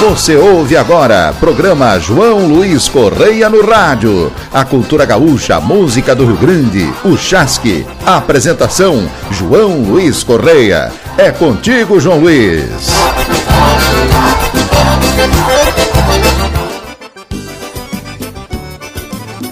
Você 0.00 0.36
ouve 0.36 0.76
agora, 0.76 1.34
programa 1.40 1.98
João 1.98 2.46
Luiz 2.46 2.86
Correia 2.86 3.48
no 3.48 3.66
rádio. 3.66 4.30
A 4.52 4.62
cultura 4.62 5.06
gaúcha, 5.06 5.56
a 5.56 5.60
música 5.60 6.14
do 6.14 6.26
Rio 6.26 6.36
Grande, 6.36 6.92
o 7.02 7.16
Chasque. 7.16 7.86
apresentação, 8.04 9.08
João 9.30 9.80
Luiz 9.80 10.22
Correia. 10.22 10.92
É 11.16 11.30
contigo, 11.30 11.98
João 11.98 12.20
Luiz. 12.20 12.70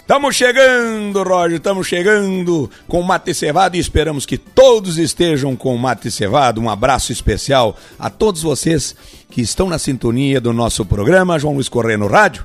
Estamos 0.05 0.37
chegando, 0.37 1.23
Roger, 1.23 1.57
estamos 1.57 1.87
chegando 1.87 2.71
com 2.87 3.01
mate 3.01 3.33
cevado 3.33 3.75
e 3.75 3.81
esperamos 3.81 4.27
que 4.27 4.37
todos 4.37 4.99
estejam 4.99 5.57
com 5.57 5.75
mate 5.79 6.11
cevado. 6.11 6.61
Um 6.61 6.69
abraço 6.69 7.11
especial 7.11 7.75
a 7.99 8.11
todos 8.11 8.43
vocês 8.43 8.95
que 9.31 9.41
estão 9.41 9.67
na 9.67 9.79
sintonia 9.79 10.43
do 10.43 10.53
nosso 10.53 10.85
programa 10.85 11.39
João 11.39 11.55
Luiz 11.55 11.71
Correia 11.71 11.97
no 11.97 12.07
Rádio, 12.07 12.45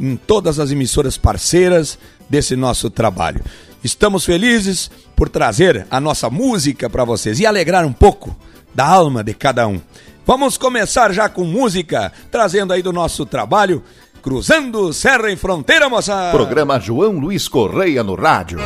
em 0.00 0.16
todas 0.16 0.58
as 0.58 0.70
emissoras 0.70 1.18
parceiras 1.18 1.98
desse 2.26 2.56
nosso 2.56 2.88
trabalho. 2.88 3.44
Estamos 3.84 4.24
felizes 4.24 4.90
por 5.14 5.28
trazer 5.28 5.86
a 5.90 6.00
nossa 6.00 6.30
música 6.30 6.88
para 6.88 7.04
vocês 7.04 7.38
e 7.38 7.44
alegrar 7.44 7.84
um 7.84 7.92
pouco 7.92 8.34
da 8.74 8.86
alma 8.86 9.22
de 9.22 9.34
cada 9.34 9.68
um. 9.68 9.78
Vamos 10.28 10.56
começar 10.56 11.12
já 11.12 11.28
com 11.28 11.44
música, 11.44 12.12
trazendo 12.30 12.72
aí 12.72 12.82
do 12.82 12.92
nosso 12.94 13.26
trabalho 13.26 13.82
Cruzando 14.22 14.92
Serra 14.92 15.30
e 15.30 15.36
Fronteira, 15.36 15.88
moça! 15.88 16.30
Programa 16.32 16.80
João 16.80 17.18
Luiz 17.18 17.46
Correia 17.46 18.02
no 18.02 18.14
rádio. 18.14 18.58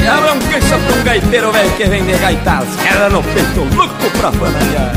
E 0.00 0.06
arranqueça 0.06 0.78
pra 0.78 0.96
um 0.96 1.04
gaiteiro 1.04 1.52
velho 1.52 1.76
que 1.76 1.84
vem 1.84 2.04
de 2.04 2.16
gaitar 2.18 2.58
as 2.58 3.12
no 3.12 3.22
peito, 3.24 3.76
louco 3.76 4.10
pra 4.18 4.30
fanalhar. 4.30 4.92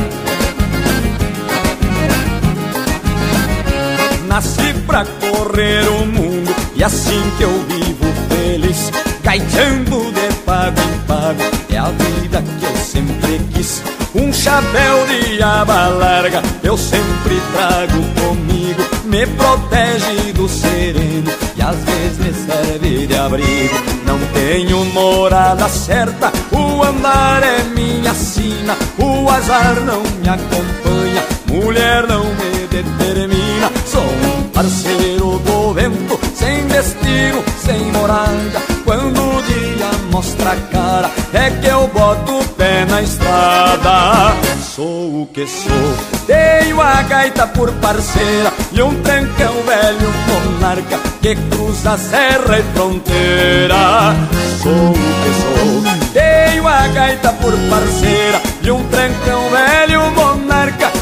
Nasci 4.28 4.74
pra 4.86 5.06
correr 5.06 5.90
o 5.90 6.06
mundo 6.06 6.56
e 6.76 6.84
assim 6.84 7.22
que 7.38 7.44
eu 7.44 7.64
vivo 7.68 8.06
feliz 8.30 9.09
Gaiteando 9.30 10.12
de 10.12 10.34
pago 10.44 10.82
em 10.82 11.00
pago. 11.06 11.44
É 11.70 11.78
a 11.78 11.92
vida 11.92 12.42
que 12.42 12.66
eu 12.66 12.76
sempre 12.78 13.40
quis. 13.54 13.84
Um 14.16 14.34
chapéu 14.34 15.06
de 15.06 15.40
aba 15.44 15.88
larga 15.90 16.42
Eu 16.64 16.76
sempre 16.76 17.40
trago 17.54 18.02
comigo. 18.20 18.82
Me 19.06 19.28
protege 19.28 20.34
do 20.34 20.50
sereno 20.50 21.32
E 21.56 21.62
às 21.62 21.76
vezes 21.76 22.18
me 22.18 22.34
serve 22.34 23.06
de 23.06 23.16
abrigo. 23.16 23.76
Não 24.08 24.18
tenho 24.34 24.84
morada 24.86 25.70
certa 25.70 26.32
O 26.52 26.84
andar 26.84 27.44
é 27.44 27.66
minha 27.66 28.16
sina. 28.16 28.76
O 28.98 29.30
azar 29.30 29.76
não 29.82 30.02
me 30.02 30.28
acompanha 30.28 31.24
Mulher 31.52 32.08
não 32.08 32.24
me 32.24 32.59
determina 32.84 33.72
Sou 33.86 34.02
um 34.04 34.44
parceiro 34.50 35.40
do 35.40 35.74
vento 35.74 36.20
Sem 36.36 36.66
destino, 36.68 37.44
sem 37.64 37.80
morada. 37.92 38.62
Quando 38.84 39.20
o 39.20 39.42
dia 39.44 39.90
mostra 40.12 40.52
a 40.52 40.56
cara 40.72 41.12
É 41.34 41.50
que 41.50 41.68
eu 41.68 41.88
boto 41.88 42.40
o 42.40 42.44
pé 42.50 42.86
na 42.86 43.02
estrada. 43.02 44.34
Sou 44.62 45.24
o 45.24 45.30
que 45.34 45.46
sou 45.48 46.26
Tenho 46.26 46.82
a 46.82 47.02
gaita 47.04 47.48
por 47.48 47.72
parceira 47.74 48.54
E 48.72 48.82
um 48.82 48.96
trancão 49.02 49.54
velho 49.64 50.14
monarca 50.28 51.00
Que 51.22 51.36
cruza 51.36 51.98
serra 51.98 52.60
e 52.60 52.64
fronteira. 52.74 54.16
Sou 54.62 54.72
o 54.72 54.94
que 54.94 55.34
sou 55.42 56.14
Tenho 56.14 56.68
a 56.68 56.88
gaita 56.88 57.32
por 57.34 57.54
parceira 57.70 58.42
E 58.62 58.72
um 58.72 58.84
trancão 58.86 59.50
velho 59.50 60.02
monarca 60.12 60.19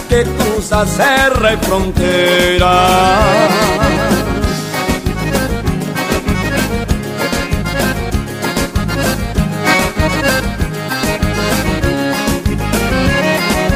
Que 0.10 0.24
cruza 0.24 0.86
serra 0.86 1.54
e 1.54 1.58
fronteira 1.66 2.66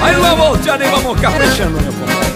Aí 0.01 0.15
uma 0.15 0.35
volteada 0.35 0.85
e 0.85 0.89
vamos 0.89 1.19
caprichando, 1.19 1.81
meu 1.81 1.93
compadre. 1.93 2.31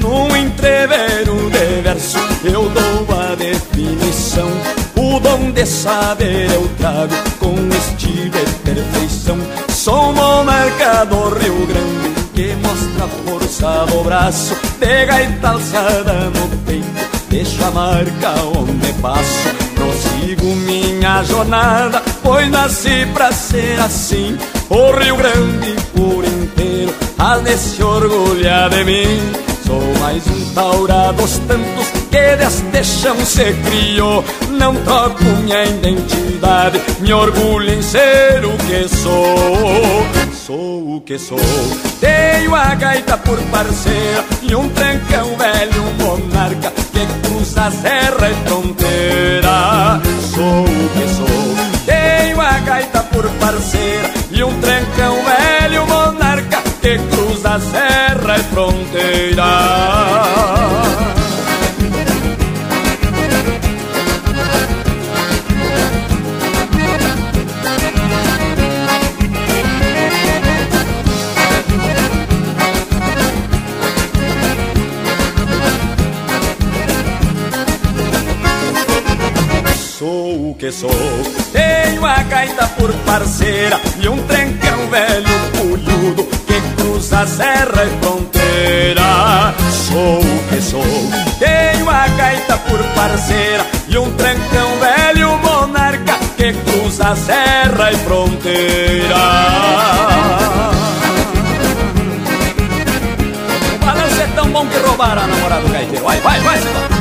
Num 0.00 0.36
entreveiro 0.36 1.50
de 1.50 1.82
verso 1.82 2.18
eu 2.44 2.70
dou 2.70 3.20
a 3.20 3.34
definição 3.34 4.48
O 5.34 5.36
dom 5.36 5.50
de 5.50 5.66
saber 5.66 6.48
eu 6.52 6.68
trago 6.78 7.12
com 7.40 7.54
estilo 7.76 8.36
e 8.36 8.64
perfeição. 8.64 9.36
Sou 9.68 10.12
monarca 10.12 11.04
do 11.06 11.28
Rio 11.30 11.66
Grande 11.66 12.14
que 12.32 12.54
mostra 12.62 13.04
a 13.04 13.08
força 13.08 13.86
do 13.86 14.04
braço. 14.04 14.54
De 14.78 15.06
gaita 15.06 15.48
alçada 15.48 16.30
no 16.30 16.56
peito 16.58 16.86
Deixo 17.30 17.64
a 17.64 17.70
marca 17.72 18.30
onde 18.56 18.92
passo. 19.02 19.48
Prossigo 19.74 20.54
minha 20.54 21.24
jornada 21.24 22.00
Pois 22.22 22.48
nasci 22.48 23.04
pra 23.12 23.32
ser 23.32 23.80
assim. 23.80 24.38
O 24.70 24.92
Rio 24.92 25.16
Grande 25.16 25.74
por 25.96 26.24
inteiro 26.24 26.94
Há 27.18 27.38
de 27.38 27.56
se 27.56 27.82
orgulhar 27.82 28.70
de 28.70 28.84
mim. 28.84 29.32
Sou 29.66 29.82
mais 30.00 30.24
um 30.28 30.54
taura 30.54 31.12
dos 31.12 31.38
tantos 31.38 32.03
que 32.14 32.36
deste 32.36 32.84
chão 32.84 33.16
se 33.26 33.52
criou 33.52 34.24
Não 34.50 34.74
troco 34.84 35.24
minha 35.42 35.64
identidade 35.64 36.80
Me 37.00 37.12
orgulho 37.12 37.74
em 37.74 37.82
ser 37.82 38.44
o 38.44 38.56
que 38.58 38.88
sou. 38.88 40.06
Sou 40.32 40.96
o 40.96 41.00
que 41.00 41.18
sou. 41.18 41.38
Tenho 42.00 42.54
a 42.54 42.74
gaita 42.74 43.16
por 43.18 43.40
parceira 43.44 44.24
E 44.42 44.54
um 44.54 44.68
trancão 44.68 45.36
velho 45.36 45.82
monarca 45.98 46.72
Que 46.92 47.06
cruza 47.26 47.70
serra 47.70 48.30
e 48.30 48.34
fronteira. 48.46 50.00
Sou 50.32 50.64
o 50.64 50.88
que 50.90 51.08
sou. 51.08 51.84
Tenho 51.84 52.40
a 52.40 52.58
gaita 52.60 53.02
por 53.04 53.28
parceira 53.40 54.10
E 54.30 54.44
um 54.44 54.60
trancão 54.60 55.16
velho 55.24 55.86
monarca 55.86 56.62
Que 56.80 56.98
cruza 56.98 57.58
serra 57.58 58.36
e 58.38 58.42
fronteira 58.54 60.13
Sou 80.74 80.90
Tenho 81.52 82.04
a 82.04 82.20
gaita 82.24 82.66
por 82.76 82.92
parceira 83.06 83.80
E 84.00 84.08
um 84.08 84.20
trencão 84.26 84.88
velho 84.90 85.28
pulhudo 85.52 86.24
Que 86.48 86.60
cruza 86.76 87.24
serra 87.28 87.84
e 87.84 88.04
fronteira. 88.04 89.54
Sou 89.70 90.18
o 90.18 90.48
que 90.48 90.60
sou. 90.60 90.82
Tenho 91.38 91.88
a 91.88 92.08
gaita 92.08 92.58
por 92.58 92.82
parceira 92.92 93.64
E 93.86 93.96
um 93.96 94.10
trancão 94.16 94.68
velho 94.80 95.38
monarca 95.38 96.18
Que 96.36 96.52
cruza 96.52 97.14
serra 97.14 97.92
e 97.92 97.96
fronteira. 97.98 99.14
O 103.74 103.86
balanço 103.86 104.20
é 104.20 104.26
tão 104.34 104.50
bom 104.50 104.66
que 104.66 104.78
roubaram 104.78 105.22
a 105.22 105.26
namorada 105.28 105.62
do 105.62 105.72
gaiteiro. 105.72 106.04
Vai, 106.04 106.20
vai, 106.20 106.40
vai, 106.40 106.58
senhor 106.58 106.93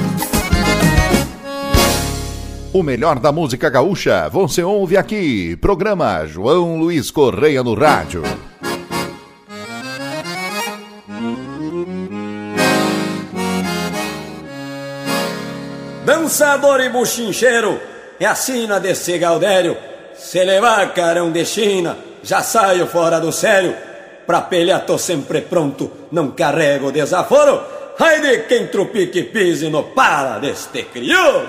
O 2.74 2.82
melhor 2.82 3.20
da 3.20 3.32
música 3.32 3.70
gaúcha 3.70 4.28
você 4.30 4.64
ouve 4.64 4.98
aqui. 4.98 5.56
Programa 5.58 6.26
João 6.26 6.80
Luiz 6.80 7.12
Correia 7.12 7.62
no 7.62 7.76
rádio. 7.76 8.24
Dançador 16.04 16.82
e 16.82 16.90
buchincheiro, 16.90 17.80
é 18.20 18.26
a 18.26 18.34
sina 18.34 18.80
desse 18.80 19.20
Gaudério. 19.20 19.78
Se 20.16 20.44
levar 20.44 20.96
carão 20.96 21.32
de 21.32 21.46
China, 21.46 21.96
já 22.24 22.42
saio 22.42 22.88
fora 22.88 23.20
do 23.20 23.32
sério. 23.32 23.76
Pra 24.26 24.42
pelhar 24.42 24.84
tô 24.84 24.98
sempre 24.98 25.42
pronto, 25.42 25.92
não 26.12 26.32
carrego 26.32 26.92
desaforo. 26.92 27.62
Ai 28.00 28.20
de 28.20 28.40
quem 28.48 28.66
trupique 28.66 29.22
pise 29.22 29.70
no 29.70 29.84
para 29.84 30.40
deste 30.40 30.82
crioulo. 30.86 31.48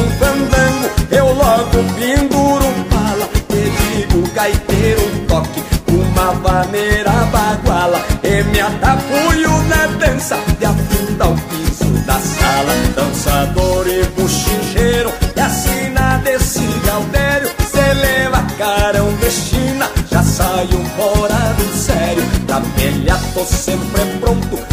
Num 0.00 0.10
fandango, 0.12 0.90
eu 1.10 1.26
logo 1.26 1.94
penduro 1.98 2.66
um 2.66 2.84
pala 2.84 3.28
E 3.50 4.06
digo 4.06 4.28
gaiteiro 4.32 5.02
toque, 5.28 5.62
uma 5.88 6.32
vaneira 6.32 7.10
baguala 7.32 8.00
E 8.22 8.42
me 8.44 8.60
atapuio 8.60 9.50
na 9.68 9.86
dança, 9.98 10.38
de 10.58 10.64
afundar 10.64 11.30
o 11.30 11.34
piso 11.34 11.92
da 12.06 12.18
sala 12.18 12.74
Dançador 12.96 13.86
e 13.86 14.04
buchincheiro, 14.20 15.12
e 15.36 15.40
assina 15.40 16.18
desse 16.18 16.66
gaudério 16.86 17.50
Cê 17.70 17.94
leva 17.94 18.42
carão 18.58 19.12
de 19.16 19.30
China, 19.30 19.90
já 20.10 20.22
saiu 20.22 20.84
fora 20.96 21.54
do 21.56 21.76
sério 21.76 22.22
Da 22.46 22.60
velha 22.60 23.18
tô 23.34 23.44
sempre 23.44 24.04
pronto, 24.20 24.69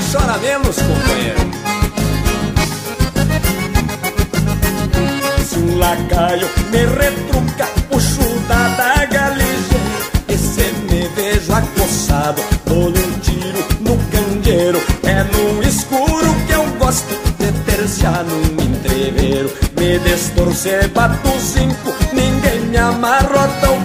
chora 0.00 0.38
menos, 0.38 0.76
companheiro. 0.76 1.40
Se 5.44 5.58
um 5.58 5.78
lacaio 5.78 6.48
me 6.70 6.78
retruca, 6.78 7.66
puxo 7.90 8.40
da 8.48 8.68
daga 8.76 9.28
ligeiro 9.30 10.10
E 10.28 10.36
se 10.36 10.72
me 10.90 11.08
vejo 11.08 11.52
acossado, 11.52 12.42
dou-lhe 12.66 12.98
um 12.98 13.18
tiro 13.20 13.64
no 13.80 13.96
candeeiro. 14.10 14.82
É 15.04 15.22
no 15.24 15.62
escuro 15.62 16.34
que 16.46 16.52
eu 16.52 16.66
gosto 16.78 17.14
de 17.38 17.52
terciar 17.64 18.24
num 18.24 18.62
entreveiro. 18.62 19.50
Me 19.78 19.98
destorcer, 20.00 20.88
bato 20.90 21.30
cinco, 21.40 21.94
ninguém 22.12 22.60
me 22.66 22.76
amarrota 22.76 23.70
o 23.70 23.84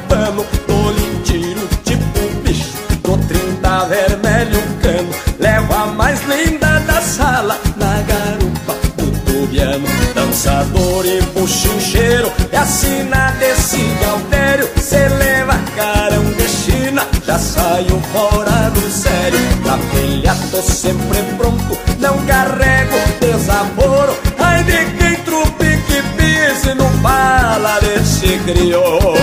Dançador 11.41 11.47
e 11.47 11.47
buchincheiro 11.47 12.31
É 12.51 12.57
a 12.57 12.65
sina 12.65 13.31
desse 13.39 13.77
gaudério 14.01 14.69
Cê 14.77 15.07
leva 15.07 15.53
carão 15.75 16.23
de 16.33 16.47
China 16.47 17.07
Já 17.25 17.37
saiu 17.37 18.01
fora 18.13 18.69
do 18.69 18.89
sério. 18.91 19.39
Na 19.65 19.77
telha 19.77 20.35
tô 20.51 20.61
sempre 20.61 21.21
pronto 21.37 21.77
Não 21.99 22.17
carrego 22.25 22.97
desaforo 23.19 24.17
Ai 24.37 24.63
de 24.63 24.85
quem 24.97 25.15
trupique 25.23 26.03
pise 26.17 26.73
no 26.75 26.89
bala 26.99 27.79
desse 27.79 28.37
crioulo 28.39 29.15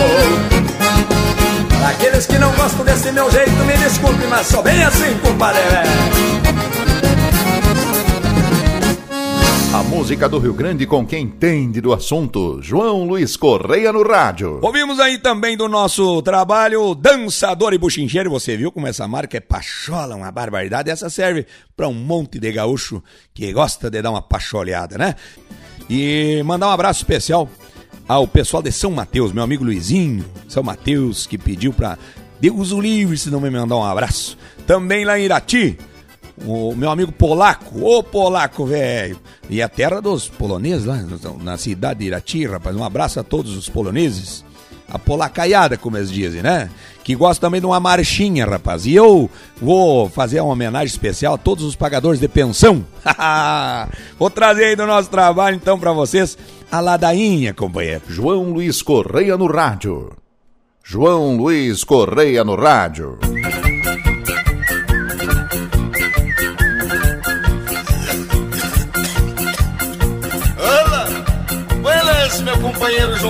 Aqueles 1.88 2.26
que 2.26 2.38
não 2.38 2.52
gostam 2.52 2.84
desse 2.84 3.10
meu 3.12 3.30
jeito, 3.30 3.50
me 3.64 3.76
desculpe, 3.78 4.26
mas 4.28 4.46
sou 4.46 4.62
bem 4.62 4.84
assim, 4.84 5.16
compadre. 5.22 6.87
Música 9.88 10.28
do 10.28 10.38
Rio 10.38 10.52
Grande 10.52 10.86
com 10.86 11.06
quem 11.06 11.24
entende 11.24 11.80
do 11.80 11.94
assunto. 11.94 12.60
João 12.60 13.04
Luiz 13.04 13.36
Correia 13.36 13.90
no 13.90 14.06
rádio. 14.06 14.60
Ouvimos 14.62 15.00
aí 15.00 15.16
também 15.18 15.56
do 15.56 15.66
nosso 15.66 16.20
trabalho 16.20 16.94
Dançador 16.94 17.72
e 17.72 17.78
Buchincheiro. 17.78 18.28
Você 18.28 18.54
viu 18.54 18.70
como 18.70 18.86
essa 18.86 19.08
marca 19.08 19.38
é 19.38 19.40
pachola, 19.40 20.14
uma 20.14 20.30
barbaridade. 20.30 20.90
Essa 20.90 21.08
serve 21.08 21.46
para 21.74 21.88
um 21.88 21.94
monte 21.94 22.38
de 22.38 22.52
gaúcho 22.52 23.02
que 23.32 23.50
gosta 23.50 23.90
de 23.90 24.02
dar 24.02 24.10
uma 24.10 24.20
pacholeada, 24.20 24.98
né? 24.98 25.14
E 25.88 26.42
mandar 26.44 26.68
um 26.68 26.72
abraço 26.72 27.00
especial 27.00 27.48
ao 28.06 28.28
pessoal 28.28 28.62
de 28.62 28.70
São 28.70 28.90
Mateus, 28.90 29.32
meu 29.32 29.42
amigo 29.42 29.64
Luizinho, 29.64 30.24
São 30.48 30.62
Mateus, 30.62 31.26
que 31.26 31.38
pediu 31.38 31.72
pra 31.72 31.96
Deus 32.38 32.72
o 32.72 32.80
livre 32.80 33.16
se 33.16 33.30
não 33.30 33.40
me 33.40 33.48
mandar 33.48 33.76
um 33.76 33.84
abraço. 33.84 34.36
Também 34.66 35.06
lá 35.06 35.18
em 35.18 35.24
Irati, 35.24 35.78
o 36.46 36.74
meu 36.74 36.90
amigo 36.90 37.12
Polaco, 37.12 37.82
ô 37.82 38.02
Polaco, 38.02 38.66
velho. 38.66 39.18
E 39.48 39.62
a 39.62 39.68
terra 39.68 40.00
dos 40.00 40.28
poloneses 40.28 40.84
lá 40.84 41.02
na 41.42 41.56
cidade 41.56 42.00
de 42.00 42.06
Irati, 42.06 42.46
rapaz. 42.46 42.76
Um 42.76 42.84
abraço 42.84 43.18
a 43.20 43.22
todos 43.22 43.56
os 43.56 43.68
poloneses. 43.68 44.44
A 44.90 44.98
polacaiada, 44.98 45.76
como 45.76 45.98
eles 45.98 46.10
dizem, 46.10 46.42
né? 46.42 46.70
Que 47.04 47.14
gosta 47.14 47.46
também 47.46 47.60
de 47.60 47.66
uma 47.66 47.78
marchinha, 47.78 48.46
rapaz. 48.46 48.86
E 48.86 48.94
eu 48.94 49.28
vou 49.60 50.08
fazer 50.08 50.40
uma 50.40 50.52
homenagem 50.52 50.86
especial 50.86 51.34
a 51.34 51.38
todos 51.38 51.64
os 51.64 51.76
pagadores 51.76 52.20
de 52.20 52.28
pensão. 52.28 52.84
vou 54.18 54.30
trazer 54.30 54.64
aí 54.64 54.76
do 54.76 54.86
nosso 54.86 55.10
trabalho, 55.10 55.56
então, 55.56 55.78
para 55.78 55.92
vocês 55.92 56.38
a 56.72 56.80
ladainha, 56.80 57.52
companheiro. 57.52 58.02
João 58.08 58.50
Luiz 58.50 58.80
Correia 58.80 59.36
no 59.36 59.46
rádio. 59.46 60.10
João 60.82 61.36
Luiz 61.36 61.84
Correia 61.84 62.42
no 62.42 62.56
rádio. 62.56 63.18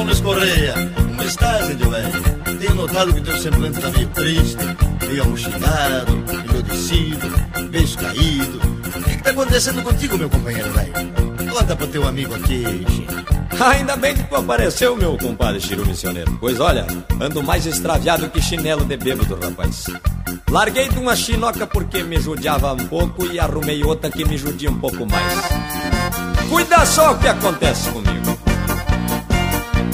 Luiz 0.04 0.20
Correia. 0.20 0.74
Estás, 1.24 1.70
Edilene? 1.70 2.12
Tenho 2.58 2.74
notado 2.74 3.12
que 3.12 3.20
teu 3.20 3.38
semblante 3.38 3.78
está 3.78 3.90
meio 3.90 4.08
triste. 4.08 4.64
meio 5.06 5.22
amochilado, 5.22 6.12
envelhecido, 6.12 7.28
beijo 7.70 7.98
caído. 7.98 8.58
O 8.58 9.02
que, 9.02 9.16
que 9.16 9.22
tá 9.22 9.30
acontecendo 9.30 9.82
contigo, 9.82 10.18
meu 10.18 10.30
companheiro 10.30 10.70
velho? 10.72 10.92
Conta 11.50 11.76
pro 11.76 11.86
teu 11.86 12.06
amigo 12.06 12.34
aqui, 12.34 12.64
Ainda 13.60 13.96
bem 13.96 14.14
que 14.14 14.22
tu 14.22 14.36
apareceu, 14.36 14.94
meu 14.94 15.18
compadre 15.18 15.60
Chiru 15.60 15.84
Missioneiro. 15.84 16.36
Pois 16.38 16.60
olha, 16.60 16.86
ando 17.20 17.42
mais 17.42 17.66
extraviado 17.66 18.30
que 18.30 18.40
chinelo 18.40 18.84
de 18.84 18.96
bêbado, 18.96 19.36
rapaz. 19.42 19.86
Larguei 20.48 20.88
de 20.88 20.98
uma 20.98 21.16
chinoca 21.16 21.66
porque 21.66 22.04
me 22.04 22.20
judiava 22.20 22.72
um 22.72 22.86
pouco 22.86 23.26
e 23.26 23.38
arrumei 23.40 23.82
outra 23.82 24.10
que 24.10 24.24
me 24.24 24.38
judia 24.38 24.70
um 24.70 24.78
pouco 24.78 25.04
mais. 25.04 25.34
Cuida 26.48 26.86
só 26.86 27.12
o 27.12 27.18
que 27.18 27.26
acontece 27.26 27.90
comigo. 27.90 28.47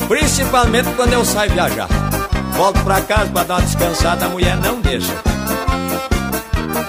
Principalmente 0.08 0.88
quando 0.94 1.12
eu 1.12 1.25
saio 1.25 1.52
viajar. 1.52 1.88
Volto 2.52 2.82
pra 2.84 3.00
casa 3.00 3.30
pra 3.30 3.42
dar 3.42 3.54
uma 3.54 3.62
descansada, 3.62 4.26
a 4.26 4.28
mulher 4.28 4.56
não 4.56 4.80
deixa. 4.80 5.12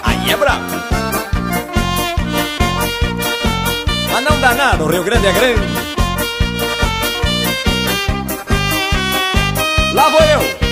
Aí 0.03 0.31
é 0.31 0.38
brabo. 0.38 0.63
Mas 4.12 4.24
não 4.24 4.39
dá 4.39 4.53
nada, 4.53 4.84
o 4.84 4.88
Rio 4.88 5.03
Grande 5.03 5.27
é 5.27 5.31
grande. 5.31 5.86
Lá 9.93 10.10
vou 10.10 10.22
eu. 10.22 10.64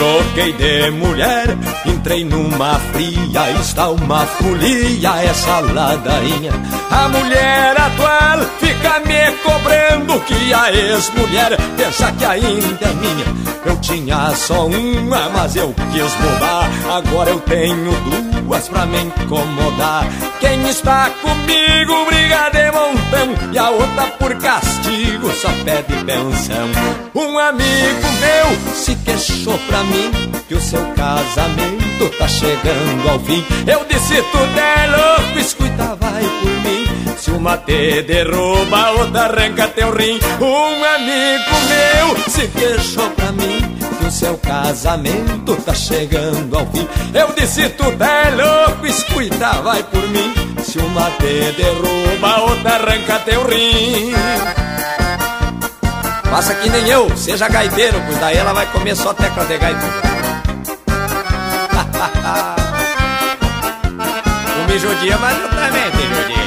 Troquei 0.00 0.54
de 0.54 0.90
mulher, 0.92 1.58
entrei 1.84 2.24
numa 2.24 2.76
fria, 2.90 3.50
está 3.60 3.90
uma 3.90 4.24
folia 4.24 5.10
essa 5.22 5.60
ladainha. 5.60 6.52
A 6.90 7.06
mulher 7.06 7.78
atual 7.78 8.38
fica 8.58 8.98
me 9.00 9.30
cobrando 9.42 10.18
que 10.20 10.54
a 10.54 10.72
ex-mulher 10.72 11.54
pensa 11.76 12.10
que 12.12 12.24
ainda 12.24 12.86
é 12.86 12.94
minha. 12.94 13.26
Eu 13.66 13.76
tinha 13.82 14.34
só 14.36 14.68
uma, 14.68 15.28
mas 15.28 15.54
eu 15.54 15.74
quis 15.92 16.14
mudar. 16.14 16.70
Agora 16.96 17.28
eu 17.28 17.40
tenho 17.40 17.92
duas 18.00 18.29
pra 18.58 18.84
me 18.84 19.00
incomodar. 19.02 20.06
Quem 20.40 20.68
está 20.68 21.10
comigo 21.22 22.04
briga 22.06 22.50
de 22.50 22.70
montão 22.72 23.52
e 23.52 23.58
a 23.58 23.70
outra 23.70 24.06
por 24.18 24.34
castigo 24.36 25.30
só 25.32 25.48
pede 25.64 26.04
pensão. 26.04 26.68
Um 27.14 27.38
amigo 27.38 28.08
meu 28.20 28.74
se 28.74 28.94
queixou 28.96 29.56
pra 29.68 29.84
mim 29.84 30.10
que 30.48 30.54
o 30.54 30.60
seu 30.60 30.84
casamento 30.96 32.10
tá 32.18 32.26
chegando 32.26 33.08
ao 33.08 33.20
fim. 33.20 33.44
Eu 33.66 33.84
disse 33.88 34.20
tudo 34.32 34.58
é 34.58 34.86
louco, 34.86 35.38
escuta, 35.38 35.96
vai 35.96 36.22
por 36.22 36.50
mim. 36.50 37.16
Se 37.16 37.30
uma 37.30 37.56
te 37.56 38.02
derruba, 38.02 38.90
outra 38.92 39.26
arranca 39.26 39.68
teu 39.68 39.94
rim. 39.94 40.18
Um 40.40 40.84
amigo 40.84 41.50
meu 41.68 42.30
se 42.30 42.48
queixou 42.48 43.10
pra 43.10 43.30
mim 43.32 43.69
seu 44.10 44.36
casamento 44.38 45.54
tá 45.64 45.72
chegando 45.72 46.58
ao 46.58 46.66
fim. 46.66 46.88
Eu 47.14 47.32
disse 47.32 47.68
tudo 47.70 48.02
é 48.02 48.30
louco, 48.30 48.86
escuta, 48.86 49.62
vai 49.62 49.82
por 49.84 50.06
mim. 50.08 50.34
Se 50.62 50.78
uma 50.78 51.10
te 51.12 51.52
derruba, 51.52 52.40
outra 52.40 52.74
arranca 52.74 53.20
teu 53.20 53.46
rim. 53.46 54.12
Faça 56.24 56.54
que 56.54 56.68
nem 56.70 56.88
eu, 56.88 57.16
seja 57.16 57.48
gaiteiro, 57.48 58.02
pois 58.06 58.18
daí 58.18 58.36
ela 58.36 58.52
vai 58.52 58.66
comer 58.66 58.96
só 58.96 59.14
tecla 59.14 59.44
de 59.44 59.58
gaita. 59.58 59.80
tu 64.46 64.72
me 64.72 64.78
judia, 64.78 65.18
mas 65.18 65.38
eu 65.38 65.48
também 65.48 65.90
te 65.90 66.02
judia. 66.02 66.40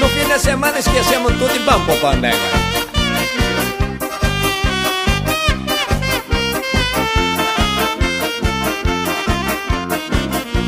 No 0.00 0.08
fim 0.08 0.28
de 0.28 0.38
semana 0.38 0.78
esquecemos 0.78 1.32
tudo 1.32 1.54
e 1.54 1.58
vamos 1.60 1.86
pro 1.86 1.96
Pandega. 1.96 2.75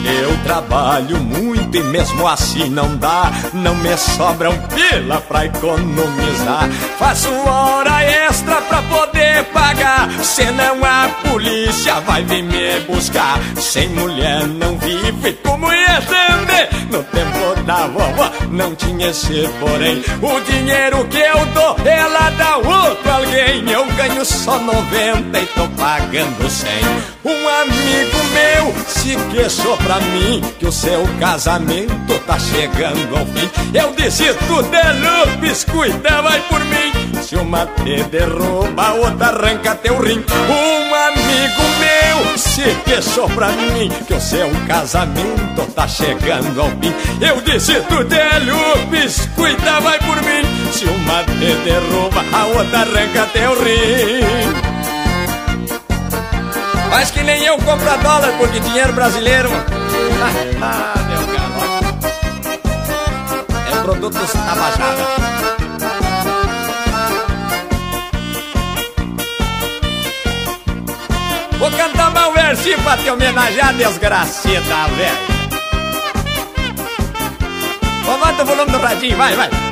Eu 0.09 0.37
trabalho 0.45 1.19
muito 1.19 1.77
e 1.77 1.83
mesmo 1.83 2.27
assim 2.27 2.71
não 2.71 2.97
dá. 2.97 3.31
Não 3.53 3.75
me 3.75 3.97
sobra 3.97 4.51
um 4.51 4.59
pila 4.69 5.21
pra 5.21 5.47
economizar. 5.47 6.69
Faço 6.99 7.29
hora 7.47 8.03
extra 8.03 8.63
pra 8.63 8.83
poder 8.83 9.45
pagar. 9.53 10.11
Senão 10.23 10.83
a 10.83 11.09
polícia 11.29 12.01
vai 12.01 12.23
vir 12.25 12.43
me 12.43 12.81
buscar. 12.81 13.39
Sem 13.57 13.89
mulher 13.91 14.47
não 14.47 14.79
vive 14.79 15.33
como 15.45 15.71
ia 15.73 16.01
também. 16.03 16.89
No 16.91 17.03
tempo 17.05 17.63
da 17.67 17.87
vovó 17.87 18.31
não 18.51 18.75
tinha 18.75 19.09
esse 19.09 19.49
porém. 19.61 20.03
O 20.23 20.41
dinheiro 20.41 21.07
que 21.09 21.19
eu 21.19 21.47
dou, 21.47 21.77
ela 21.87 22.31
dá 22.31 22.57
outro 22.57 23.11
alguém. 23.11 23.71
Eu 23.71 23.87
ganho 23.93 24.25
só 24.25 24.59
90 24.59 25.39
e 25.39 25.47
tô 25.47 25.69
pagando 25.81 26.51
100. 26.51 26.69
Um 27.25 27.49
amigo 27.49 28.19
meu 28.33 28.75
se 28.87 29.17
queixou 29.31 29.77
pra 29.79 30.01
mim 30.01 30.43
que 30.59 30.67
o 30.67 30.73
seu 30.73 31.07
casamento 31.21 32.19
tá 32.27 32.39
chegando 32.39 33.17
ao 33.17 33.27
fim. 33.27 33.51
Eu 33.75 33.95
disse 33.95 34.33
tudo 34.47 34.75
é 34.75 34.89
cuida, 35.71 36.23
vai 36.23 36.41
por 36.49 36.61
mim. 36.65 37.18
Se 37.29 37.37
uma 37.37 37.67
te 37.67 38.03
derruba, 38.05 38.93
outra 38.95 39.27
arranca 39.27 39.75
teu 39.75 40.01
rim. 40.01 40.25
Um 40.49 40.95
amigo 40.95 41.63
meu 41.79 42.39
se 42.39 42.75
queixou 42.87 43.29
pra 43.29 43.49
mim 43.49 43.91
que 44.07 44.15
o 44.15 44.21
seu 44.21 44.49
casamento 44.67 45.71
tá 45.75 45.87
chegando 45.87 46.59
ao 46.59 46.71
fim. 46.71 46.95
Eu 47.21 47.39
disse 47.43 47.83
tudo 47.83 48.17
lupes, 48.47 49.29
cuida, 49.37 49.79
vai 49.81 49.99
por 49.99 50.17
mim. 50.23 50.73
Se 50.73 50.87
uma 50.87 51.23
te 51.25 51.55
derruba, 51.65 52.25
a 52.33 52.47
outra 52.47 52.79
arranca 52.79 53.27
teu 53.31 53.63
rim. 53.63 54.25
Faz 56.89 57.11
que 57.11 57.23
nem 57.25 57.45
eu 57.45 57.59
compra 57.59 57.99
dólar, 57.99 58.33
porque 58.39 58.59
dinheiro 58.59 58.95
brasileiro. 58.95 59.51
ah, 60.63 60.95
meu 61.11 61.27
garoto. 61.27 62.09
É 63.71 63.83
produto 63.83 64.17
tabajara. 64.17 65.48
Vou 71.59 71.71
cantar 71.73 72.29
um 72.29 72.33
versinho 72.33 72.81
pra 72.83 72.97
te 72.97 73.11
homenagear, 73.11 73.75
desgracida, 73.75 74.87
velho. 74.97 75.39
Levanta 78.07 78.43
o 78.43 78.47
volume 78.47 78.71
do 78.71 78.79
radinho, 78.79 79.17
vai, 79.17 79.35
vai. 79.35 79.68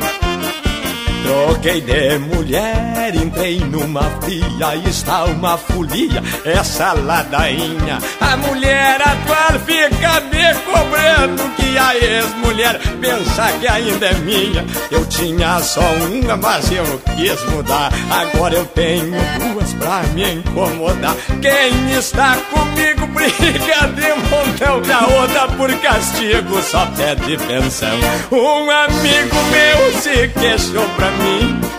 Troquei 1.25 1.81
de 1.81 2.19
mulher, 2.19 3.15
entrei 3.15 3.61
numa 3.61 4.03
fria 4.21 4.47
está 4.89 5.25
uma 5.25 5.57
folia, 5.59 6.23
essa 6.45 6.93
ladainha. 6.93 7.99
A 8.21 8.37
mulher 8.37 9.01
atual 9.01 9.59
fica 9.65 10.21
me 10.21 10.55
cobrando 10.65 11.49
que 11.57 11.77
a 11.79 11.95
ex-mulher 11.97 12.79
pensa 13.01 13.53
que 13.61 13.67
ainda 13.69 14.07
é 14.07 14.15
minha. 14.15 14.65
Eu 14.91 15.05
tinha 15.07 15.61
só 15.61 15.81
uma, 15.81 16.37
mas 16.37 16.71
eu 16.71 17.01
quis 17.17 17.43
mudar. 17.51 17.93
Agora 18.11 18.55
eu 18.55 18.65
tenho 18.67 19.17
duas 19.39 19.73
pra 19.75 20.03
me 20.15 20.35
incomodar. 20.35 21.15
Quem 21.41 21.93
está 21.99 22.37
comigo 22.51 23.07
briga 23.09 23.87
de 23.95 24.09
montão, 24.31 24.83
e 24.85 24.93
a 24.93 25.21
outra 25.21 25.49
por 25.49 25.73
castigo 25.81 26.63
só 26.63 26.87
pede 26.97 27.37
pensão. 27.47 27.99
Um 28.31 28.71
amigo 28.71 29.37
meu 29.51 30.01
se 30.01 30.29
queixou 30.29 30.89
pra 30.97 31.11
mim 31.11 31.16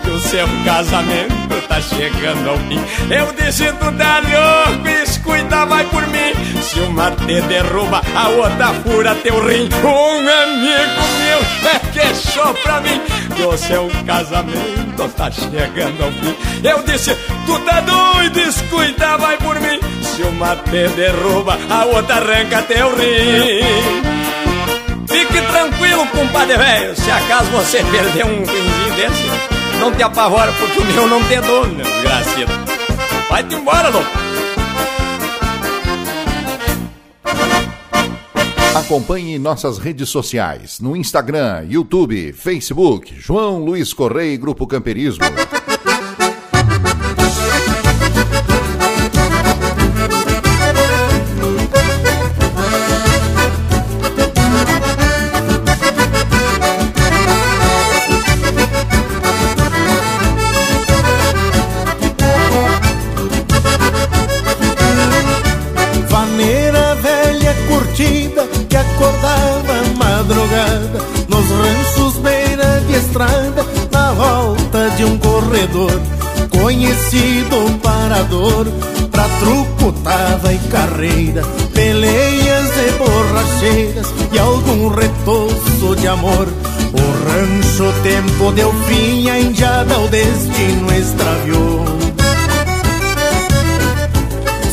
que 0.03 0.09
o 0.09 0.19
seu 0.19 0.47
casamento 0.65 1.67
tá 1.67 1.81
chegando 1.81 2.49
ao 2.49 2.57
fim. 2.59 2.79
Eu 3.09 3.33
disse 3.33 3.71
tu 3.73 3.91
dá 3.91 4.19
louco, 4.19 4.87
escuta, 5.03 5.65
vai 5.65 5.85
por 5.85 6.05
mim. 6.07 6.61
Se 6.61 6.79
uma 6.81 7.11
te 7.11 7.41
derruba, 7.41 8.01
a 8.15 8.29
outra 8.29 8.73
fura 8.83 9.15
teu 9.15 9.39
rim. 9.45 9.69
Um 9.83 10.19
amigo 10.19 11.01
meu 11.19 11.71
é 11.71 11.79
queixou 11.93 12.53
pra 12.55 12.81
mim 12.81 13.01
que 13.35 13.43
o 13.43 13.57
seu 13.57 13.89
casamento 14.05 15.07
tá 15.15 15.31
chegando 15.31 16.03
ao 16.03 16.11
fim. 16.11 16.35
Eu 16.63 16.83
disse 16.83 17.15
tu 17.45 17.59
tá 17.59 17.81
doido, 17.81 18.39
escuta, 18.39 19.17
vai 19.17 19.37
por 19.37 19.59
mim. 19.59 19.79
Se 20.01 20.23
uma 20.23 20.55
te 20.55 20.87
derruba, 20.89 21.57
a 21.69 21.85
outra 21.85 22.15
arranca 22.15 22.61
teu 22.63 22.95
rim. 22.95 24.26
Fique 25.17 25.41
tranquilo, 25.47 26.05
compadre 26.09 26.55
velho. 26.57 26.95
Se 26.95 27.09
acaso 27.09 27.49
você 27.49 27.83
perder 27.85 28.23
um 28.23 28.37
rinzinho 28.37 28.95
desse, 28.95 29.23
não 29.79 29.91
te 29.91 30.03
apavora, 30.03 30.51
porque 30.51 30.79
o 30.79 30.85
meu 30.85 31.07
não 31.07 31.23
tem 31.23 31.41
dono, 31.41 31.73
meu 31.73 31.83
desgracido. 31.83 32.51
Vai-te 33.27 33.55
embora, 33.55 33.89
louco. 33.89 34.07
Acompanhe 38.75 39.39
nossas 39.39 39.79
redes 39.79 40.07
sociais 40.07 40.79
no 40.79 40.95
Instagram, 40.95 41.65
YouTube, 41.67 42.31
Facebook, 42.33 43.15
João 43.17 43.57
Luiz 43.57 43.93
Correia 43.93 44.37
Grupo 44.37 44.67
Camperismo. 44.67 45.25
Amor. 86.17 86.47
O 86.93 87.29
rancho 87.29 87.93
tempo 88.01 88.51
deu 88.51 88.73
fim, 88.85 89.29
a 89.29 89.39
indiada 89.39 89.99
o 89.99 90.07
destino 90.07 90.91
extraviou. 90.93 91.85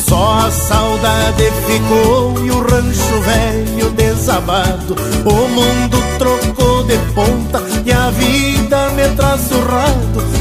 Só 0.07 0.45
a 0.45 0.51
saudade 0.51 1.51
ficou 1.67 2.45
e 2.45 2.51
o 2.51 2.59
rancho 2.61 3.21
velho 3.21 3.89
desabado. 3.91 4.95
O 5.25 5.47
mundo 5.49 5.97
trocou 6.17 6.83
de 6.83 6.97
ponta 7.13 7.61
e 7.85 7.91
a 7.91 8.09
vida 8.11 8.54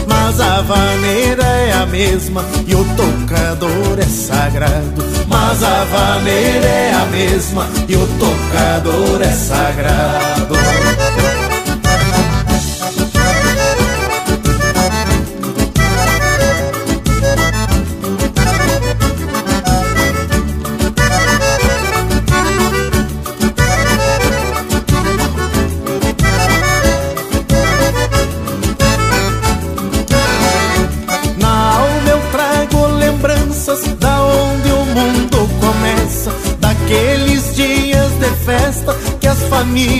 Mas 0.06 0.40
a 0.40 0.60
vaneira 0.62 1.44
é 1.44 1.72
a 1.72 1.86
mesma 1.86 2.44
e 2.66 2.74
o 2.74 2.84
tocador 2.96 3.98
é 3.98 4.02
sagrado. 4.02 5.04
Mas 5.28 5.62
a 5.62 5.84
vaneira 5.84 6.66
é 6.66 6.92
a 6.94 7.06
mesma 7.06 7.68
e 7.88 7.96
o 7.96 8.06
tocador 8.18 9.22
é 9.22 9.32
sagrado. 9.32 10.54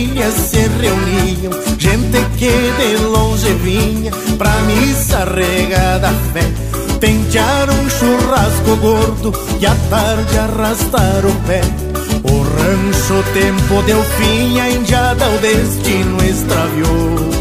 Famílias 0.04 0.34
se 0.34 0.58
reuniam, 0.58 1.52
gente 1.78 2.18
que 2.36 2.50
de 2.50 2.96
longe 3.04 3.52
vinha 3.54 4.10
pra 4.36 4.50
missa 4.62 5.24
regada 5.24 6.08
a 6.08 6.12
fé. 6.32 6.44
Pentear 7.00 7.68
um 7.70 7.90
churrasco 7.90 8.76
gordo 8.76 9.32
e 9.60 9.66
à 9.66 9.74
tarde 9.90 10.38
arrastar 10.38 11.24
o 11.24 11.34
pé. 11.46 11.60
O 12.24 12.42
rancho 12.42 13.22
tempo 13.32 13.82
deu 13.82 14.02
fim, 14.02 14.60
a 14.60 14.70
indiada 14.70 15.28
o 15.28 15.38
destino 15.38 16.22
extraviou. 16.24 17.34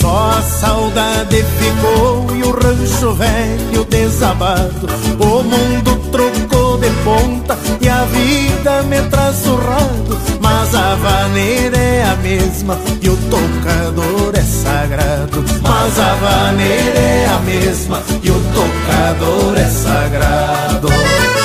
Só 0.00 0.38
a 0.38 0.42
saudade 0.42 1.44
ficou 1.58 2.26
e 2.36 2.42
o 2.42 2.50
rancho 2.50 3.12
velho 3.14 3.84
desabado. 3.84 4.86
O 5.18 5.42
mundo 5.42 6.10
trocou 6.10 6.53
de 6.78 6.90
ponta 7.04 7.58
e 7.80 7.88
a 7.88 8.04
vida 8.04 8.82
me 8.84 9.00
traz 9.08 9.36
surrado. 9.36 10.18
Mas 10.40 10.74
a 10.74 10.94
vaneira 10.96 11.76
é 11.76 12.04
a 12.04 12.16
mesma 12.16 12.78
e 13.00 13.08
o 13.08 13.16
tocador 13.16 14.32
é 14.34 14.42
sagrado. 14.42 15.44
Mas 15.62 15.98
a 15.98 16.14
vaneira 16.14 16.98
é 16.98 17.26
a 17.26 17.38
mesma 17.40 18.02
e 18.22 18.30
o 18.30 18.40
tocador 18.52 19.56
é 19.56 19.68
sagrado. 19.68 21.43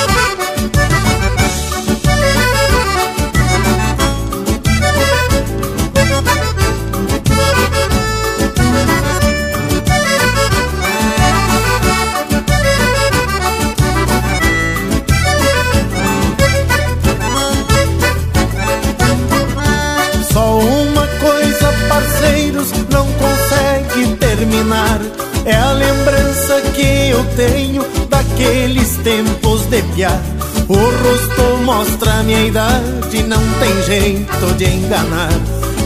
Daqueles 28.40 28.96
tempos 29.04 29.66
de 29.66 29.82
piar. 29.94 30.20
O 30.68 30.74
rosto 30.74 31.62
mostra 31.62 32.22
minha 32.22 32.46
idade, 32.46 33.22
não 33.24 33.42
tem 33.58 33.82
jeito 33.82 34.54
de 34.56 34.64
enganar. 34.64 35.30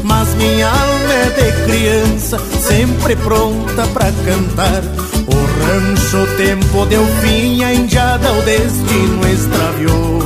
Mas 0.05 0.35
minha 0.35 0.69
alma 0.69 1.15
é 1.15 1.31
de 1.31 1.53
criança, 1.65 2.39
sempre 2.61 3.17
pronta 3.17 3.87
pra 3.89 4.07
cantar. 4.25 4.83
O 5.27 5.65
rancho 5.65 6.37
tempo 6.37 6.87
deu 6.87 7.05
fim, 7.21 7.65
a 7.65 7.75
indiada 7.75 8.33
o 8.33 8.43
destino 8.43 9.27
extraviou. 9.33 10.23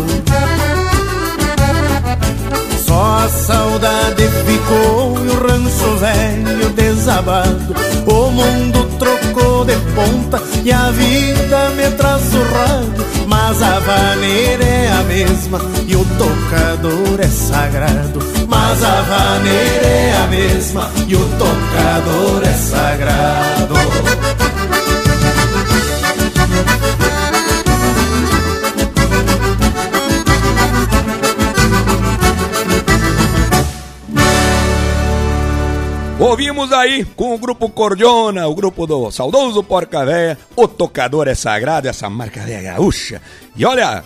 Só 2.85 3.25
a 3.25 3.29
saudade 3.29 4.29
ficou 4.45 5.25
e 5.25 5.29
o 5.29 5.49
rancho 5.49 5.97
velho 5.97 6.69
desabado. 6.71 7.75
O 8.07 8.31
mundo 8.31 8.89
trocou 8.99 9.18
de 9.65 9.77
ponta 9.95 10.43
e 10.65 10.73
a 10.73 10.91
vida 10.91 11.71
me 11.71 11.91
traz 11.97 12.23
surrado. 12.23 13.05
Mas 13.27 13.63
a 13.63 13.79
vaneira 13.79 14.65
é 14.65 14.91
a 14.91 15.03
mesma 15.05 15.61
e 15.87 15.97
o 15.97 16.05
tocador 16.05 17.21
é 17.21 17.29
sagrado. 17.29 18.21
Mas 18.49 18.83
a 18.83 19.03
vaneira 19.03 19.87
é 19.87 20.17
a 20.23 20.27
mesma 20.27 20.91
e 21.07 21.15
o 21.15 21.25
tocador 21.39 22.43
é 22.43 22.53
sagrado. 22.53 22.78
Aí 36.59 37.05
com 37.05 37.33
o 37.33 37.39
grupo 37.39 37.69
Cordiona, 37.69 38.49
o 38.49 38.55
grupo 38.55 38.85
do 38.85 39.13
saudoso 39.13 39.63
Porca 39.63 40.05
Véia, 40.05 40.37
o 40.57 40.67
tocador 40.67 41.29
é 41.29 41.35
sagrado, 41.35 41.87
essa 41.87 42.11
marca 42.11 42.41
velha 42.41 42.75
gaúcha. 42.75 43.23
E 43.57 43.65
olha, 43.65 44.03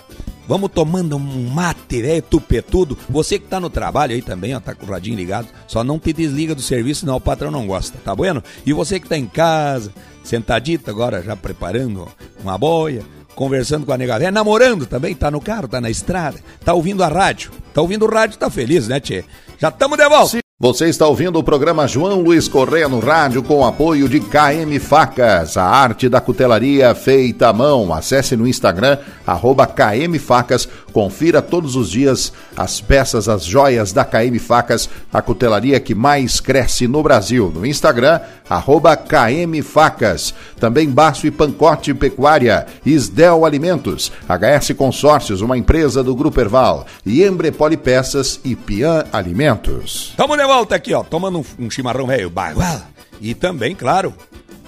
vamos 0.47 0.71
tomando 0.71 1.17
um 1.17 1.49
mate, 1.49 2.03
velho, 2.03 2.21
tupetudo. 2.21 2.97
Você 3.09 3.39
que 3.39 3.47
tá 3.47 3.59
no 3.59 3.71
trabalho 3.71 4.13
aí 4.13 4.21
também, 4.21 4.55
ó, 4.55 4.61
tá 4.61 4.75
com 4.75 4.85
o 4.85 4.91
radinho 4.91 5.17
ligado, 5.17 5.49
só 5.67 5.83
não 5.83 5.99
te 5.99 6.13
desliga 6.13 6.55
do 6.55 6.61
serviço, 6.61 7.07
não, 7.07 7.17
o 7.17 7.21
patrão 7.21 7.51
não 7.51 7.67
gosta, 7.67 7.99
tá 8.05 8.15
bueno? 8.15 8.45
E 8.67 8.73
você 8.75 9.01
que 9.01 9.09
tá 9.09 9.17
em 9.17 9.27
casa, 9.27 9.91
sentadito 10.23 10.91
agora, 10.91 11.23
já 11.23 11.35
preparando 11.35 12.07
uma 12.43 12.59
boia, 12.59 13.03
conversando 13.35 13.87
com 13.87 13.93
a 13.93 13.97
nega 13.97 14.19
velha, 14.19 14.31
namorando 14.31 14.85
também, 14.85 15.15
tá 15.15 15.31
no 15.31 15.41
carro, 15.41 15.69
tá 15.69 15.81
na 15.81 15.89
estrada, 15.89 16.39
tá 16.63 16.75
ouvindo 16.75 17.03
a 17.03 17.09
rádio. 17.09 17.51
Tá 17.73 17.81
ouvindo 17.81 18.05
o 18.05 18.11
rádio, 18.11 18.39
tá 18.39 18.51
feliz, 18.51 18.87
né, 18.89 19.01
Tchê? 19.01 19.25
Já 19.59 19.71
estamos 19.71 19.97
de 19.97 20.07
volta. 20.07 20.29
Sim. 20.33 20.43
Você 20.61 20.87
está 20.87 21.09
ouvindo 21.09 21.41
o 21.41 21.43
programa 21.43 21.89
João 21.89 22.21
Luiz 22.21 22.47
Correia 22.47 22.89
no 22.89 23.01
rádio 23.01 23.43
com 23.43 23.67
apoio 23.67 24.09
de 24.09 24.21
KM 24.21 24.79
Facas, 24.79 25.57
a 25.57 25.65
arte 25.65 26.09
da 26.09 26.21
cutelaria 26.21 26.95
feita 26.95 27.49
à 27.49 27.53
mão. 27.53 27.93
Acesse 27.93 28.37
no 28.37 28.47
Instagram, 28.47 28.97
arroba 29.27 29.67
KM 29.67 30.17
Facas, 30.21 30.69
confira 30.93 31.43
todos 31.43 31.75
os 31.75 31.91
dias 31.91 32.33
as 32.57 32.81
peças, 32.81 33.29
as 33.29 33.45
joias 33.45 33.93
da 33.93 34.05
KM 34.05 34.39
Facas, 34.39 34.89
a 35.13 35.21
cutelaria 35.21 35.81
que 35.81 35.97
mais 35.97 36.39
cresce 36.39 36.87
no 36.87 37.03
Brasil. 37.03 37.51
No 37.53 37.67
Instagram, 37.67 38.21
arroba 38.49 38.97
KM 38.97 39.61
Facas. 39.63 40.33
Também 40.61 40.89
Baço 40.89 41.27
e 41.27 41.31
Pancote 41.33 41.93
Pecuária, 41.93 42.67
Isdel 42.87 43.45
Alimentos, 43.45 44.13
HS 44.29 44.75
Consórcios, 44.77 45.41
uma 45.41 45.59
empresa 45.59 46.05
do 46.05 46.15
Grupo 46.15 46.41
Erval, 46.41 46.87
e 47.05 47.25
Embrepoli 47.25 47.77
Peças 47.77 48.39
e 48.45 48.55
Pian 48.55 49.05
Alimentos. 49.13 50.13
Volta 50.53 50.75
aqui, 50.75 50.93
ó, 50.93 51.03
tomando 51.03 51.39
um, 51.39 51.65
um 51.65 51.71
chimarrão 51.71 52.07
velho, 52.07 52.29
bagual. 52.29 52.83
E 53.23 53.35
também, 53.35 53.75
claro, 53.75 54.13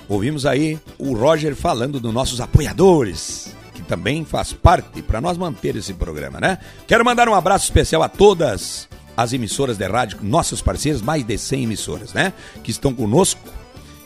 ouvimos 0.08 0.46
aí 0.46 0.78
o 0.98 1.14
Roger 1.14 1.54
falando 1.54 2.00
dos 2.00 2.12
nossos 2.12 2.40
apoiadores, 2.40 3.54
que 3.74 3.82
também 3.82 4.24
faz 4.24 4.50
parte 4.54 5.02
para 5.02 5.20
nós 5.20 5.36
manter 5.36 5.76
esse 5.76 5.92
programa, 5.92 6.40
né? 6.40 6.58
Quero 6.86 7.04
mandar 7.04 7.28
um 7.28 7.34
abraço 7.34 7.64
especial 7.64 8.02
a 8.02 8.08
todas 8.08 8.88
as 9.14 9.34
emissoras 9.34 9.76
de 9.76 9.86
rádio, 9.86 10.20
nossos 10.22 10.62
parceiros, 10.62 11.02
mais 11.02 11.22
de 11.22 11.36
100 11.36 11.64
emissoras, 11.64 12.14
né? 12.14 12.32
Que 12.62 12.70
estão 12.70 12.94
conosco 12.94 13.46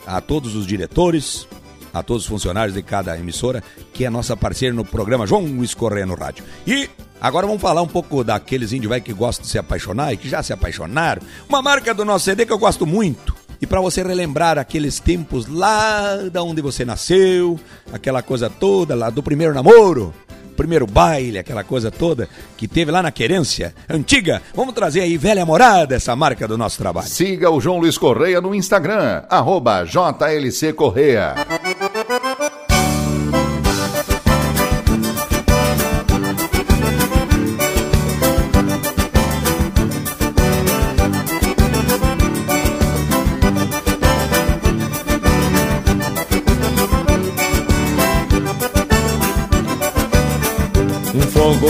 a 0.05 0.19
todos 0.19 0.57
os 0.57 0.67
diretores, 0.67 1.47
a 1.93 2.03
todos 2.03 2.23
os 2.23 2.29
funcionários 2.29 2.75
de 2.75 2.83
cada 2.83 3.17
emissora, 3.17 3.63
que 3.93 4.03
é 4.03 4.09
nossa 4.09 4.35
parceira 4.35 4.75
no 4.75 4.83
programa 4.83 5.25
João 5.25 5.45
Luiz 5.45 5.73
Correia 5.73 6.05
no 6.05 6.15
Rádio. 6.15 6.43
E 6.67 6.89
agora 7.21 7.47
vamos 7.47 7.61
falar 7.61 7.81
um 7.81 7.87
pouco 7.87 8.23
daqueles 8.23 8.71
índios 8.71 8.97
que 8.99 9.13
gostam 9.13 9.43
de 9.43 9.51
se 9.51 9.57
apaixonar 9.57 10.13
e 10.13 10.17
que 10.17 10.29
já 10.29 10.41
se 10.43 10.53
apaixonaram. 10.53 11.21
Uma 11.47 11.61
marca 11.61 11.93
do 11.93 12.05
nosso 12.05 12.25
CD 12.25 12.45
que 12.45 12.53
eu 12.53 12.59
gosto 12.59 12.85
muito. 12.85 13.35
E 13.61 13.67
para 13.67 13.81
você 13.81 14.01
relembrar 14.01 14.57
aqueles 14.57 14.99
tempos 14.99 15.45
lá 15.47 16.15
da 16.31 16.41
onde 16.41 16.61
você 16.61 16.85
nasceu, 16.85 17.59
aquela 17.91 18.21
coisa 18.21 18.49
toda 18.49 18.95
lá 18.95 19.09
do 19.09 19.21
primeiro 19.21 19.53
namoro, 19.53 20.13
primeiro 20.59 20.85
baile, 20.85 21.39
aquela 21.39 21.63
coisa 21.63 21.89
toda 21.89 22.27
que 22.57 22.67
teve 22.67 22.91
lá 22.91 23.01
na 23.01 23.11
querência 23.11 23.73
antiga. 23.89 24.41
Vamos 24.53 24.73
trazer 24.73 25.01
aí 25.01 25.17
velha 25.17 25.45
morada, 25.45 25.95
essa 25.95 26.13
marca 26.17 26.45
do 26.45 26.57
nosso 26.57 26.77
trabalho. 26.77 27.07
Siga 27.07 27.49
o 27.49 27.61
João 27.61 27.79
Luiz 27.79 27.97
Correia 27.97 28.41
no 28.41 28.53
Instagram, 28.53 29.23
arroba 29.29 29.85
JLC 29.85 30.73
Correia. 30.73 31.35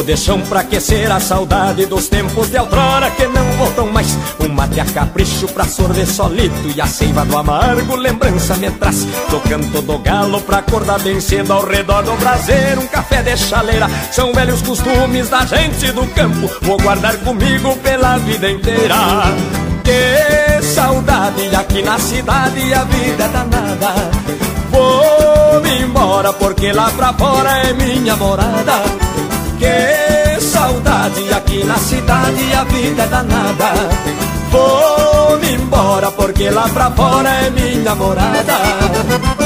Fogo 0.09 0.15
de 0.15 0.17
chão 0.17 0.41
pra 0.41 0.61
aquecer 0.61 1.11
a 1.11 1.19
saudade 1.19 1.85
dos 1.85 2.07
tempos 2.07 2.49
de 2.49 2.57
outrora 2.57 3.11
que 3.11 3.27
não 3.27 3.45
voltam 3.53 3.87
mais. 3.91 4.17
Um 4.39 4.49
mate 4.49 4.79
a 4.79 4.85
capricho 4.85 5.47
pra 5.49 5.65
sorver 5.65 6.07
solito 6.07 6.73
e 6.75 6.81
a 6.81 6.87
seiva 6.87 7.23
do 7.25 7.37
amargo 7.37 7.95
lembrança 7.95 8.55
me 8.55 8.71
traz. 8.71 9.05
Do 9.29 9.39
canto 9.41 9.81
do 9.81 9.97
galo 9.99 10.41
pra 10.41 10.59
acordar 10.59 10.99
bem 10.99 11.19
cedo 11.19 11.53
ao 11.53 11.65
redor 11.65 12.03
do 12.03 12.15
braseiro, 12.17 12.81
um 12.81 12.87
café 12.87 13.21
de 13.21 13.37
chaleira. 13.37 13.87
São 14.11 14.33
velhos 14.33 14.61
costumes 14.61 15.29
da 15.29 15.45
gente 15.45 15.91
do 15.91 16.05
campo, 16.13 16.49
vou 16.61 16.77
guardar 16.77 17.15
comigo 17.17 17.75
pela 17.77 18.17
vida 18.17 18.49
inteira. 18.49 18.95
Que 19.83 20.63
saudade 20.63 21.55
aqui 21.55 21.81
na 21.81 21.99
cidade 21.99 22.73
a 22.73 22.83
vida 22.83 23.23
é 23.23 23.27
danada. 23.27 23.93
Vou-me 24.71 25.81
embora 25.81 26.31
porque 26.33 26.71
lá 26.71 26.89
pra 26.91 27.13
fora 27.13 27.49
é 27.67 27.73
minha 27.73 28.15
morada. 28.15 29.18
Que 29.59 30.41
saudade 30.41 31.33
aqui 31.33 31.63
na 31.65 31.77
cidade 31.77 32.53
a 32.53 32.63
vida 32.63 33.03
é 33.03 33.07
danada. 33.07 33.73
Vou-me 34.49 35.53
embora 35.53 36.09
porque 36.11 36.49
lá 36.49 36.67
pra 36.69 36.89
fora 36.91 37.29
é 37.29 37.49
minha 37.49 37.93
morada 37.93 39.38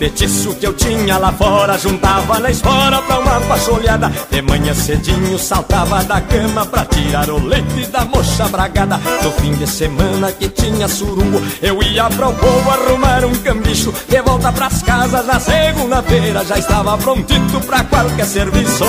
petiço 0.00 0.54
que 0.54 0.66
eu 0.66 0.72
tinha 0.72 1.18
lá 1.18 1.30
fora 1.30 1.78
Juntava 1.78 2.38
na 2.40 2.50
espora 2.50 3.02
pra 3.02 3.20
uma 3.20 3.40
pacholhada 3.42 4.10
De 4.30 4.40
manhã 4.40 4.74
cedinho 4.74 5.38
saltava 5.38 6.02
da 6.02 6.20
cama 6.22 6.64
Pra 6.64 6.86
tirar 6.86 7.28
o 7.28 7.38
leite 7.38 7.86
da 7.92 8.04
mocha 8.06 8.48
bragada. 8.48 8.98
No 9.22 9.30
fim 9.32 9.52
de 9.52 9.66
semana 9.66 10.32
que 10.32 10.48
tinha 10.48 10.88
surungo 10.88 11.40
Eu 11.60 11.82
ia 11.82 12.08
pro 12.08 12.32
povo 12.32 12.70
arrumar 12.70 13.24
um 13.26 13.34
cambicho. 13.42 13.92
De 14.08 14.22
volta 14.22 14.50
pras 14.50 14.82
casas 14.82 15.26
na 15.26 15.38
segunda-feira 15.38 16.44
Já 16.46 16.58
estava 16.58 16.96
prontito 16.96 17.60
pra 17.66 17.84
qualquer 17.84 18.24
serviço. 18.24 18.84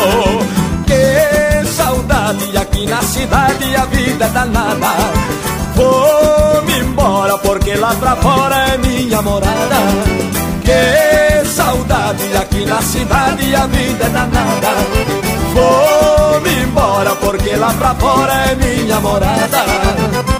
Que 0.88 1.67
saudade 1.67 2.58
aqui 2.58 2.86
na 2.86 3.02
cidade 3.02 3.76
A 3.76 3.86
vida 3.86 4.26
é 4.26 4.30
danada. 4.30 4.88
Vou-me 5.76 6.80
embora 6.80 7.38
porque 7.39 7.76
lá 7.76 7.93
pra 7.95 8.15
fora 8.15 8.56
é 8.69 8.78
minha 8.78 9.21
morada 9.21 10.11
saudade 12.12 12.38
aqui 12.38 12.65
na 12.65 12.82
cidade 12.82 13.56
a 13.56 13.67
vida 13.67 14.06
é 14.06 14.10
danada. 14.10 14.67
Vou-me 15.54 16.63
embora 16.63 17.15
porque 17.15 17.56
lá 17.56 17.74
pra 17.74 17.95
fora 17.95 18.34
é 18.52 18.56
minha 18.56 19.00
morada 19.00 20.30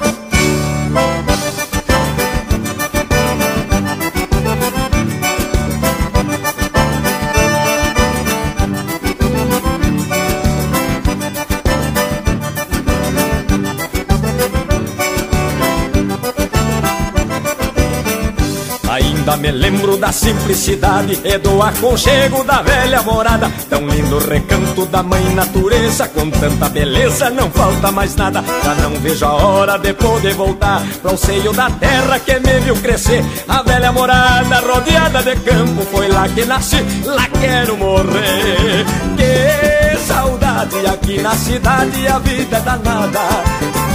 Ainda 19.22 19.38
me 19.38 19.52
lembro 19.52 19.98
da 19.98 20.12
simplicidade 20.12 21.20
e 21.24 21.38
do 21.38 21.62
aconchego 21.62 22.44
da 22.44 22.64
velha 22.64 23.04
morada. 23.04 23.52
Tão 23.70 23.88
lindo 23.88 24.18
recanto 24.18 24.84
da 24.88 25.04
mãe 25.04 25.24
natureza, 25.36 26.08
com 26.08 26.28
tanta 26.32 26.68
beleza 26.70 27.30
não 27.30 27.48
falta 27.52 27.92
mais 27.92 28.16
nada. 28.16 28.44
Já 28.64 28.74
não 28.74 28.96
vejo 28.96 29.24
a 29.24 29.34
hora 29.34 29.78
de 29.78 29.94
poder 29.94 30.34
voltar 30.34 30.82
para 31.04 31.14
o 31.14 31.18
seio 31.18 31.54
da 31.54 31.70
terra 31.70 32.18
que 32.18 32.40
me 32.40 32.60
viu 32.62 32.76
crescer. 32.78 33.24
A 33.48 33.62
velha 33.62 33.92
morada 33.92 34.60
rodeada 34.60 35.22
de 35.22 35.36
campo, 35.36 35.86
foi 35.92 36.08
lá 36.08 36.28
que 36.28 36.44
nasci, 36.44 36.84
lá 37.06 37.28
quero 37.40 37.78
morrer. 37.78 38.86
Que 39.18 39.98
saudade 40.00 40.84
aqui 40.88 41.22
na 41.22 41.36
cidade, 41.36 42.08
a 42.08 42.18
vida 42.18 42.58
é 42.58 42.62
danada. 42.62 43.20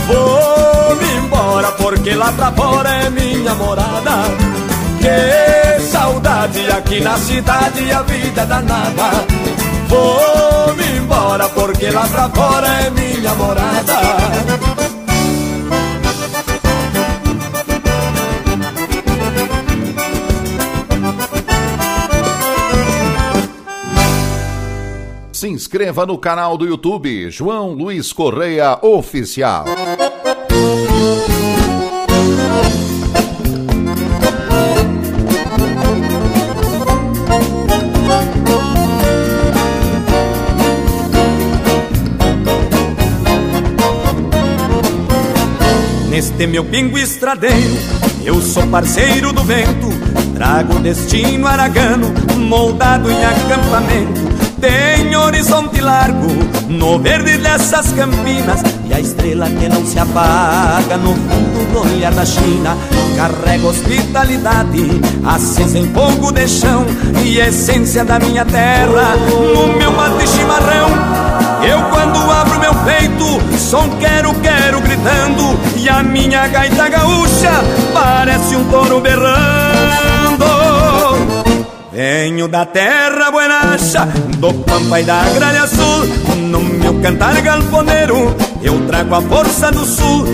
Vou-me 0.06 1.14
embora 1.16 1.72
porque 1.72 2.14
lá 2.14 2.30
pra 2.30 2.52
fora 2.52 2.90
é 2.90 3.10
minha 3.10 3.56
morada. 3.56 4.65
Que 5.06 5.80
saudade 5.82 6.68
aqui 6.68 7.00
na 7.00 7.16
cidade 7.16 7.92
a 7.92 8.02
vida 8.02 8.42
é 8.42 8.46
danada 8.46 9.10
Vou-me 9.86 10.98
embora 10.98 11.48
porque 11.50 11.90
lá 11.90 12.08
pra 12.08 12.28
fora 12.30 12.66
é 12.66 12.90
minha 12.90 13.32
morada 13.36 13.94
Se 25.32 25.48
inscreva 25.48 26.04
no 26.04 26.18
canal 26.18 26.58
do 26.58 26.66
YouTube 26.66 27.30
João 27.30 27.74
Luiz 27.74 28.12
Correia 28.12 28.76
Oficial. 28.82 29.66
Neste 46.16 46.46
meu 46.46 46.64
pingo 46.64 46.96
estradeiro, 46.96 47.76
eu 48.24 48.40
sou 48.40 48.66
parceiro 48.68 49.34
do 49.34 49.44
vento, 49.44 49.86
trago 50.34 50.78
destino 50.78 51.46
aragano, 51.46 52.10
moldado 52.38 53.10
em 53.10 53.22
acampamento. 53.22 54.22
Tem 54.58 55.14
horizonte 55.14 55.78
largo 55.82 56.28
no 56.70 56.98
verde 56.98 57.36
dessas 57.36 57.92
campinas. 57.92 58.62
E 58.88 58.94
a 58.94 58.98
estrela 58.98 59.46
que 59.46 59.68
não 59.68 59.84
se 59.84 59.98
apaga 59.98 60.96
no 60.96 61.14
fundo 61.14 61.72
do 61.72 61.80
olhar 61.80 62.14
da 62.14 62.24
China. 62.24 62.74
Carrega 63.14 63.66
hospitalidade 63.66 64.88
acesa 65.22 65.78
em 65.78 65.92
fogo 65.92 66.32
de 66.32 66.48
chão. 66.48 66.86
E 67.22 67.38
essência 67.40 68.06
da 68.06 68.18
minha 68.18 68.46
terra 68.46 69.16
no 69.28 69.76
meu 69.76 69.92
mate 69.92 70.26
chimarrão. 70.26 71.26
Eu 71.62 71.82
quando 71.90 72.30
abro 72.30 72.58
meu 72.58 72.74
peito, 72.86 73.58
som 73.58 73.90
quero, 73.98 74.32
quero 74.36 74.80
gritando 74.80 75.75
A 75.88 76.02
minha 76.02 76.46
gaita 76.48 76.88
gaúcha 76.88 77.50
parece 77.94 78.54
um 78.54 78.64
touro 78.68 79.00
berrando. 79.00 80.44
Venho 81.90 82.48
da 82.48 82.66
terra 82.66 83.30
buenacha, 83.30 84.04
do 84.36 84.52
pampa 84.52 85.00
e 85.00 85.04
da 85.04 85.22
gralha 85.34 85.62
azul. 85.62 86.04
No 86.50 86.60
meu 86.60 87.00
cantar 87.00 87.40
galponeiro, 87.40 88.36
eu 88.62 88.86
trago 88.86 89.14
a 89.14 89.22
força 89.22 89.70
do 89.70 89.86
sul. 89.86 90.26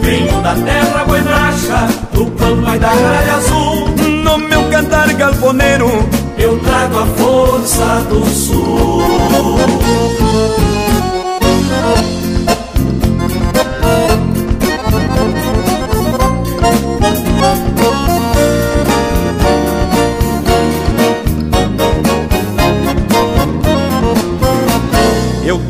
Venho 0.00 0.40
da 0.42 0.54
terra 0.54 1.04
buenacha, 1.04 1.88
do 2.14 2.26
pampa 2.30 2.76
e 2.76 2.78
da 2.78 2.94
gralha 2.94 3.34
azul. 3.34 3.88
No 4.24 4.38
meu 4.38 4.70
cantar 4.70 5.12
galponeiro, 5.12 6.08
eu 6.38 6.58
trago 6.60 6.98
a 6.98 7.06
força 7.06 8.06
do 8.08 8.24
sul 8.26 9.60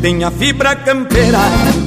tem 0.01 0.23
a 0.23 0.31
fibra 0.31 0.75
campeira. 0.75 1.37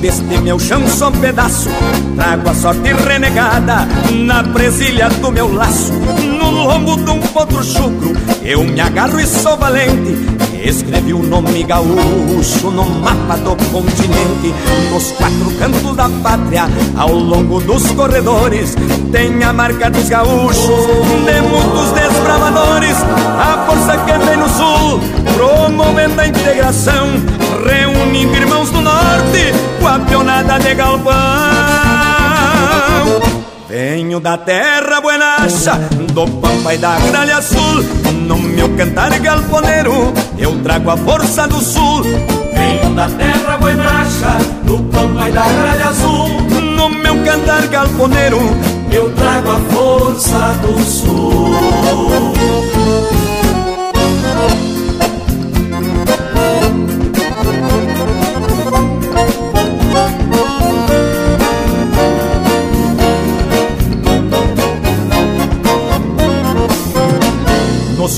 Deste 0.01 0.39
meu 0.39 0.59
chão 0.59 0.87
só 0.87 1.11
pedaço 1.11 1.69
Trago 2.15 2.49
a 2.49 2.55
sorte 2.55 2.93
renegada 2.93 3.89
Na 4.13 4.45
presilha 4.45 5.09
do 5.09 5.33
meu 5.33 5.53
laço. 5.53 5.93
No 5.93 6.51
lombo 6.51 6.97
de 6.97 7.11
um 7.11 7.21
potro 7.21 7.63
chucro 7.65 8.13
Eu 8.43 8.63
me 8.63 8.81
agarro 8.81 9.19
e 9.19 9.27
sou 9.27 9.57
valente. 9.57 10.17
Escrevi 10.63 11.13
o 11.13 11.23
nome 11.23 11.65
gaúcho 11.65 12.71
no 12.71 12.85
mapa 12.85 13.37
do 13.37 13.57
continente. 13.71 14.55
Nos 14.93 15.11
quatro 15.13 15.51
cantos 15.59 15.97
da 15.97 16.09
pátria 16.23 16.69
Ao 16.97 17.13
longo 17.13 17.61
dos 17.61 17.91
corredores 17.93 18.75
Tem 19.11 19.43
a 19.43 19.53
marca 19.53 19.91
dos 19.91 20.09
gaúchos. 20.09 20.87
De 21.27 21.41
muitos 21.43 21.91
desbravadores 21.93 22.97
A 23.39 23.67
força 23.67 23.97
que 24.05 24.19
vem 24.25 24.37
no 24.37 24.49
sul 24.49 25.01
Promovendo 25.35 26.21
a 26.21 26.29
integração 26.29 27.34
Reunindo 27.65 28.37
irmãos 28.37 28.71
do 28.71 28.81
norte 28.81 29.53
Com 29.81 29.89
a 29.89 29.99
pionada 30.01 30.59
de 30.59 30.75
galpão 30.75 31.15
Venho 33.69 34.21
da 34.21 34.39
terra 34.39 35.01
buenacha, 35.01 35.75
do 36.13 36.29
pampa 36.41 36.75
e 36.75 36.79
da 36.79 36.97
gralha 36.99 37.39
azul 37.39 37.83
No 38.27 38.39
meu 38.39 38.69
cantar 38.77 39.19
galponeiro, 39.19 40.13
eu 40.39 40.63
trago 40.63 40.91
a 40.91 40.97
força 40.97 41.49
do 41.49 41.61
sul. 41.61 42.03
Venho 42.03 42.95
da 42.95 43.09
terra 43.09 43.57
buenacha, 43.59 44.39
do 44.63 44.79
pampa 44.85 45.29
e 45.29 45.33
da 45.33 45.43
gralha 45.43 45.89
azul 45.89 46.29
No 46.77 46.89
meu 46.89 47.25
cantar 47.25 47.67
galponeiro, 47.67 48.39
eu 48.93 49.11
trago 49.15 49.51
a 49.51 49.59
força 49.75 50.55
do 50.63 50.79
sul 50.85 52.74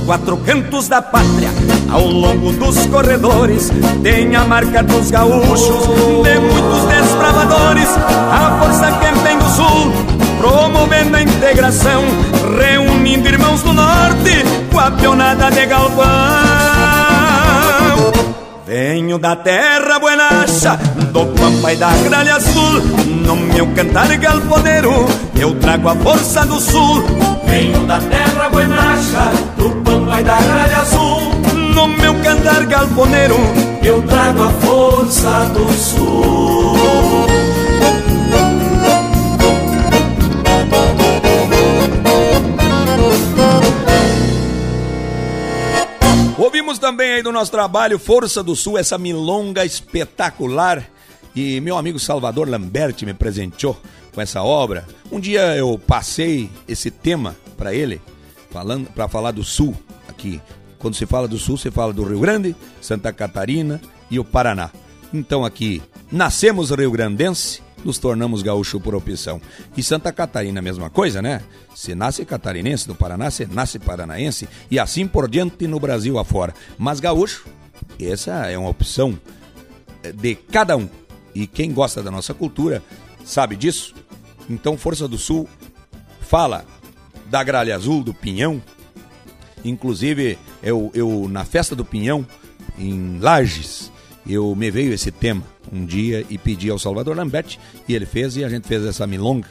quatro 0.07 0.37
cantos 0.39 0.89
da 0.89 1.03
pátria, 1.03 1.51
ao 1.91 2.07
longo 2.07 2.53
dos 2.53 2.87
corredores, 2.87 3.73
tem 4.05 4.37
a 4.37 4.45
marca 4.45 4.83
dos 4.85 5.11
gaúchos, 5.11 5.87
de 6.23 6.39
muitos 6.39 6.85
desbravadores, 6.85 7.89
a 8.31 8.59
força 8.61 8.93
que 8.93 9.19
vem 9.23 9.37
do 9.37 9.51
sul, 9.51 9.93
promovendo 10.39 11.17
a 11.17 11.23
integração, 11.23 12.05
reunindo 12.57 13.29
irmãos 13.29 13.63
do 13.63 13.73
norte, 13.73 14.45
com 14.71 14.79
a 14.79 14.93
pionada 14.93 15.51
de 15.51 15.67
galpão. 15.67 16.07
Venho 18.65 19.19
da 19.19 19.35
terra 19.35 19.99
buenacha, 19.99 20.77
do 21.13 21.27
pampa 21.27 21.73
e 21.73 21.77
da 21.77 21.91
gralha 21.91 22.37
azul. 22.37 22.81
No 23.25 23.37
meu 23.37 23.67
cantar 23.75 24.09
galponeiro, 24.17 25.07
eu 25.39 25.55
trago 25.57 25.89
a 25.89 25.97
força 25.97 26.45
do 26.47 26.61
sul. 26.61 27.05
Venho 27.47 27.87
da 27.87 27.99
terra 28.01 28.26
buenacha, 28.57 29.31
do 29.59 29.71
pampa 29.83 30.21
e 30.21 30.25
da 30.25 30.41
gralha 30.41 30.79
azul 30.79 31.21
No 31.75 31.89
meu 31.89 32.15
cantar 32.23 32.65
galponeiro, 32.65 33.37
eu 33.85 34.03
trago 34.03 34.43
a 34.45 34.51
força 34.51 35.45
do 35.53 35.71
sul 35.75 36.77
Ouvimos 46.39 46.79
também 46.79 47.13
aí 47.13 47.23
do 47.23 47.33
nosso 47.33 47.51
trabalho 47.51 47.99
Força 47.99 48.43
do 48.43 48.55
Sul, 48.55 48.79
essa 48.79 48.97
milonga 48.97 49.65
espetacular. 49.65 50.87
E 51.35 51.61
meu 51.61 51.77
amigo 51.77 51.99
Salvador 51.99 52.49
Lamberti 52.49 53.05
me 53.05 53.13
presenteou 53.13 53.77
com 54.15 54.21
essa 54.21 54.43
obra. 54.43 54.87
Um 55.11 55.19
dia 55.19 55.57
eu 55.57 55.79
passei 55.79 56.51
esse 56.69 56.91
tema 56.91 57.37
para 57.57 57.75
ele, 57.75 58.01
falando 58.57 58.87
para 58.87 59.07
falar 59.07 59.33
do 59.33 59.45
Sul 59.45 59.77
aqui. 60.09 60.41
Quando 60.79 60.97
se 60.97 61.05
fala 61.05 61.29
do 61.29 61.37
Sul, 61.37 61.59
se 61.59 61.71
fala 61.71 61.93
do 61.93 62.03
Rio 62.03 62.21
Grande, 62.21 62.57
Santa 62.81 63.13
Catarina 63.13 63.83
e 64.11 64.19
o 64.19 64.25
Paraná. 64.25 64.71
Então 65.13 65.45
aqui 65.45 65.83
nascemos 66.11 66.71
rio-grandense, 66.71 67.61
nos 67.85 67.99
tornamos 67.99 68.41
gaúcho 68.41 68.81
por 68.81 68.95
opção. 68.95 69.43
E 69.77 69.83
Santa 69.83 70.11
Catarina, 70.11 70.61
a 70.61 70.63
mesma 70.63 70.89
coisa, 70.89 71.21
né? 71.21 71.43
Se 71.75 71.95
nasce 71.95 72.25
catarinense, 72.25 72.89
no 72.89 72.95
Paraná, 72.95 73.31
se 73.31 73.45
nasce 73.45 73.79
paranaense 73.79 74.49
e 74.71 74.79
assim 74.79 75.07
por 75.07 75.29
diante 75.29 75.67
no 75.67 75.79
Brasil 75.79 76.19
afora. 76.19 76.55
Mas 76.79 76.99
gaúcho, 76.99 77.45
essa 78.01 78.47
é 78.47 78.57
uma 78.57 78.71
opção 78.71 79.19
de 80.15 80.35
cada 80.35 80.79
um. 80.79 80.89
E 81.35 81.47
quem 81.47 81.75
gosta 81.75 82.03
da 82.03 82.11
nossa 82.11 82.33
cultura 82.33 82.83
sabe 83.23 83.55
disso. 83.55 83.95
Então, 84.49 84.79
Força 84.79 85.07
do 85.07 85.19
Sul 85.19 85.47
fala 86.23 86.65
da 87.31 87.43
gralha 87.43 87.75
azul, 87.75 88.03
do 88.03 88.15
pinhão. 88.15 88.63
Inclusive, 89.65 90.39
eu, 90.63 90.91
eu 90.95 91.29
na 91.29 91.45
festa 91.45 91.75
do 91.75 91.85
pinhão, 91.85 92.27
em 92.79 93.19
Lages, 93.21 93.91
eu 94.29 94.55
me 94.55 94.71
veio 94.71 94.93
esse 94.93 95.11
tema 95.11 95.43
um 95.73 95.85
dia 95.85 96.25
e 96.31 96.39
pedi 96.39 96.71
ao 96.71 96.79
Salvador 96.79 97.17
Lambert 97.17 97.59
e 97.89 97.95
ele 97.95 98.07
fez 98.07 98.37
e 98.37 98.45
a 98.45 98.49
gente 98.49 98.67
fez 98.67 98.85
essa 98.85 99.07
milonga. 99.07 99.49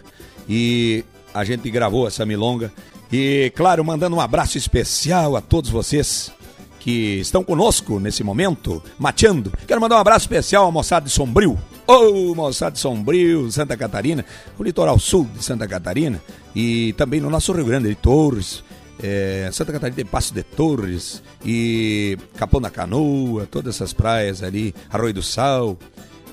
E 0.47 1.03
a 1.33 1.43
gente 1.43 1.69
gravou 1.69 2.07
essa 2.07 2.25
milonga. 2.25 2.71
E 3.11 3.51
claro 3.55 3.83
mandando 3.83 4.15
um 4.15 4.21
abraço 4.21 4.57
especial 4.57 5.35
a 5.35 5.41
todos 5.41 5.69
vocês 5.69 6.31
que 6.79 7.19
estão 7.19 7.43
conosco 7.43 7.99
nesse 7.99 8.23
momento 8.23 8.81
mateando. 8.97 9.51
Quero 9.67 9.81
mandar 9.81 9.97
um 9.97 9.99
abraço 9.99 10.25
especial 10.25 10.67
à 10.67 10.71
moçada 10.71 11.05
de 11.05 11.11
Sombrio 11.11 11.57
Oh, 11.87 12.33
moçada 12.33 12.75
Sombrio 12.75 13.51
Santa 13.51 13.77
Catarina 13.77 14.25
o 14.57 14.63
litoral 14.63 14.97
sul 14.97 15.29
de 15.35 15.43
Santa 15.43 15.67
Catarina 15.67 16.19
e 16.55 16.93
também 16.93 17.21
no 17.21 17.29
nosso 17.29 17.51
Rio 17.51 17.65
Grande 17.65 17.89
de 17.89 17.95
Torres 17.95 18.63
é, 19.01 19.47
Santa 19.51 19.71
Catarina 19.71 19.95
tem 19.95 20.05
Passo 20.05 20.33
de 20.33 20.41
Torres 20.41 21.21
e 21.45 22.17
Capão 22.37 22.59
da 22.59 22.71
Canoa, 22.71 23.45
todas 23.45 23.75
essas 23.75 23.93
praias 23.93 24.41
ali, 24.41 24.73
Arroio 24.89 25.13
do 25.13 25.21
Sal, 25.21 25.77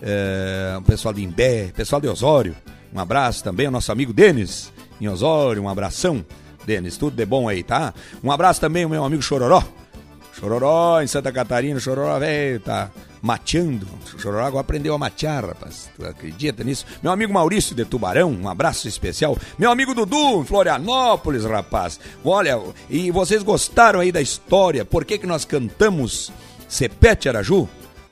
é, 0.00 0.74
o 0.78 0.82
pessoal 0.82 1.12
de 1.12 1.22
Imbé, 1.22 1.70
pessoal 1.74 2.00
de 2.00 2.08
Osório, 2.08 2.56
um 2.94 2.98
abraço 2.98 3.44
também 3.44 3.66
ao 3.66 3.72
nosso 3.72 3.92
amigo 3.92 4.12
Denis 4.12 4.72
em 5.00 5.08
Osório, 5.08 5.62
um 5.62 5.68
abração, 5.68 6.24
Denis, 6.64 6.96
tudo 6.96 7.16
de 7.16 7.26
bom 7.26 7.48
aí, 7.48 7.62
tá? 7.62 7.92
Um 8.22 8.30
abraço 8.30 8.60
também 8.60 8.84
ao 8.84 8.90
meu 8.90 9.04
amigo 9.04 9.20
Chororó, 9.20 9.62
Chororó 10.38 11.00
em 11.02 11.06
Santa 11.06 11.30
Catarina, 11.30 11.78
Chororó 11.78 12.18
velho, 12.18 12.60
tá 12.60 12.90
mateando. 13.20 13.86
Chororó 14.18 14.44
agora 14.44 14.62
aprendeu 14.62 14.94
a 14.94 14.98
matear, 14.98 15.44
rapaz. 15.44 15.90
Tu 15.96 16.04
acredita 16.04 16.64
nisso? 16.64 16.84
Meu 17.02 17.12
amigo 17.12 17.32
Maurício 17.32 17.74
de 17.74 17.84
Tubarão, 17.84 18.30
um 18.32 18.48
abraço 18.48 18.88
especial. 18.88 19.36
Meu 19.58 19.70
amigo 19.70 19.94
Dudu 19.94 20.40
em 20.40 20.44
Florianópolis, 20.44 21.44
rapaz. 21.44 22.00
Olha, 22.24 22.60
e 22.88 23.10
vocês 23.10 23.42
gostaram 23.42 24.00
aí 24.00 24.10
da 24.10 24.20
história? 24.20 24.84
Por 24.84 25.04
que, 25.04 25.18
que 25.18 25.26
nós 25.26 25.44
cantamos 25.44 26.32
Cepete 26.68 27.28
Araju? 27.28 27.68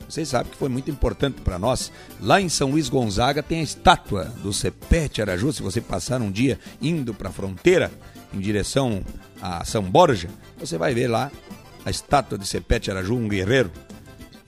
Vocês 0.08 0.28
sabem 0.28 0.50
que 0.50 0.58
foi 0.58 0.68
muito 0.68 0.90
importante 0.90 1.40
para 1.40 1.58
nós. 1.58 1.92
Lá 2.20 2.40
em 2.40 2.48
São 2.48 2.70
Luís 2.70 2.88
Gonzaga 2.88 3.42
tem 3.42 3.60
a 3.60 3.64
estátua 3.64 4.24
do 4.42 4.52
Cepete 4.52 5.22
Araju. 5.22 5.52
Se 5.52 5.62
você 5.62 5.80
passar 5.80 6.20
um 6.20 6.30
dia 6.30 6.58
indo 6.82 7.14
para 7.14 7.28
a 7.28 7.32
fronteira, 7.32 7.90
em 8.34 8.40
direção 8.40 9.02
a 9.40 9.64
São 9.64 9.82
Borja, 9.82 10.28
você 10.58 10.76
vai 10.76 10.94
ver 10.94 11.08
lá 11.08 11.30
a 11.84 11.90
estátua 11.90 12.38
de 12.38 12.46
Cepete 12.46 12.90
Araju, 12.90 13.14
um 13.14 13.28
guerreiro 13.28 13.70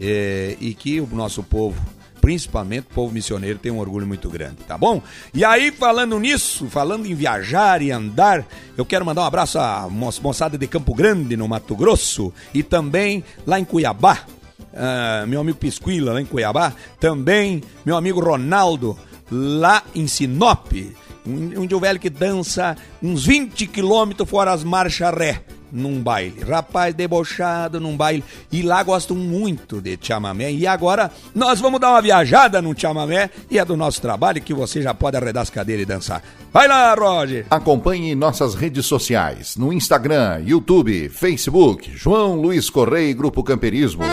é, 0.01 0.57
e 0.61 0.75
que 0.75 1.01
o 1.01 1.07
nosso 1.13 1.43
povo, 1.43 1.81
principalmente 2.21 2.87
o 2.91 2.95
povo 2.95 3.15
missioneiro, 3.15 3.59
tem 3.59 3.71
um 3.71 3.79
orgulho 3.79 4.07
muito 4.07 4.29
grande, 4.29 4.57
tá 4.67 4.77
bom? 4.77 5.03
E 5.33 5.45
aí, 5.45 5.71
falando 5.71 6.19
nisso, 6.19 6.67
falando 6.69 7.07
em 7.07 7.15
viajar 7.15 7.81
e 7.83 7.91
andar, 7.91 8.45
eu 8.77 8.85
quero 8.85 9.05
mandar 9.05 9.23
um 9.23 9.27
abraço 9.27 9.59
à 9.59 9.89
moçada 9.89 10.59
de 10.59 10.67
Campo 10.67 10.95
Grande, 10.95 11.37
no 11.37 11.49
Mato 11.49 11.77
Grosso, 11.77 12.33
e 12.53 12.63
também 12.63 13.25
lá 13.47 13.59
em 13.59 13.65
Cuiabá, 13.65 14.25
uh, 14.73 15.27
meu 15.27 15.41
amigo 15.41 15.59
Pisquila, 15.59 16.15
lá 16.15 16.21
em 16.21 16.27
Cuiabá, 16.27 16.73
também 16.99 17.63
meu 17.85 17.97
amigo 17.97 18.21
Ronaldo, 18.21 18.99
lá 19.31 19.83
em 19.95 20.07
Sinop, 20.07 20.73
um, 21.25 21.63
um 21.63 21.81
velho 21.81 22.01
que 22.01 22.11
dança 22.11 22.77
uns 23.01 23.25
20 23.25 23.69
quilômetros 23.69 24.29
fora 24.29 24.53
as 24.53 24.65
marchas 24.65 25.15
ré 25.15 25.43
num 25.73 26.03
baile. 26.03 26.45
Rapaz 26.47 26.95
debochado 26.95 27.81
num 27.81 27.97
baile. 27.97 28.23
E 28.53 28.63
lá 28.63 28.83
gostam 28.83 29.17
muito 29.17 29.81
de 29.81 29.99
chamamé. 30.01 30.53
E 30.53 30.67
agora 30.67 31.11
nós 31.35 31.61
vamos 31.61 31.81
dar 31.81 31.91
uma 31.91 32.03
viajada 32.03 32.61
num 32.61 32.77
chamamé. 32.77 33.31
E 33.51 33.59
é 33.59 33.65
do 33.65 33.77
nosso 33.77 34.01
trabalho 34.01 34.43
que 34.43 34.53
você 34.53 34.83
já 34.83 34.93
pode 34.93 35.17
arredar 35.17 35.43
as 35.43 35.51
cadeiras 35.51 35.83
e 35.83 35.87
dançar. 35.87 36.23
Vai 36.53 36.69
lá, 36.69 36.95
Roger! 36.95 37.47
Acompanhe 37.51 38.15
nossas 38.15 38.55
redes 38.55 38.85
sociais. 38.85 39.57
No 39.57 39.73
Instagram, 39.73 40.43
YouTube, 40.45 41.09
Facebook. 41.09 41.91
João 41.95 42.35
Luiz 42.35 42.69
Correia 42.69 43.15
Grupo 43.15 43.43
Camperismo. 43.43 44.05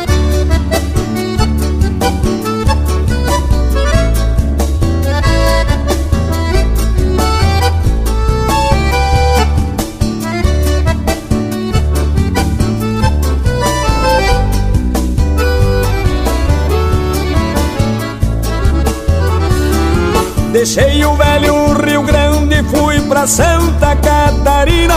Deixei 20.60 21.06
o 21.06 21.15
velho 21.15 21.72
Rio 21.82 22.04
Grande 22.04 22.56
e 22.56 22.63
fui 22.63 23.00
pra 23.08 23.26
Santa 23.26 23.95
Catarina 23.95 24.95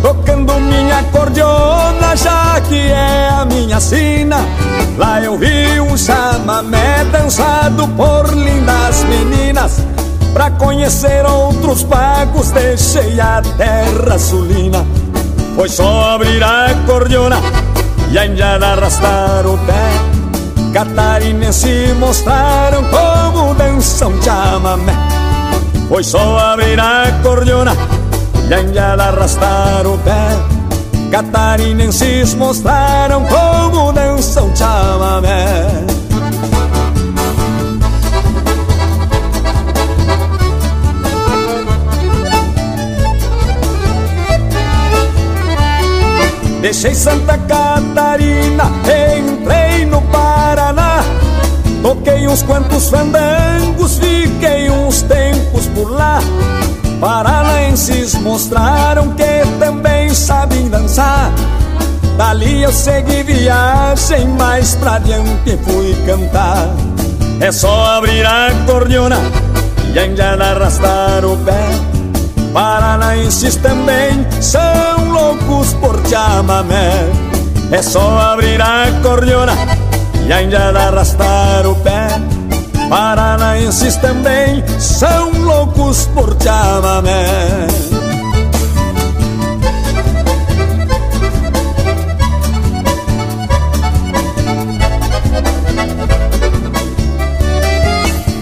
Tocando 0.00 0.58
minha 0.60 1.02
cordiona, 1.12 2.16
já 2.16 2.58
que 2.62 2.88
é 2.88 3.28
a 3.28 3.44
minha 3.44 3.78
sina. 3.80 4.38
Lá 4.96 5.20
eu 5.20 5.36
vi 5.36 5.78
um 5.78 5.94
chamamé 5.94 7.04
dançado 7.12 7.86
por 7.88 8.34
lindas 8.34 9.04
meninas. 9.04 9.76
Pra 10.32 10.50
conhecer 10.52 11.22
outros 11.26 11.84
pagos 11.84 12.50
deixei 12.52 13.20
a 13.20 13.42
terra 13.58 14.18
sulina. 14.18 14.86
Foi 15.54 15.68
só 15.68 16.14
abrir 16.14 16.42
a 16.42 16.74
cordiona 16.86 17.36
e 18.10 18.18
ainda 18.18 18.72
arrastar 18.72 19.46
o 19.46 19.58
pé 19.66 20.17
Catarinense 20.72 21.94
mostraram 21.98 22.84
como 22.84 23.54
dançam 23.54 24.12
chamamé. 24.22 24.92
Foi 25.88 26.04
só 26.04 26.38
abrir 26.38 26.78
a 26.78 27.20
cordiona 27.22 27.76
e 28.48 28.54
ainda 28.54 28.94
arrastar 28.94 29.86
o 29.86 29.98
pé 29.98 30.58
Catarinenses 31.10 32.34
mostraram 32.34 33.24
como 33.24 33.92
dançam 33.92 34.54
chamamé. 34.54 35.66
Deixei 46.60 46.94
Santa 46.94 47.38
Catarina, 47.38 48.64
entrei 48.84 49.57
Toquei 51.82 52.26
uns 52.26 52.42
quantos 52.42 52.88
fandangos, 52.88 53.98
fiquei 53.98 54.68
uns 54.70 55.02
tempos 55.02 55.66
por 55.68 55.90
lá. 55.90 56.20
Paranaenses 57.00 58.14
mostraram 58.14 59.14
que 59.14 59.46
também 59.58 60.12
sabem 60.12 60.68
dançar. 60.68 61.30
Dali 62.16 62.62
eu 62.64 62.72
segui 62.72 63.22
viagem, 63.22 64.26
mais 64.36 64.74
pra 64.74 64.98
diante 64.98 65.56
fui 65.64 65.94
cantar. 66.04 66.68
É 67.40 67.52
só 67.52 67.96
abrir 67.96 68.26
a 68.26 68.50
cordiona 68.66 69.18
e 69.94 69.98
ainda 69.98 70.32
arrastar 70.32 71.24
o 71.24 71.36
pé. 71.44 71.68
Paranaenses 72.52 73.54
também 73.56 74.26
são 74.40 75.12
loucos 75.12 75.74
por 75.74 75.96
chamamé. 76.08 77.08
É 77.70 77.80
só 77.80 78.18
abrir 78.18 78.60
a 78.60 78.86
cordiona 79.00 79.52
e 80.28 80.32
ainda 80.32 80.68
arrastar 80.68 81.66
o 81.66 81.74
pé. 81.76 82.08
Paranaenses 82.90 83.96
também 83.96 84.62
são 84.78 85.30
loucos 85.30 86.06
por 86.14 86.36
chamamé 86.42 87.66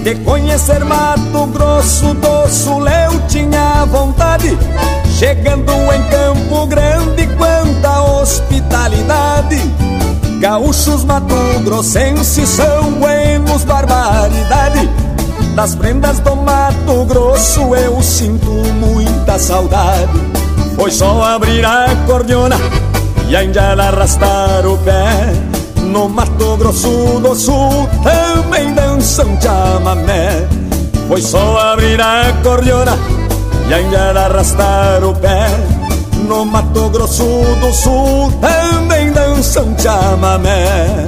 De 0.05 0.15
conhecer 0.17 0.85
Mato 0.85 1.47
Grosso 1.49 2.15
do 2.15 2.49
Sul 2.49 2.87
eu 2.87 3.21
tinha 3.27 3.85
vontade. 3.87 4.57
Chegando 5.19 5.73
em 5.73 6.03
Campo 6.05 6.67
Grande, 6.67 7.27
quanta 7.37 8.03
hospitalidade 8.03 9.76
Gaúchos 10.47 11.03
mato-grossenses 11.03 12.49
são 12.49 12.93
buenos, 13.01 13.65
barbaridade. 13.65 14.89
Das 15.57 15.75
prendas 15.75 16.21
do 16.21 16.37
Mato 16.37 17.05
Grosso 17.05 17.75
eu 17.75 18.01
sinto 18.01 18.53
muita 18.75 19.41
saudade. 19.41 20.09
Foi 20.77 20.93
só 20.93 21.21
abrir 21.21 21.65
a 21.67 21.89
cordiona 22.07 22.55
e 23.29 23.35
ainda 23.35 23.73
arrastar 23.73 24.65
o 24.65 24.79
pé. 24.79 25.33
No 25.81 26.09
Mato 26.09 26.57
Grosso 26.59 27.19
do 27.19 27.35
Sul 27.35 27.89
também 28.05 28.73
dançam 28.73 29.27
chamamé. 29.41 30.47
Foi 31.09 31.23
só 31.23 31.59
abrir 31.73 32.01
a 32.01 32.33
cordiona 32.45 32.97
e 33.69 33.75
ainda 33.75 34.27
arrastar 34.27 35.03
o 35.03 35.13
pé 35.13 35.76
No 36.27 36.45
Mato 36.45 36.91
Grosso 36.91 37.25
do 37.61 37.73
Sul 37.73 38.33
também 38.41 39.13
dançam 39.13 39.77
chamamé. 39.79 41.07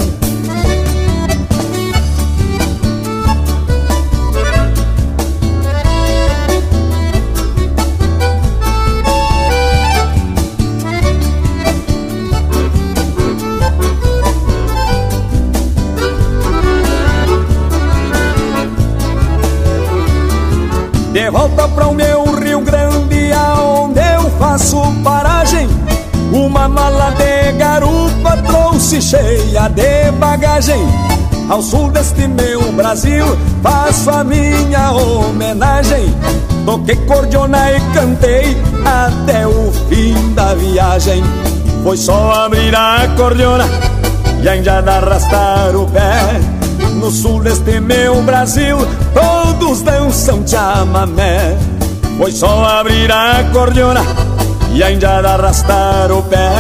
De 21.13 21.31
volta 21.31 21.67
para 21.67 21.88
Uma 26.59 26.69
mala 26.69 27.11
de 27.13 27.53
garupa 27.53 28.37
trouxe 28.45 29.01
cheia 29.01 29.69
de 29.69 30.11
bagagem. 30.19 30.81
Ao 31.49 31.63
sul 31.63 31.89
deste 31.93 32.27
meu 32.27 32.73
Brasil, 32.73 33.25
faço 33.63 34.11
a 34.11 34.25
minha 34.25 34.91
homenagem. 34.91 36.13
Toquei 36.67 36.97
cordiona 37.07 37.71
e 37.71 37.81
cantei 37.95 38.57
até 38.85 39.47
o 39.47 39.71
fim 39.89 40.35
da 40.35 40.57
viagem. 40.57 41.23
Foi 41.85 41.97
só 41.97 42.47
abrir 42.47 42.75
a 42.75 43.07
cordiona 43.17 43.65
e 44.43 44.49
ainda 44.49 44.79
arrastar 44.79 45.77
o 45.77 45.87
pé. 45.87 46.41
No 46.97 47.13
sul 47.13 47.41
deste 47.41 47.79
meu 47.79 48.21
Brasil 48.23 48.77
Todos 49.15 49.83
dançam 49.83 50.43
chamamé 50.45 51.57
Foi 52.17 52.33
só 52.33 52.65
abrir 52.65 53.13
a 53.13 53.45
cordiona 53.53 54.28
E 54.73 54.83
ainda 54.83 55.19
arrastar 55.19 56.13
o 56.13 56.23
pé 56.23 56.51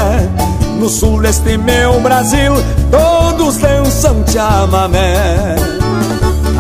No 0.78 0.88
sul 0.88 1.20
deste 1.20 1.56
meu 1.58 2.00
Brasil 2.00 2.52
Todos 2.90 3.58
dançam 3.58 4.24
chamamé 4.26 5.56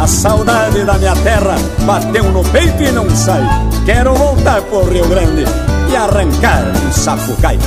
A 0.00 0.06
saudade 0.06 0.84
da 0.84 0.94
minha 0.94 1.16
terra 1.16 1.56
Bateu 1.84 2.24
no 2.24 2.44
peito 2.44 2.82
e 2.82 2.92
não 2.92 3.08
sai 3.10 3.42
Quero 3.86 4.14
voltar 4.14 4.62
pro 4.62 4.88
Rio 4.88 5.08
Grande 5.08 5.44
E 5.90 5.96
arrancar 5.96 6.64
um 6.86 6.92
sapucai 6.92 7.58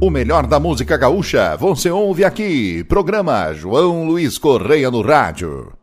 O 0.00 0.10
melhor 0.10 0.46
da 0.46 0.60
música 0.60 0.96
gaúcha 0.96 1.56
você 1.56 1.90
ouve 1.90 2.24
aqui. 2.24 2.84
Programa 2.84 3.52
João 3.52 4.04
Luiz 4.04 4.38
Correia 4.38 4.92
no 4.92 5.02
Rádio. 5.02 5.77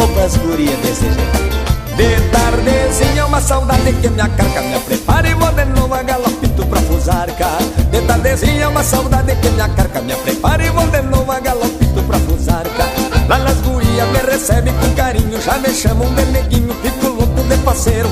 Me 0.00 0.06
vou 0.06 0.14
pras 0.14 0.36
gurias 0.38 0.78
desse 0.78 1.04
jeito. 1.04 1.50
De 1.94 2.30
tardezinha 2.30 3.26
uma 3.26 3.38
saudade 3.38 3.92
que 4.00 4.08
minha 4.08 4.28
carca 4.30 4.62
me 4.62 4.78
prepara 4.80 5.28
e 5.28 5.34
vou 5.34 5.52
de 5.52 5.64
novo 5.66 5.92
a 5.92 6.02
galopito 6.02 6.64
pra 6.66 6.80
fusarca. 6.80 7.46
De 7.90 8.00
tardezinha 8.06 8.70
uma 8.70 8.82
saudade 8.82 9.36
que 9.36 9.50
minha 9.50 9.68
carca 9.68 10.00
me 10.00 10.14
prepara 10.16 10.64
e 10.64 10.70
vou 10.70 10.86
de 10.86 11.02
novo 11.02 11.30
a 11.30 11.38
galopito 11.38 12.02
pra 12.04 12.18
fusarca. 12.20 12.88
Lá 13.28 13.38
nas 13.40 13.60
gurias 13.60 14.08
me 14.08 14.18
recebe 14.30 14.72
com 14.72 14.94
carinho, 14.94 15.38
já 15.42 15.58
me 15.58 15.68
chamam 15.68 16.08
de 16.14 16.24
neguinho, 16.26 16.74
fico 16.82 17.08
louco 17.08 17.42
de 17.42 17.56
parceiro. 17.58 18.08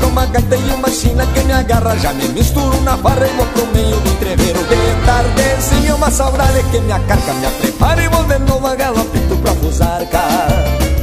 Com 0.00 0.06
uma 0.08 0.26
gaita 0.26 0.56
e 0.56 0.74
uma 0.74 0.90
china 0.90 1.24
que 1.32 1.40
me 1.44 1.52
agarra, 1.52 1.96
já 1.96 2.12
me 2.12 2.28
misturo 2.28 2.78
na 2.82 2.96
barra 2.98 3.26
e 3.26 3.36
vou 3.36 3.46
pro 3.46 3.66
meio 3.68 3.98
do 4.00 4.10
entreveiro. 4.10 4.58
De 4.64 5.06
tardezinha 5.06 5.94
uma 5.94 6.10
saudade 6.10 6.62
que 6.64 6.78
minha 6.80 7.00
carca 7.00 7.32
me 7.32 7.46
prepara 7.62 8.02
e 8.02 8.08
vou 8.08 8.24
de 8.24 8.38
novo 8.40 8.66
a 8.66 8.74
galopito 8.74 9.36
pra 9.38 9.54
fusarca 9.54 10.95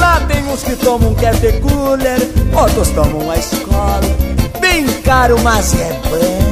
Lá 0.00 0.20
tem 0.26 0.44
uns 0.48 0.62
que 0.62 0.76
tomam 0.76 1.14
café 1.14 1.52
cooler, 1.60 2.20
outros 2.56 2.88
tomam 2.90 3.30
a 3.30 3.36
escola. 3.36 4.00
Bem 4.60 4.86
caro, 5.02 5.38
mas 5.42 5.74
é 5.74 5.92
bom. 6.08 6.47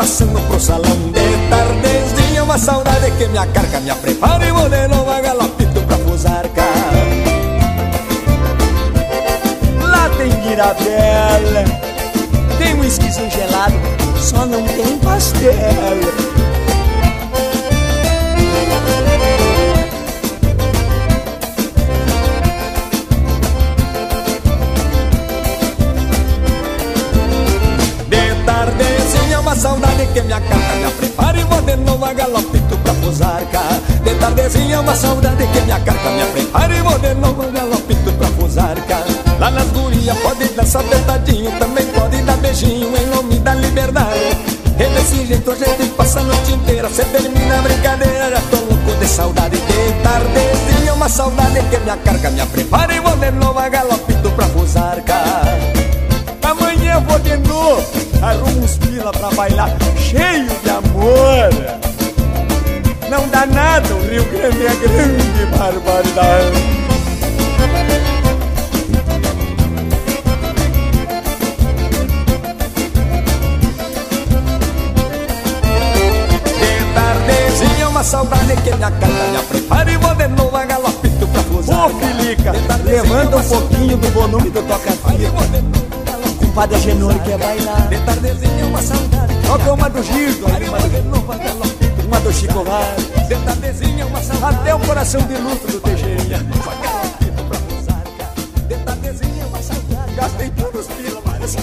Passando 0.00 0.40
pro 0.48 0.58
salão 0.58 0.96
de 1.12 1.50
tardezinha, 1.50 2.42
uma 2.42 2.56
saudade 2.56 3.10
que 3.18 3.26
me 3.26 3.36
acarca, 3.36 3.80
me 3.80 3.94
prepara 3.96 4.46
e 4.46 4.50
vou 4.50 4.66
de 4.66 4.88
novo 4.88 5.10
a 5.10 5.20
galopito 5.20 5.78
pra 5.82 5.98
fusarca. 5.98 6.62
Lá 9.78 10.08
tem 10.16 10.30
guirabela, 10.40 11.64
tem 12.56 12.80
whiskyzinho 12.80 13.30
gelado, 13.30 13.74
só 14.18 14.46
não 14.46 14.66
tem 14.68 14.98
pastel. 15.00 16.29
Uma 34.80 34.94
saudade 34.94 35.46
que 35.46 35.60
me 35.60 35.72
acarca, 35.72 36.10
me 36.10 36.24
prepara 36.32 36.74
e 36.74 36.82
vou 36.82 36.98
de 36.98 37.14
novo 37.14 37.52
galopito 37.52 38.12
pra 38.12 38.28
fusarca. 38.28 39.04
Lá 39.38 39.50
nas 39.50 39.68
gurias 39.68 40.16
pode 40.18 40.44
dançar 40.48 40.82
apertadinho, 40.82 41.50
também 41.58 41.86
pode 41.86 42.22
dar 42.22 42.36
beijinho 42.38 42.88
em 42.96 43.06
nome 43.06 43.38
da 43.40 43.54
liberdade. 43.54 44.36
E 44.78 44.84
desse 44.94 45.26
jeito 45.26 45.50
a 45.50 45.54
gente 45.54 45.90
passa 45.90 46.20
a 46.20 46.22
noite 46.22 46.52
inteira, 46.52 46.88
cê 46.88 47.04
termina 47.04 47.58
a 47.58 47.62
brincadeira, 47.62 48.30
já 48.30 48.40
tô 48.50 48.56
louco 48.56 48.98
de 48.98 49.06
saudade. 49.06 49.56
De 49.56 49.92
tardezinha 50.02 50.94
uma 50.94 51.08
saudade 51.08 51.62
que 51.68 51.78
me 51.78 51.90
acarca, 51.90 52.30
me 52.30 52.46
prepara 52.46 52.94
e 52.94 53.00
vou 53.00 53.16
de 53.16 53.30
novo 53.32 53.70
galopito 53.70 54.30
pra 54.30 54.46
fusarca. 54.46 55.14
Amanhã 56.42 57.00
vou 57.00 57.18
de 57.18 57.36
novo 57.36 58.10
arruma 58.22 58.64
uns 58.64 58.76
pila 58.78 59.12
pra 59.12 59.30
bailar, 59.30 59.70
cheio 59.96 60.46
de 60.62 60.70
amor. 60.70 61.79
Não 63.10 63.28
dá 63.28 63.44
nada, 63.44 63.92
o 63.92 64.00
Rio 64.08 64.24
Grande 64.26 64.66
é 64.66 64.74
grande 64.76 65.46
barbaridade. 65.46 66.80
uma 77.88 78.04
saudade 78.04 78.56
que 78.62 78.74
me 78.76 78.84
acalma, 78.84 79.24
me 79.32 79.42
prepara 79.48 79.90
e 79.90 79.96
vou 79.96 80.14
de 80.14 80.28
novo 80.28 80.56
a 80.56 80.64
galopito 80.64 81.26
pra 81.26 81.42
cruzar. 81.42 81.86
Ô, 81.86 81.90
Filica, 81.90 82.52
levanta 82.84 83.36
um 83.36 83.42
pouquinho 83.42 83.96
do 83.96 84.08
volume 84.10 84.50
do 84.50 84.62
toca-fita 84.62 85.90
compadre 86.38 86.76
Agenor 86.76 87.14
quer 87.24 87.38
bailar. 87.38 87.88
De 87.88 87.98
tardezinha 87.98 88.66
uma 88.66 88.82
saudade. 88.82 89.34
Toca 89.46 89.72
uma 89.72 89.90
do 89.90 90.02
Gildo, 90.02 90.46
uma 92.10 92.20
do 92.20 92.32
Chico 92.32 92.64
Vaz. 92.64 93.10
Uma 94.06 94.22
saudade. 94.22 94.56
Até 94.56 94.74
o 94.74 94.80
coração 94.80 95.22
de 95.22 95.36
luto 95.36 95.66
do 95.68 95.80
uma 99.46 99.62
saudade. 99.62 100.14
Gastei 100.16 100.50
todos 100.50 100.80
os 100.80 100.94
pila, 100.94 101.22
parece 101.22 101.56
que 101.58 101.62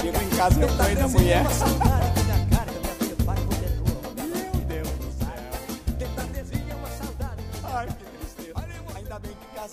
Chego 0.00 0.22
em 0.22 0.36
casa, 0.36 0.58
meu 0.58 0.68
pai 0.68 0.94
da 0.96 1.08
mulher. 1.08 1.44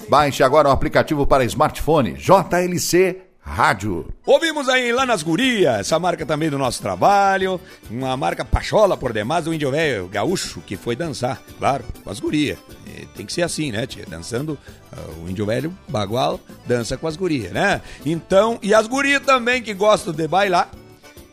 Baixe 0.10 0.44
agora 0.44 0.68
o 0.68 0.72
aplicativo 0.72 1.26
para 1.26 1.46
smartphone 1.46 2.14
JLC 2.14 3.31
Rádio. 3.52 4.08
Ouvimos 4.26 4.70
aí 4.70 4.94
lá 4.94 5.06
nas 5.06 5.22
gurias, 5.22 5.82
essa 5.82 6.00
marca 6.00 6.26
também 6.26 6.50
do 6.50 6.58
nosso 6.58 6.82
trabalho, 6.82 7.60
uma 7.90 8.16
marca 8.16 8.46
pachola 8.46 8.96
por 8.96 9.12
demais 9.12 9.44
do 9.44 9.54
índio 9.54 9.70
velho 9.72 10.08
gaúcho 10.08 10.62
que 10.62 10.78
foi 10.78 10.96
dançar, 10.96 11.42
claro, 11.60 11.84
com 12.02 12.10
as 12.10 12.20
gurias. 12.20 12.58
Tem 13.16 13.26
que 13.26 13.34
ser 13.34 13.42
assim, 13.42 13.72
né, 13.72 13.86
tia? 13.86 14.06
Dançando, 14.08 14.58
uh, 14.94 15.26
o 15.26 15.30
índio 15.30 15.46
velho 15.46 15.78
bagual 15.88 16.40
dança 16.66 16.96
com 16.96 17.08
as 17.08 17.18
gurias, 17.18 17.52
né? 17.52 17.82
Então, 18.06 18.58
e 18.62 18.74
as 18.74 18.88
gurias 18.88 19.22
também 19.22 19.62
que 19.62 19.74
gostam 19.74 20.14
de 20.14 20.28
bailar, 20.28 20.72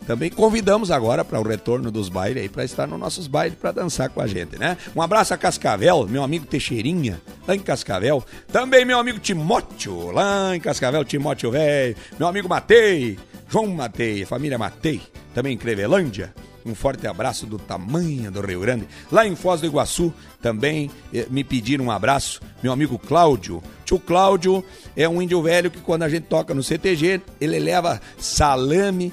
também 0.08 0.30
convidamos 0.30 0.90
agora 0.90 1.22
para 1.22 1.38
o 1.38 1.42
retorno 1.42 1.90
dos 1.90 2.08
bailes 2.08 2.44
aí, 2.44 2.48
para 2.48 2.64
estar 2.64 2.86
nos 2.86 2.98
nossos 2.98 3.26
bailes 3.26 3.58
para 3.58 3.72
dançar 3.72 4.08
com 4.08 4.22
a 4.22 4.26
gente, 4.26 4.58
né? 4.58 4.74
Um 4.96 5.02
abraço 5.02 5.34
a 5.34 5.36
Cascavel, 5.36 6.08
meu 6.08 6.22
amigo 6.22 6.46
Teixeirinha, 6.46 7.20
lá 7.46 7.54
em 7.54 7.58
Cascavel. 7.58 8.24
Também 8.50 8.86
meu 8.86 8.98
amigo 8.98 9.18
Timóteo, 9.18 10.10
lá 10.10 10.56
em 10.56 10.60
Cascavel, 10.60 11.04
Timóteo 11.04 11.50
velho. 11.50 11.94
Meu 12.18 12.26
amigo 12.26 12.48
Matei, 12.48 13.18
João 13.50 13.66
Matei, 13.66 14.24
família 14.24 14.56
Matei, 14.56 15.02
também 15.34 15.52
em 15.52 15.58
Crevelândia. 15.58 16.32
Um 16.64 16.74
forte 16.74 17.06
abraço 17.06 17.44
do 17.44 17.58
tamanho 17.58 18.30
do 18.30 18.40
Rio 18.40 18.60
Grande. 18.60 18.88
Lá 19.12 19.26
em 19.26 19.36
Foz 19.36 19.60
do 19.60 19.66
Iguaçu 19.66 20.10
também 20.40 20.90
eh, 21.12 21.26
me 21.28 21.44
pediram 21.44 21.84
um 21.84 21.90
abraço. 21.90 22.40
Meu 22.62 22.72
amigo 22.72 22.98
Cláudio. 22.98 23.62
Tio 23.84 23.98
Cláudio 23.98 24.64
é 24.96 25.06
um 25.06 25.20
índio 25.20 25.42
velho 25.42 25.70
que 25.70 25.80
quando 25.80 26.04
a 26.04 26.08
gente 26.08 26.24
toca 26.24 26.54
no 26.54 26.62
CTG, 26.62 27.20
ele 27.38 27.58
leva 27.58 28.00
salame 28.18 29.12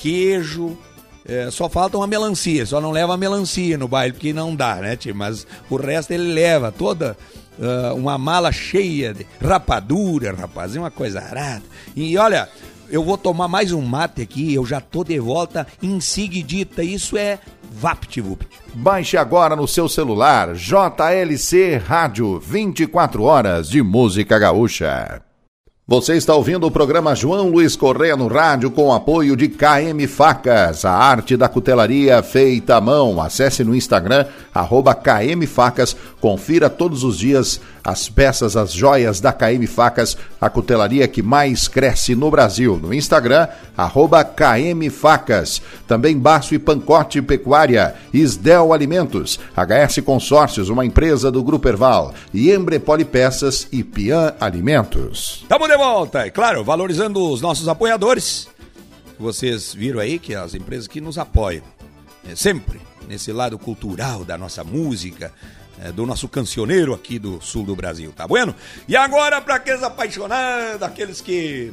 queijo. 0.00 0.76
É, 1.28 1.50
só 1.50 1.68
falta 1.68 1.96
uma 1.96 2.06
melancia, 2.06 2.64
só 2.64 2.80
não 2.80 2.92
leva 2.92 3.16
melancia 3.16 3.76
no 3.76 3.88
baile, 3.88 4.12
porque 4.12 4.32
não 4.32 4.54
dá, 4.54 4.76
né, 4.76 4.94
tio? 4.94 5.12
Mas 5.12 5.44
o 5.68 5.74
resto 5.74 6.12
ele 6.12 6.32
leva 6.32 6.70
toda 6.70 7.16
uh, 7.58 7.94
uma 7.96 8.16
mala 8.16 8.52
cheia 8.52 9.12
de 9.12 9.26
rapadura, 9.42 10.32
rapaz, 10.32 10.76
uma 10.76 10.90
coisa 10.90 11.20
arada. 11.20 11.64
E 11.96 12.16
olha, 12.16 12.48
eu 12.88 13.02
vou 13.02 13.18
tomar 13.18 13.48
mais 13.48 13.72
um 13.72 13.82
mate 13.82 14.22
aqui, 14.22 14.54
eu 14.54 14.64
já 14.64 14.80
tô 14.80 15.02
de 15.02 15.18
volta 15.18 15.66
em 15.82 16.00
seguidita. 16.00 16.82
Isso 16.82 17.16
é 17.16 17.38
VaptVupt. 17.72 18.48
Baixe 18.74 19.16
agora 19.16 19.56
no 19.56 19.66
seu 19.66 19.88
celular 19.88 20.54
JLC 20.54 21.78
Rádio 21.78 22.38
24 22.38 23.22
horas 23.22 23.68
de 23.68 23.82
música 23.82 24.38
gaúcha. 24.38 25.25
Você 25.88 26.16
está 26.16 26.34
ouvindo 26.34 26.66
o 26.66 26.70
programa 26.70 27.14
João 27.14 27.48
Luiz 27.48 27.76
Correia 27.76 28.16
no 28.16 28.26
rádio 28.26 28.72
com 28.72 28.92
apoio 28.92 29.36
de 29.36 29.46
KM 29.46 30.04
Facas, 30.08 30.84
a 30.84 30.90
arte 30.90 31.36
da 31.36 31.48
cutelaria 31.48 32.20
feita 32.24 32.74
à 32.74 32.80
mão. 32.80 33.22
Acesse 33.22 33.62
no 33.62 33.72
Instagram, 33.72 34.26
arroba 34.52 34.96
KM 34.96 35.46
Facas, 35.46 35.96
confira 36.20 36.68
todos 36.68 37.04
os 37.04 37.16
dias 37.16 37.60
as 37.86 38.08
peças, 38.08 38.56
as 38.56 38.72
joias 38.72 39.20
da 39.20 39.32
KM 39.32 39.64
Facas, 39.68 40.18
a 40.40 40.50
cutelaria 40.50 41.06
que 41.06 41.22
mais 41.22 41.68
cresce 41.68 42.16
no 42.16 42.32
Brasil. 42.32 42.80
No 42.82 42.92
Instagram, 42.92 43.46
arroba 43.76 44.24
KM 44.24 44.90
Facas. 44.90 45.62
Também 45.86 46.18
Baço 46.18 46.52
e 46.52 46.58
Pancote 46.58 47.22
Pecuária, 47.22 47.94
Isdel 48.12 48.72
Alimentos, 48.72 49.38
HS 49.56 50.00
Consórcios, 50.04 50.68
uma 50.68 50.84
empresa 50.84 51.30
do 51.30 51.44
Grupo 51.44 51.68
Erval, 51.68 52.12
Embre 52.34 52.80
Polipeças 52.80 53.68
e 53.70 53.84
Pian 53.84 54.34
Alimentos. 54.40 55.44
De 55.76 55.82
volta, 55.82 56.26
é 56.26 56.30
claro, 56.30 56.64
valorizando 56.64 57.30
os 57.30 57.42
nossos 57.42 57.68
apoiadores. 57.68 58.48
Vocês 59.18 59.74
viram 59.74 60.00
aí 60.00 60.18
que 60.18 60.34
as 60.34 60.54
empresas 60.54 60.86
que 60.88 61.02
nos 61.02 61.18
apoiam, 61.18 61.62
é, 62.26 62.34
sempre 62.34 62.80
nesse 63.06 63.30
lado 63.30 63.58
cultural 63.58 64.24
da 64.24 64.38
nossa 64.38 64.64
música, 64.64 65.30
é, 65.78 65.92
do 65.92 66.06
nosso 66.06 66.28
cancioneiro 66.28 66.94
aqui 66.94 67.18
do 67.18 67.42
sul 67.42 67.62
do 67.62 67.76
Brasil, 67.76 68.10
tá 68.16 68.26
bueno? 68.26 68.54
E 68.88 68.96
agora 68.96 69.38
para 69.42 69.56
aqueles 69.56 69.82
apaixonados, 69.82 70.82
aqueles 70.82 71.20
que 71.20 71.70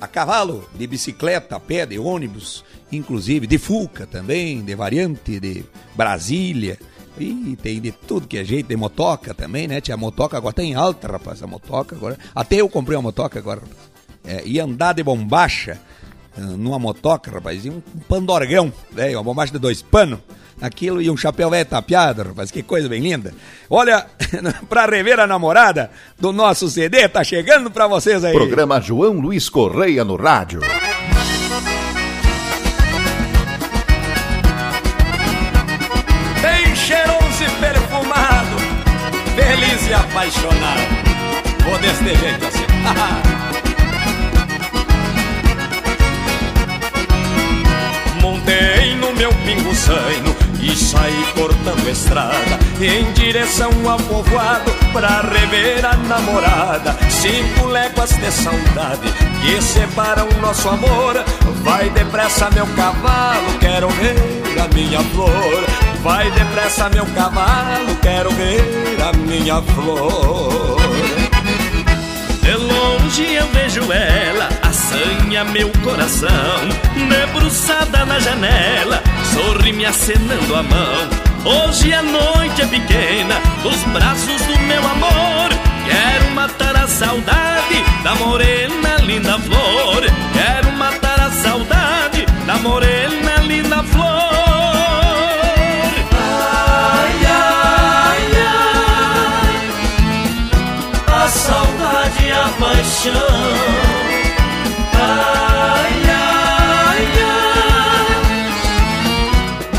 a 0.00 0.06
cavalo, 0.06 0.66
de 0.74 0.86
bicicleta, 0.86 1.56
a 1.56 1.60
pé, 1.60 1.84
de 1.84 1.98
ônibus, 1.98 2.64
inclusive 2.90 3.46
de 3.46 3.58
Fuca 3.58 4.06
também, 4.06 4.62
de 4.62 4.74
variante, 4.74 5.38
de 5.38 5.62
Brasília. 5.94 6.78
E 7.18 7.56
tem 7.56 7.80
de 7.80 7.92
tudo 7.92 8.26
que 8.26 8.38
é 8.38 8.44
jeito, 8.44 8.68
de 8.68 8.76
motoca 8.76 9.32
também, 9.32 9.66
né? 9.66 9.80
Tinha 9.80 9.96
motoca 9.96 10.36
agora 10.36 10.54
tem 10.54 10.74
tá 10.74 10.80
alta, 10.80 11.08
rapaz, 11.08 11.42
a 11.42 11.46
motoca 11.46 11.96
agora. 11.96 12.18
Até 12.34 12.56
eu 12.56 12.68
comprei 12.68 12.96
uma 12.96 13.02
motoca 13.02 13.38
agora, 13.38 13.60
rapaz. 13.60 13.96
É, 14.24 14.42
e 14.44 14.58
andar 14.58 14.92
de 14.92 15.02
bombacha 15.02 15.78
ah, 16.36 16.40
numa 16.40 16.78
motoca, 16.78 17.30
rapaz, 17.30 17.64
e 17.64 17.70
um 17.70 17.80
pandorgão, 18.08 18.72
né? 18.92 19.16
Uma 19.16 19.22
bombacha 19.22 19.52
de 19.52 19.58
dois 19.58 19.82
panos 19.82 20.18
aquilo 20.60 21.02
e 21.02 21.10
um 21.10 21.16
chapéu 21.16 21.50
velho 21.50 21.66
tapeado, 21.66 22.22
rapaz, 22.22 22.50
que 22.50 22.62
coisa 22.62 22.88
bem 22.88 23.00
linda. 23.00 23.34
Olha, 23.68 24.06
para 24.68 24.86
rever 24.86 25.20
a 25.20 25.26
namorada 25.26 25.90
do 26.18 26.32
nosso 26.32 26.68
CD, 26.68 27.08
tá 27.08 27.22
chegando 27.22 27.70
para 27.70 27.86
vocês 27.86 28.24
aí. 28.24 28.34
Programa 28.34 28.80
João 28.80 29.20
Luiz 29.20 29.48
Correia 29.48 30.04
no 30.04 30.16
rádio. 30.16 30.60
Apaixonado. 40.26 40.82
Vou 41.64 41.78
desse 41.78 42.04
jeito 42.04 42.44
assim. 42.46 42.66
Montei 48.20 48.96
no 48.96 49.14
meu 49.14 49.32
pingo 49.44 49.72
saino 49.74 50.36
e 50.60 50.76
saí 50.76 51.24
cortando 51.34 51.88
estrada 51.88 52.58
em 52.80 53.12
direção 53.12 53.70
ao 53.88 53.98
povoado 53.98 54.72
pra 54.92 55.20
rever 55.20 55.86
a 55.86 55.94
namorada. 55.96 56.96
Cinco 57.08 57.68
léguas 57.68 58.10
de 58.10 58.32
saudade 58.32 59.08
que 59.40 59.62
separam 59.62 60.26
nosso 60.40 60.68
amor. 60.68 61.24
Vai 61.62 61.88
depressa, 61.90 62.50
meu 62.50 62.66
cavalo, 62.68 63.58
quero 63.60 63.88
ver 63.90 64.16
a 64.60 64.66
minha 64.74 65.02
flor. 65.02 65.75
Vai 66.06 66.30
depressa, 66.30 66.88
meu 66.88 67.04
cavalo, 67.04 67.96
quero 68.00 68.30
ver 68.30 68.96
a 69.02 69.12
minha 69.12 69.60
flor. 69.60 70.76
De 72.40 72.52
longe 72.52 73.34
eu 73.34 73.44
vejo 73.48 73.92
ela, 73.92 74.48
assanha 74.62 75.42
meu 75.46 75.68
coração. 75.82 76.28
Debruçada 77.08 78.06
na 78.06 78.20
janela, 78.20 79.02
sorri 79.34 79.72
me 79.72 79.84
acenando 79.84 80.54
a 80.54 80.62
mão. 80.62 81.08
Hoje 81.44 81.92
a 81.92 82.02
noite 82.04 82.62
é 82.62 82.66
pequena, 82.66 83.34
dos 83.64 83.82
braços 83.92 84.42
do 84.42 84.58
meu 84.60 84.86
amor. 84.88 85.48
Quero 85.88 86.30
matar 86.36 86.76
a 86.76 86.86
saudade 86.86 87.84
da 88.04 88.14
morena 88.14 88.98
linda 89.02 89.40
flor. 89.40 90.04
Quero 90.32 90.70
matar 90.76 91.18
a 91.18 91.30
saudade 91.32 92.24
da 92.46 92.56
morena 92.58 93.38
linda 93.44 93.82
flor. 93.82 94.45
Paixão. 102.50 103.12
Ai, 104.94 105.94
ai, 106.08 107.06
ai, 107.24 108.26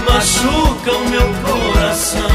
machuca 0.06 0.92
o 0.92 1.10
meu 1.10 1.28
coração. 1.44 2.28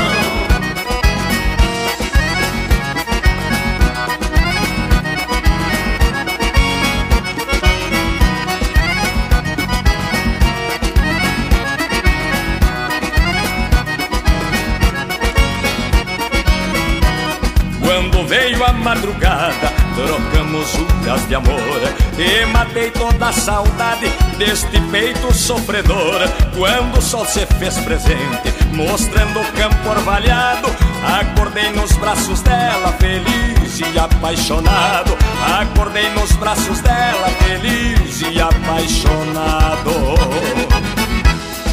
Quando 17.80 18.26
veio 18.26 18.64
a 18.64 18.72
madrugada 18.72 19.71
Trocamos 20.04 20.68
juras 20.72 21.28
de 21.28 21.34
amor 21.36 21.80
E 22.18 22.44
matei 22.46 22.90
toda 22.90 23.28
a 23.28 23.32
saudade 23.32 24.10
Deste 24.36 24.80
peito 24.90 25.32
sofredor. 25.32 26.28
Quando 26.56 26.98
o 26.98 27.02
sol 27.02 27.24
se 27.24 27.46
fez 27.46 27.78
presente 27.78 28.52
Mostrando 28.72 29.40
o 29.40 29.52
campo 29.52 29.88
orvalhado 29.88 30.68
Acordei 31.04 31.70
nos 31.70 31.92
braços 31.92 32.40
dela 32.42 32.92
Feliz 32.98 33.80
e 33.80 33.98
apaixonado. 33.98 35.16
Acordei 35.60 36.10
nos 36.10 36.32
braços 36.32 36.80
dela 36.80 37.28
Feliz 37.44 38.22
e 38.22 38.40
apaixonado. 38.40 39.90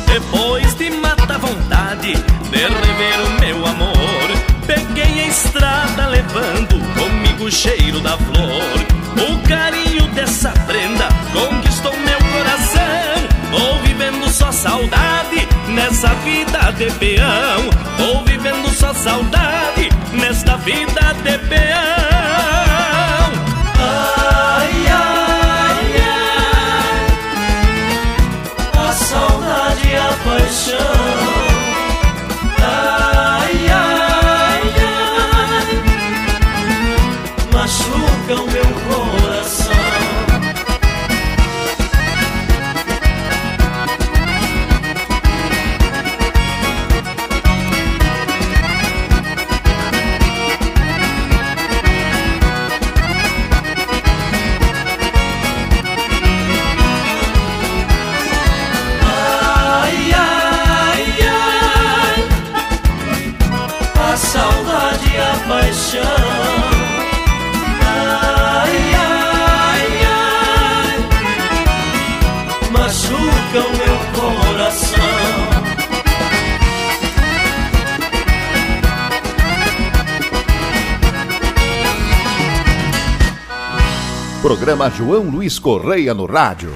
Depois 0.06 0.76
de 0.76 0.90
matar 0.92 1.40
vontade 1.40 2.14
De 2.14 2.60
rever 2.60 3.20
o 3.26 3.40
meu 3.40 3.66
amor 3.66 4.50
Peguei 4.68 5.24
a 5.24 5.28
estrada 5.28 6.08
levando 6.08 6.80
comigo 6.94 7.19
o 7.40 7.50
cheiro 7.50 8.02
da 8.02 8.18
flor. 8.18 9.30
O 9.30 9.48
carinho 9.48 10.08
dessa 10.10 10.52
prenda 10.68 11.08
conquistou 11.32 11.96
meu 11.98 12.20
coração. 12.34 12.80
Vou 13.52 13.80
vivendo 13.80 14.30
só 14.30 14.52
saudade 14.52 15.48
nessa 15.70 16.10
vida 16.26 16.72
de 16.78 16.92
peão. 16.98 17.70
Vou 17.98 18.24
vivendo 18.26 18.70
só 18.70 18.94
saudade 18.94 19.90
nesta 20.14 20.58
vida 20.58 21.14
de 21.24 21.38
peão. 21.48 21.89
Programa 84.42 84.90
João 84.90 85.30
Luiz 85.30 85.60
Correia 85.60 86.14
no 86.14 86.26
rádio. 86.26 86.72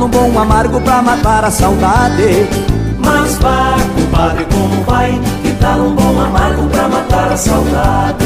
Um 0.00 0.06
bom 0.06 0.38
amargo 0.38 0.80
pra 0.80 1.02
matar 1.02 1.44
a 1.44 1.50
saudade? 1.50 2.46
Mas 2.98 3.34
vá, 3.38 3.74
compadre, 3.96 4.44
como 4.44 4.84
vai? 4.84 5.20
Que 5.42 5.52
tal 5.60 5.80
um 5.80 5.94
bom 5.94 6.20
amargo 6.20 6.68
pra 6.68 6.88
matar 6.88 7.32
a 7.32 7.36
saudade? 7.36 8.24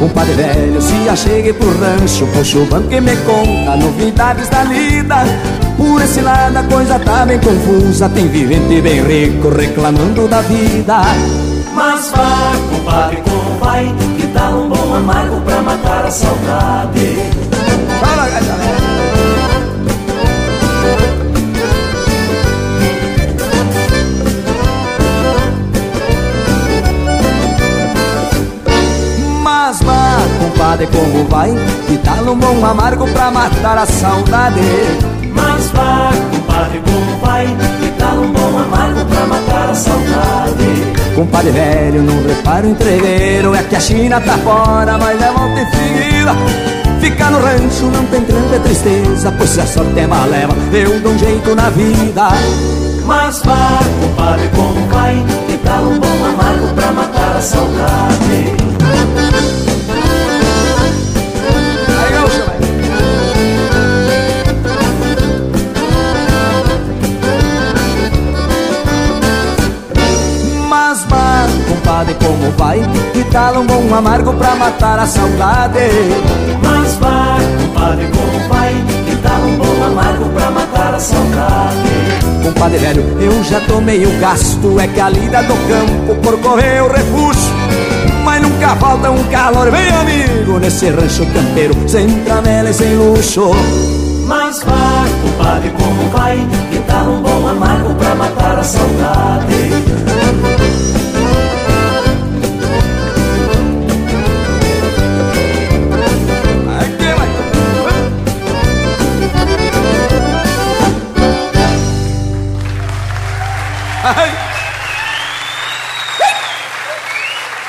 Compadre 0.00 0.32
velho, 0.34 0.82
se 0.82 1.08
achegue 1.08 1.52
pro 1.52 1.78
rancho 1.78 2.26
Puxa 2.26 2.58
o 2.58 2.66
banco 2.66 2.92
e 2.92 3.00
me 3.00 3.16
conta 3.18 3.76
novidades 3.76 4.48
da 4.48 4.64
lida 4.64 5.24
Por 5.76 6.02
esse 6.02 6.20
lado 6.20 6.56
a 6.56 6.62
coisa 6.64 6.98
tá 6.98 7.24
bem 7.24 7.38
confusa 7.38 8.08
Tem 8.08 8.26
vivente 8.26 8.80
bem 8.80 9.02
rico 9.04 9.48
reclamando 9.48 10.26
da 10.26 10.40
vida 10.40 11.02
Mas 11.72 12.10
vá, 12.10 12.52
compadre, 12.68 13.22
como 13.22 13.58
vai? 13.60 13.94
Que 14.18 14.26
tal 14.26 14.54
um 14.54 14.68
bom 14.68 14.96
amargo 14.96 15.40
pra 15.42 15.62
matar 15.62 16.04
a 16.04 16.10
saudade? 16.10 17.16
Fala, 18.00 18.28
galera! 18.28 18.91
Compadre, 30.72 30.86
como 30.86 31.24
vai? 31.24 31.50
Que 31.86 31.98
tal 31.98 32.32
um 32.32 32.38
bom 32.38 32.64
amargo 32.64 33.06
pra 33.08 33.30
matar 33.30 33.78
a 33.78 33.86
saudade? 33.86 34.60
Mas 35.34 35.66
vá, 35.68 36.10
compadre, 36.30 36.80
como 36.80 37.18
vai? 37.20 37.46
Que 37.80 37.88
tal 37.98 38.14
um 38.16 38.32
bom 38.32 38.58
amargo 38.58 39.04
pra 39.04 39.26
matar 39.26 39.70
a 39.70 39.74
saudade? 39.74 40.92
Compadre 41.14 41.50
velho, 41.50 42.02
não 42.02 42.26
reparo 42.26 42.68
entregueiro 42.68 43.54
É 43.54 43.62
que 43.62 43.76
a 43.76 43.80
China 43.80 44.18
tá 44.18 44.38
fora, 44.38 44.96
mas 44.96 45.20
é 45.20 45.30
volta 45.30 45.60
e 45.60 45.66
fila 45.66 46.34
Ficar 47.00 47.30
no 47.30 47.38
rancho 47.38 47.84
não 47.84 48.06
tem 48.06 48.24
grande 48.24 48.58
tristeza 48.60 49.30
Pois 49.36 49.50
se 49.50 49.60
a 49.60 49.66
sorte 49.66 50.00
é 50.00 50.06
maleva, 50.06 50.54
eu 50.72 51.00
dou 51.00 51.12
um 51.12 51.18
jeito 51.18 51.54
na 51.54 51.68
vida 51.68 52.28
Mas 53.04 53.42
vá, 53.42 53.78
compadre, 54.00 54.48
como 54.56 54.86
vai? 54.86 55.22
Que 55.46 55.58
tal 55.58 55.82
um 55.82 55.98
bom 55.98 56.24
amargo 56.24 56.74
pra 56.74 56.92
matar 56.92 57.36
a 57.36 57.40
saudade? 57.42 58.71
Vai? 72.56 72.80
Que 73.12 73.24
tal 73.24 73.60
um 73.60 73.66
bom 73.66 73.94
amargo 73.94 74.32
pra 74.34 74.54
matar 74.56 74.98
a 74.98 75.06
saudade? 75.06 75.78
Mas 76.62 76.94
vai, 76.94 77.40
compadre, 77.60 78.06
como 78.06 78.48
vai? 78.48 78.74
Que 79.06 79.16
tal 79.16 79.40
um 79.42 79.56
bom 79.56 79.84
amargo 79.84 80.28
pra 80.30 80.50
matar 80.50 80.94
a 80.94 80.98
saudade? 80.98 81.76
Compadre 82.42 82.78
velho, 82.78 83.04
eu 83.20 83.44
já 83.44 83.60
tomei 83.60 84.04
o 84.04 84.18
gasto 84.18 84.80
É 84.80 84.88
que 84.88 85.00
a 85.00 85.08
lida 85.08 85.42
do 85.42 85.54
campo 85.68 86.14
por 86.22 86.38
correr 86.40 86.82
o 86.82 86.92
refúgio. 86.92 87.52
Mas 88.24 88.42
nunca 88.42 88.76
falta 88.76 89.10
um 89.10 89.22
calor 89.24 89.70
bem 89.70 89.88
amigo 89.88 90.58
Nesse 90.58 90.88
rancho 90.90 91.26
campeiro, 91.26 91.74
sem 91.88 92.08
tramela 92.24 92.70
e 92.70 92.74
sem 92.74 92.96
luxo. 92.96 93.50
Mas 94.26 94.62
vai, 94.62 95.10
compadre, 95.22 95.70
como 95.70 96.08
vai? 96.10 96.38
Que 96.70 96.78
tal 96.80 97.04
um 97.06 97.22
bom 97.22 97.48
amargo 97.48 97.94
pra 97.94 98.14
matar 98.14 98.58
a 98.58 98.64
saudade 98.64 99.52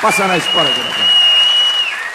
Passa 0.04 0.28
na 0.28 0.36
escola, 0.36 0.68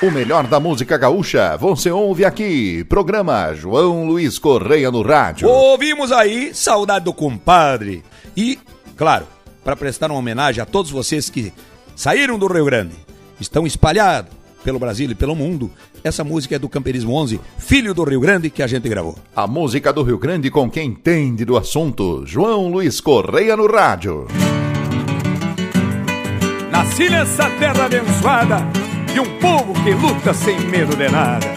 O 0.04 0.12
melhor 0.12 0.46
da 0.46 0.60
música 0.60 0.96
gaúcha 0.96 1.58
você 1.58 1.90
ouve 1.90 2.24
aqui. 2.24 2.84
Programa 2.84 3.52
João 3.56 4.06
Luiz 4.06 4.38
Correia 4.38 4.92
no 4.92 5.02
Rádio. 5.02 5.50
Ouvimos 5.50 6.12
aí 6.12 6.54
Saudade 6.54 7.06
do 7.06 7.14
Compadre. 7.14 8.04
E, 8.38 8.60
claro, 8.96 9.26
para 9.64 9.76
prestar 9.76 10.12
uma 10.12 10.20
homenagem 10.20 10.62
a 10.62 10.68
todos 10.68 10.92
vocês 10.92 11.32
que 11.32 11.52
saíram 11.96 12.38
do 12.38 12.46
Rio 12.46 12.66
Grande, 12.66 12.94
estão 13.40 13.66
espalhados 13.66 14.32
pelo 14.64 14.78
Brasil 14.78 15.10
e 15.10 15.16
pelo 15.16 15.36
mundo, 15.36 15.72
essa 16.04 16.24
música 16.24 16.58
é 16.58 16.60
do 16.60 16.70
Camperismo 16.70 17.16
11, 17.16 17.42
Filho 17.58 17.96
do 17.96 18.04
Rio 18.04 18.20
Grande, 18.20 18.52
que 18.52 18.62
a 18.62 18.68
gente 18.68 18.88
gravou. 18.88 19.18
A 19.36 19.48
música 19.48 19.92
do 19.92 20.04
Rio 20.04 20.20
Grande 20.20 20.52
com 20.52 20.70
quem 20.70 20.90
entende 20.90 21.44
do 21.44 21.58
assunto. 21.58 22.24
João 22.24 22.68
Luiz 22.68 23.02
Correia 23.02 23.58
no 23.58 23.66
Rádio. 23.66 24.28
Nasci 26.72 27.10
nessa 27.10 27.50
terra 27.52 27.86
abençoada 27.86 28.58
de 29.12 29.20
um 29.20 29.40
povo 29.40 29.74
que 29.84 29.92
luta 29.92 30.34
sem 30.34 30.60
medo 30.62 30.96
de 30.96 31.10
nada. 31.10 31.48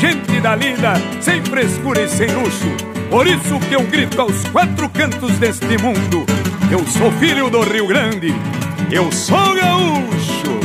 Gente 0.00 0.40
da 0.40 0.54
lida, 0.54 0.94
sem 1.20 1.42
frescura 1.44 2.02
e 2.02 2.08
sem 2.08 2.28
luxo. 2.28 2.66
Por 3.10 3.26
isso 3.26 3.58
que 3.60 3.74
eu 3.74 3.82
grito 3.82 4.20
aos 4.20 4.44
quatro 4.48 4.88
cantos 4.88 5.38
deste 5.38 5.78
mundo. 5.78 6.24
Eu 6.70 6.84
sou 6.86 7.10
filho 7.12 7.48
do 7.48 7.62
Rio 7.62 7.86
Grande, 7.86 8.34
eu 8.90 9.10
sou 9.12 9.54
gaúcho. 9.54 10.60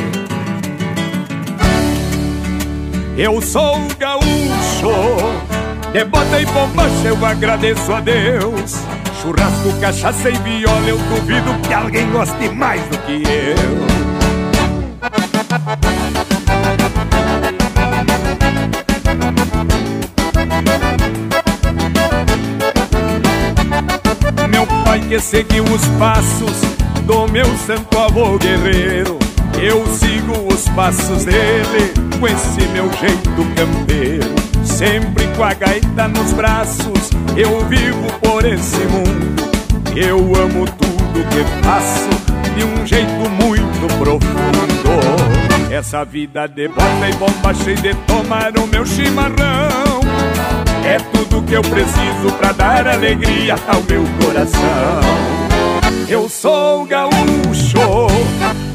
Eu 3.17 3.41
sou 3.41 3.77
gaúcho. 3.99 5.51
De 5.91 6.05
bota 6.05 6.39
e 6.39 6.45
bombacha 6.45 7.07
eu 7.07 7.25
agradeço 7.25 7.93
a 7.93 7.99
Deus. 7.99 9.00
Churrasco, 9.21 9.71
cachaça 9.79 10.31
e 10.31 10.37
viola, 10.39 10.89
eu 10.89 10.97
duvido 10.97 11.53
que 11.61 11.71
alguém 11.71 12.09
goste 12.09 12.49
mais 12.49 12.81
do 12.87 12.97
que 12.99 13.21
eu. 13.21 14.01
Meu 24.49 24.65
pai 24.83 24.99
que 25.01 25.19
seguiu 25.19 25.65
os 25.65 25.85
passos 25.99 26.59
do 27.05 27.27
meu 27.27 27.45
santo 27.59 27.99
avô 27.99 28.39
guerreiro. 28.39 29.19
Eu 29.61 29.85
sigo 29.85 30.51
os 30.51 30.67
passos 30.69 31.23
dele 31.23 31.93
com 32.19 32.27
esse 32.27 32.67
meu 32.69 32.91
jeito 32.93 33.45
campeiro. 33.55 34.33
Sempre 34.65 35.27
com 35.37 35.43
a 35.43 35.53
gaita 35.53 36.07
nos 36.07 36.33
braços, 36.33 37.11
eu 37.37 37.63
vivo 37.67 38.07
por 38.21 38.43
esse 38.43 38.79
mundo. 38.79 39.51
Eu 39.95 40.17
amo 40.17 40.65
tudo 40.65 41.27
que 41.29 41.63
faço 41.63 42.09
de 42.55 42.63
um 42.63 42.87
jeito 42.87 43.29
muito 43.29 43.87
profundo. 43.99 45.71
Essa 45.71 46.03
vida 46.05 46.47
de 46.47 46.67
bota 46.67 47.09
e 47.09 47.13
bomba 47.13 47.53
cheia 47.53 47.77
de 47.77 47.93
tomar 48.07 48.57
o 48.57 48.65
meu 48.65 48.83
chimarrão. 48.83 50.01
É 50.83 50.97
tudo 51.13 51.43
que 51.43 51.53
eu 51.53 51.61
preciso 51.61 52.35
pra 52.39 52.51
dar 52.51 52.87
alegria 52.87 53.55
ao 53.67 53.83
meu 53.83 54.03
coração. 54.25 55.01
Eu 56.09 56.27
sou 56.27 56.85
gaúcho, 56.85 58.07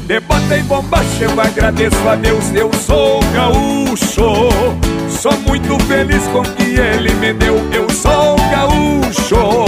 de 0.07 0.21
bota 0.21 0.57
e 0.57 0.63
bombacha 0.63 1.25
eu 1.25 1.39
agradeço 1.39 2.07
a 2.07 2.15
Deus. 2.15 2.45
Eu 2.53 2.71
sou 2.73 3.19
gaúcho, 3.33 4.39
sou 5.09 5.37
muito 5.45 5.77
feliz 5.83 6.25
com 6.27 6.39
o 6.39 6.43
que 6.43 6.79
Ele 6.79 7.13
me 7.15 7.33
deu. 7.33 7.55
Eu 7.73 7.89
sou 7.89 8.37
gaúcho, 8.49 9.65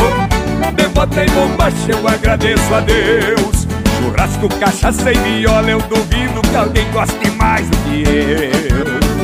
de 0.75 0.87
bota 0.87 1.25
e 1.25 1.29
bombacha 1.29 1.89
eu 1.89 2.07
agradeço 2.07 2.73
a 2.73 2.79
Deus. 2.79 3.67
Churrasco, 3.99 4.47
cachaça 4.59 5.11
e 5.11 5.17
viola, 5.17 5.69
eu 5.69 5.81
duvido 5.81 6.41
que 6.41 6.55
alguém 6.55 6.89
goste 6.91 7.29
mais 7.31 7.67
do 7.69 7.77
que 7.77 8.03
eu. 8.07 9.19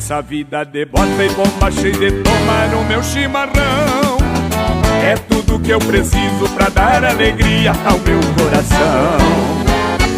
Essa 0.00 0.22
vida 0.22 0.64
de 0.64 0.86
bota 0.86 1.22
e 1.22 1.28
bomba 1.28 1.70
cheia 1.70 1.92
de 1.92 2.22
tomar 2.22 2.74
o 2.74 2.84
meu 2.86 3.02
chimarrão. 3.02 4.16
É 5.04 5.14
tudo 5.28 5.60
que 5.60 5.70
eu 5.70 5.78
preciso 5.78 6.48
pra 6.54 6.70
dar 6.70 7.04
alegria 7.04 7.72
ao 7.84 7.98
meu 7.98 8.18
coração. 8.34 9.18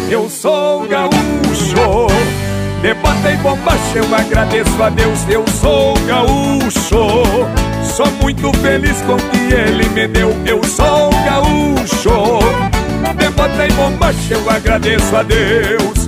Eu 0.09 0.29
sou 0.29 0.87
gaúcho 0.87 2.07
De 2.81 2.93
bota 2.93 3.29
e 3.29 3.35
bombacha 3.37 3.97
eu 3.97 4.15
agradeço 4.15 4.81
a 4.81 4.89
Deus 4.89 5.19
Eu 5.27 5.45
sou 5.49 5.95
gaúcho. 6.07 7.35
Sou 7.83 8.09
muito 8.21 8.53
feliz 8.59 9.01
com 9.01 9.15
o 9.15 9.17
que 9.17 9.53
ele 9.53 9.89
me 9.89 10.07
deu 10.07 10.33
Eu 10.45 10.63
sou 10.63 11.09
gaúcho. 11.25 12.39
De 13.17 13.29
bota 13.31 13.67
e 13.67 13.71
bombacha 13.73 14.33
eu 14.33 14.49
agradeço 14.49 15.13
a 15.13 15.23
Deus 15.23 16.02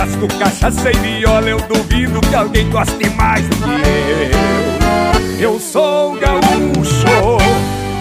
Churrasco, 0.00 0.28
cachaça 0.38 0.90
e 0.90 0.96
viola, 0.96 1.50
eu 1.50 1.58
duvido 1.60 2.20
que 2.22 2.34
alguém 2.34 2.70
goste 2.70 3.08
mais 3.10 3.46
do 3.48 3.56
que 3.56 4.30
eu. 5.36 5.52
Eu 5.52 5.60
sou 5.60 6.16
gaúcho, 6.18 7.38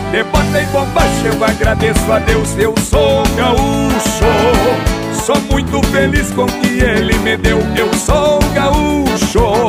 de 0.10 0.24
bota 0.24 0.62
e 0.62 0.66
bombacha, 0.68 1.28
eu 1.28 1.43
agradeço 1.43 2.12
a 2.12 2.20
Deus. 2.20 2.56
Eu 2.58 2.74
sou 2.89 3.24
gaúcho, 3.36 5.26
sou 5.26 5.36
muito 5.52 5.86
feliz 5.88 6.32
com 6.32 6.43
o 6.43 6.47
que 6.47 6.80
ele 6.80 7.18
me 7.20 7.36
deu. 7.36 7.60
Eu 7.76 7.93
sou 7.93 8.39
gaúcho, 8.54 9.68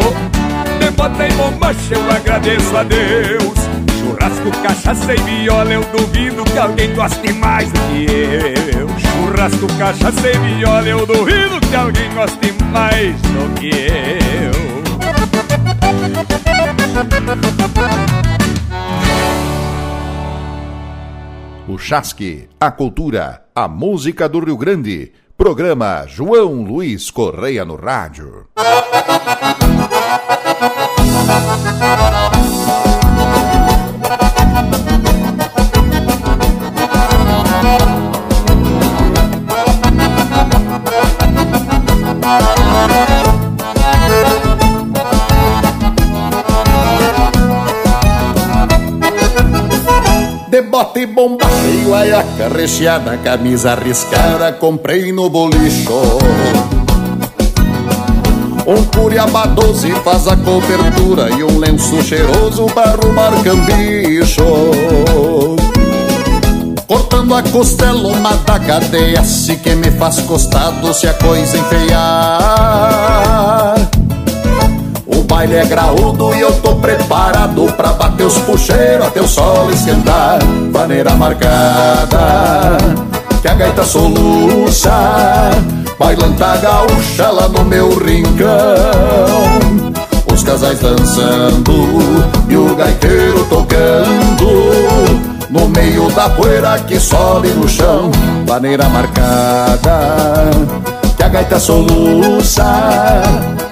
de 0.79 0.91
bota 0.93 1.27
e 1.27 1.33
bombacha, 1.33 1.95
eu 1.95 2.11
agradeço 2.13 2.77
a 2.77 2.85
Deus. 2.85 3.90
Churrasco, 4.21 4.51
cachaça 4.63 5.15
e 5.15 5.17
viola, 5.17 5.73
eu 5.73 5.83
duvido 5.85 6.45
que 6.45 6.59
alguém 6.59 6.95
goste 6.95 7.33
mais 7.33 7.73
do 7.73 7.81
que 7.89 8.05
eu. 8.77 8.87
Churrasco, 8.99 9.67
cachaça 9.79 10.29
e 10.29 10.39
viola, 10.39 10.87
eu 10.87 11.07
duvido 11.07 11.59
que 11.61 11.75
alguém 11.75 12.13
goste 12.13 12.53
mais 12.71 13.17
do 13.23 13.55
que 13.59 13.71
eu. 13.71 14.51
O 21.67 21.79
Chasque, 21.79 22.47
a 22.61 22.71
cultura, 22.71 23.43
a 23.55 23.67
música 23.67 24.29
do 24.29 24.41
Rio 24.41 24.59
Grande. 24.59 25.13
Programa 25.35 26.05
João 26.07 26.63
Luiz 26.63 27.11
Correia 27.11 27.65
no 27.65 27.77
Rádio. 27.77 28.49
De 50.49 50.63
bota 50.63 51.01
e 51.01 51.07
bomba 51.07 51.45
cheio, 51.61 51.95
aiaca 51.95 52.49
recheada, 52.49 53.17
camisa 53.19 53.73
arriscada, 53.73 54.53
comprei 54.53 55.13
no 55.13 55.29
bolicho. 55.29 56.19
Um 58.67 58.85
curiaba 58.85 59.47
doze 59.49 59.91
faz 60.05 60.29
a 60.29 60.37
cobertura 60.37 61.31
e 61.31 61.43
um 61.43 61.59
lenço 61.59 62.01
cheiroso 62.03 62.67
para 62.67 62.93
arrumar 62.93 63.33
cambicho. 63.43 64.45
Cortando 66.91 67.37
a 67.37 67.43
costela, 67.45 68.09
uma 68.09 68.35
da 68.39 68.59
cadeia, 68.59 69.23
se 69.23 69.55
que 69.55 69.77
me 69.77 69.93
faz 69.93 70.19
costado 70.23 70.93
se 70.93 71.07
a 71.07 71.15
coisa 71.15 71.57
enfeiar 71.57 72.91
baile 75.29 75.55
é 75.55 75.65
graúdo 75.65 76.35
e 76.35 76.41
eu 76.41 76.51
tô 76.61 76.75
preparado 76.75 77.73
pra 77.77 77.93
bater 77.93 78.27
os 78.27 78.37
puxeiros 78.39 79.07
até 79.07 79.21
o 79.21 79.29
sol 79.29 79.71
esquentar. 79.71 80.41
Maneira 80.73 81.15
marcada, 81.15 82.77
que 83.41 83.47
a 83.47 83.55
gaita 83.55 83.85
soluça, 83.85 84.91
bailanta 85.97 86.57
gaúcha 86.57 87.31
lá 87.31 87.49
no 87.49 87.65
meu 87.65 87.97
rincão. 88.05 88.51
Os 90.33 90.43
casais 90.43 90.81
dançando 90.81 91.73
e 92.49 92.57
o 92.57 92.75
gaiteiro 92.75 93.45
tocando 93.45 95.30
no 95.51 95.69
meio 95.69 96.09
da 96.13 96.31
poeira 96.31 96.79
que 96.79 96.99
sobe 96.99 97.49
no 97.49 97.69
chão, 97.69 98.11
maneira 98.49 98.89
marcada, 98.89 100.51
que 101.17 101.23
a 101.23 101.29
gaita 101.29 101.59
soluça, 101.59 102.65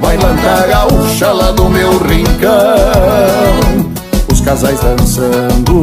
bailanta 0.01 0.67
gaúcha 0.69 1.33
lá 1.33 1.53
no 1.53 1.71
meu 1.71 1.99
rincão. 1.99 2.51
Os 4.31 4.41
casais 4.41 4.81
dançando 4.81 5.83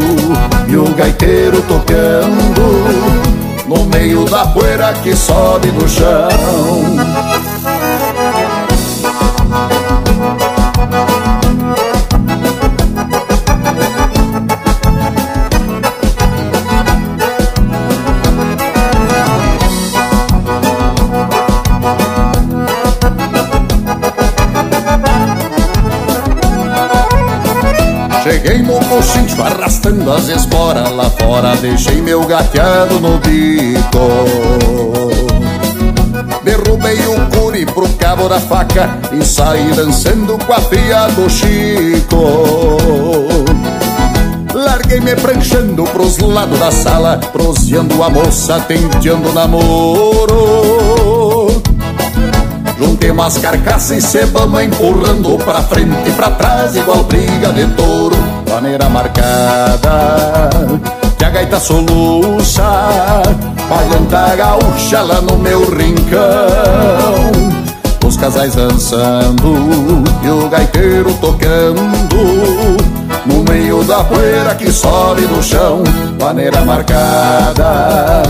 e 0.67 0.75
o 0.75 0.93
gaiteiro 0.95 1.61
tocando, 1.61 3.67
no 3.67 3.85
meio 3.85 4.25
da 4.25 4.45
poeira 4.47 4.93
que 5.01 5.15
sobe 5.15 5.71
no 5.71 5.87
chão. 5.87 6.29
Cheguei 28.45 28.61
no 28.61 28.79
coxinho 28.85 29.41
arrastando 29.41 30.13
as 30.13 30.27
esporas 30.27 30.91
lá 30.91 31.09
fora 31.09 31.55
Deixei 31.55 31.99
meu 31.99 32.23
gateado 32.27 32.99
no 32.99 33.17
bico. 33.17 33.97
Derrubei 36.43 36.99
o 37.07 37.25
curi 37.31 37.65
pro 37.65 37.89
cabo 37.93 38.29
da 38.29 38.39
faca 38.39 38.99
E 39.11 39.25
saí 39.25 39.71
dançando 39.73 40.37
com 40.37 40.53
a 40.53 40.61
filha 40.61 41.07
do 41.07 41.27
Chico. 41.27 42.17
Larguei 44.53 44.99
me 44.99 45.15
pranchando 45.15 45.83
pros 45.85 46.19
lados 46.19 46.59
da 46.59 46.71
sala 46.71 47.17
Proseando 47.17 48.03
a 48.03 48.11
moça, 48.11 48.59
tenteando 48.59 49.33
namoro. 49.33 50.45
Juntei 52.77 53.09
umas 53.09 53.37
carcaças 53.37 53.97
e 53.97 54.01
cebamos 54.01 54.61
empurrando 54.61 55.35
pra 55.43 55.63
frente 55.63 56.09
e 56.09 56.11
pra 56.11 56.29
trás 56.31 56.75
Igual 56.75 57.03
briga 57.05 57.51
de 57.53 57.65
touro, 57.73 58.15
maneira 58.65 58.89
marcada 58.89 60.49
Que 61.19 61.23
a 61.23 61.29
gaita 61.29 61.59
soluça, 61.59 62.63
bailanta 63.69 64.35
gaúcha 64.35 65.01
lá 65.03 65.21
no 65.21 65.37
meu 65.37 65.69
rincão. 65.69 67.31
Os 68.03 68.17
casais 68.17 68.55
dançando 68.55 70.03
e 70.23 70.29
o 70.29 70.49
gaiteiro 70.49 71.13
tocando 71.15 71.81
No 73.25 73.43
meio 73.51 73.83
da 73.83 74.03
poeira 74.03 74.53
que 74.53 74.71
sobe 74.71 75.25
do 75.25 75.41
chão 75.41 75.83
Maneira 76.19 76.61
marcada 76.61 78.21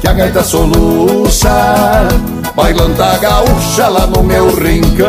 que 0.00 0.06
a 0.06 0.12
gaita 0.12 0.44
soluça 0.44 2.08
Bailanta 2.54 3.18
gaúcha 3.18 3.88
lá 3.88 4.06
no 4.06 4.22
meu 4.22 4.54
rincão. 4.54 5.06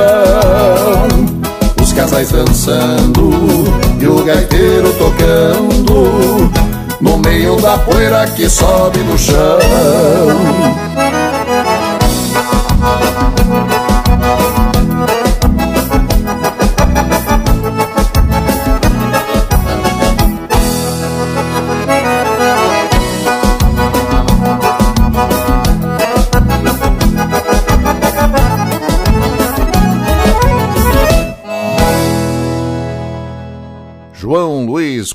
Os 1.79 1.93
casais 1.93 2.31
dançando 2.31 3.88
e 4.09 4.11
o 4.11 4.23
gaiteiro 4.23 4.91
tocando 4.93 6.51
No 6.99 7.17
meio 7.19 7.55
da 7.61 7.77
poeira 7.77 8.25
que 8.27 8.49
sobe 8.49 8.99
no 8.99 9.17
chão 9.17 9.59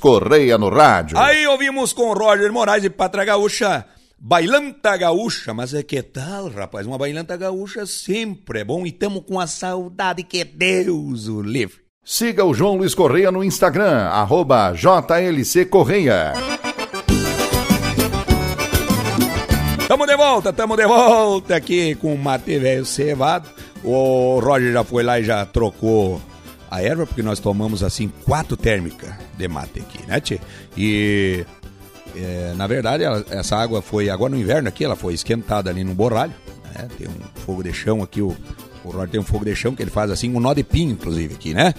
Correia 0.05 0.59
no 0.59 0.69
rádio. 0.69 1.17
Aí 1.17 1.47
ouvimos 1.47 1.95
com 1.95 2.13
Roger 2.13 2.53
Moraes 2.53 2.85
e 2.85 2.91
Patra 2.91 3.25
Gaúcha, 3.25 3.87
Bailanta 4.19 4.95
Gaúcha. 4.99 5.55
Mas 5.55 5.73
é 5.73 5.83
que 5.83 6.03
tal, 6.03 6.51
rapaz? 6.51 6.87
Uma 6.87 6.99
bailanta 6.99 7.35
gaúcha 7.39 7.87
sempre 7.87 8.61
é 8.61 8.65
bom 8.65 8.85
e 8.85 8.93
tamo 8.93 9.23
com 9.23 9.41
a 9.41 9.47
saudade 9.47 10.23
que 10.23 10.45
Deus 10.45 11.27
o 11.27 11.41
livre. 11.41 11.77
Siga 12.05 12.45
o 12.45 12.53
João 12.53 12.77
Luiz 12.77 12.95
Correia 12.95 13.33
no 13.33 13.43
Instagram, 13.43 14.09
arroba 14.09 14.75
JLC 14.75 15.65
Correia. 15.65 16.35
Tamo 19.89 20.05
de 20.05 20.17
volta, 20.19 20.53
tamo 20.53 20.77
de 20.77 20.87
volta 20.87 21.57
aqui 21.57 21.95
com 21.95 22.13
o 22.13 22.19
mate 22.19 22.59
velho 22.59 22.85
cevado. 22.85 23.49
O 23.83 24.39
Roger 24.39 24.71
já 24.71 24.85
foi 24.85 25.03
lá 25.03 25.19
e 25.19 25.25
já 25.25 25.47
trocou 25.47 26.21
a 26.71 26.83
erva, 26.83 27.07
porque 27.07 27.23
nós 27.23 27.41
tomamos 27.41 27.83
assim 27.83 28.13
quatro 28.27 28.55
térmicas 28.55 29.24
de 29.37 29.49
mate 29.49 29.81
aqui, 29.81 30.07
né, 30.07 30.21
tchê? 30.21 30.41
E 30.77 31.45
é, 32.17 32.53
na 32.57 32.67
verdade 32.67 33.03
ela- 33.05 33.25
essa 33.31 33.57
água 33.57 33.83
foi, 33.83 34.09
agora 34.11 34.31
no 34.33 34.39
inverno 34.39 34.69
aqui, 34.69 34.85
ela 34.85 34.97
foi 34.97 35.15
esquentada 35.15 35.71
ali 35.71 35.83
no 35.85 35.95
borralho, 35.95 36.33
né? 36.75 36.89
Tem 36.99 37.09
um 37.09 37.41
fogo 37.45 37.63
de 37.63 37.73
chão 37.73 38.03
aqui, 38.03 38.23
o, 38.23 38.37
o 38.85 38.91
Roger 38.91 39.09
tem 39.09 39.21
um 39.21 39.25
fogo 39.25 39.45
de 39.45 39.55
chão 39.57 39.75
que 39.75 39.83
ele 39.83 39.91
faz 39.91 40.11
assim, 40.11 40.35
um 40.35 40.41
nó 40.41 40.53
de 40.55 40.63
pinho, 40.63 40.93
inclusive, 40.93 41.35
aqui, 41.35 41.55
né? 41.55 41.75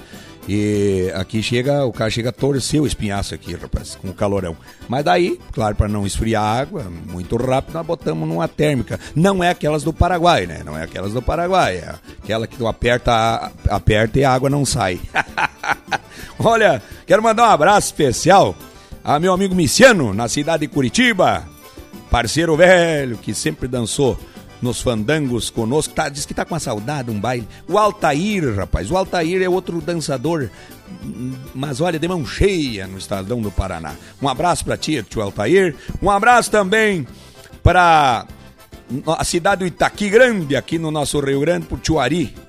E 0.48 1.12
aqui 1.16 1.42
chega, 1.42 1.84
o 1.86 1.92
cara 1.92 2.08
chega 2.12 2.30
a 2.30 2.32
torcer 2.32 2.80
o 2.80 2.86
espinhaço 2.86 3.34
aqui, 3.34 3.56
rapaz, 3.56 3.96
com 3.96 4.10
o 4.10 4.14
calorão. 4.14 4.56
Mas 4.88 5.04
daí, 5.04 5.40
claro, 5.52 5.76
para 5.76 5.88
não 5.88 6.06
esfriar 6.06 6.44
a 6.44 6.60
água 6.60 6.84
muito 6.84 7.36
rápido, 7.36 7.74
nós 7.74 7.84
botamos 7.84 8.30
numa 8.30 8.48
térmica. 8.48 9.00
Não 9.16 9.44
é 9.44 9.50
aquelas 9.50 9.82
do 9.82 9.92
Paraguai, 9.92 10.46
né? 10.46 10.62
Não 10.64 10.78
é 10.78 10.84
aquelas 10.84 11.14
do 11.14 11.22
Paraguai. 11.22 11.78
É 11.78 11.96
aquela 12.22 12.46
que 12.46 12.58
tu 12.58 12.68
aperta, 12.68 13.52
aperta 13.70 14.20
e 14.20 14.24
a 14.24 14.32
água 14.32 14.48
não 14.48 14.64
sai. 14.64 15.00
Olha, 16.40 16.82
quero 17.06 17.24
mandar 17.24 17.48
um 17.48 17.52
abraço 17.52 17.88
especial 17.88 18.56
a 19.04 19.20
meu 19.20 19.34
amigo 19.34 19.56
Miciano, 19.56 20.14
na 20.14 20.28
cidade 20.28 20.68
de 20.68 20.74
Curitiba. 20.74 21.48
Parceiro 22.10 22.56
velho 22.56 23.18
que 23.18 23.34
sempre 23.34 23.68
dançou 23.68 24.18
nos 24.62 24.82
fandangos 24.82 25.50
conosco. 25.50 25.94
Tá, 25.94 26.10
diz 26.10 26.26
que 26.26 26.34
tá 26.34 26.44
com 26.44 26.56
a 26.56 26.60
saudade, 26.60 27.12
um 27.12 27.20
baile. 27.20 27.48
O 27.68 27.78
Altair, 27.78 28.56
rapaz. 28.56 28.90
O 28.90 28.98
Altair 28.98 29.42
é 29.42 29.50
outro 29.50 29.80
dançador, 29.82 30.50
mas 31.54 31.82
olha, 31.82 32.00
de 32.00 32.08
mão 32.08 32.26
cheia 32.26 32.88
no 32.88 32.98
Estadão 32.98 33.42
do 33.42 33.52
Paraná. 33.52 33.94
Um 34.22 34.28
abraço 34.28 34.66
pra 34.66 34.78
ti, 34.78 35.04
tio 35.04 35.22
Altair. 35.22 35.76
Um 36.02 36.10
abraço 36.10 36.50
também 36.52 37.08
para 37.62 38.26
a 39.08 39.24
cidade 39.24 39.60
do 39.60 39.68
Itaqui 39.68 40.10
Grande, 40.10 40.56
aqui 40.56 40.78
no 40.78 40.92
nosso 40.92 41.20
Rio 41.20 41.40
Grande, 41.40 41.66
pro 41.66 41.78
Tio 41.78 41.98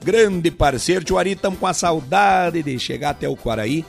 Grande 0.04 0.50
parceiro. 0.50 1.04
Tio 1.04 1.18
Ari, 1.18 1.32
estamos 1.32 1.58
com 1.58 1.66
a 1.66 1.72
saudade 1.72 2.62
de 2.62 2.78
chegar 2.78 3.10
até 3.10 3.28
o 3.28 3.36
Quaraí, 3.36 3.84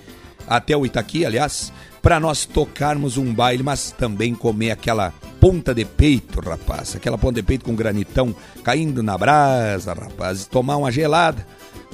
até 0.48 0.76
o 0.76 0.86
Itaqui, 0.86 1.26
aliás, 1.26 1.74
para 2.02 2.20
nós 2.20 2.46
tocarmos 2.46 3.18
um 3.18 3.34
baile, 3.34 3.64
mas 3.64 3.92
também 3.92 4.34
comer 4.34 4.72
aquela 4.72 5.14
ponta 5.40 5.74
de 5.74 5.84
peito, 5.84 6.40
rapaz. 6.40 6.96
Aquela 6.96 7.18
ponta 7.18 7.42
de 7.42 7.44
peito 7.44 7.66
com 7.66 7.76
granitão 7.76 8.34
caindo 8.64 9.04
na 9.04 9.18
brasa, 9.18 9.94
rapaz. 9.94 10.46
Tomar 10.46 10.78
uma 10.78 10.92
gelada 10.92 11.46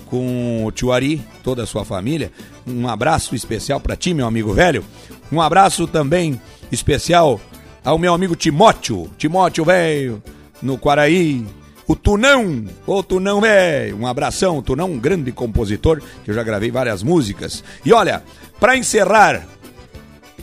com 0.06 0.66
o 0.66 0.72
tio 0.72 0.92
Ari, 0.92 1.22
toda 1.44 1.64
a 1.64 1.66
sua 1.66 1.84
família. 1.84 2.32
Um 2.68 2.88
abraço 2.88 3.36
especial 3.36 3.80
para 3.80 3.96
ti, 3.96 4.14
meu 4.14 4.28
amigo 4.28 4.54
velho. 4.54 4.86
Um 5.32 5.42
abraço 5.42 5.88
também 5.88 6.40
especial 6.72 7.42
ao 7.84 7.98
meu 7.98 8.14
amigo 8.14 8.36
Timóteo. 8.36 9.10
Timóteo, 9.18 9.66
velho, 9.66 10.22
no 10.64 10.78
Quaraí. 10.78 11.46
O 11.86 11.96
Tunão, 11.96 12.66
ô 12.88 13.04
Tunão, 13.04 13.42
velho. 13.42 13.98
Um 13.98 14.08
abração, 14.08 14.58
o 14.58 14.62
Tunão, 14.62 14.90
um 14.90 14.98
grande 14.98 15.32
compositor, 15.34 16.02
que 16.24 16.32
eu 16.32 16.36
já 16.36 16.42
gravei 16.42 16.72
várias 16.72 17.04
músicas. 17.04 17.64
E 17.86 17.92
olha, 17.92 18.24
para 18.60 18.78
encerrar 18.78 19.46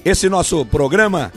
esse 0.04 0.28
nosso 0.28 0.64
programa, 0.66 1.32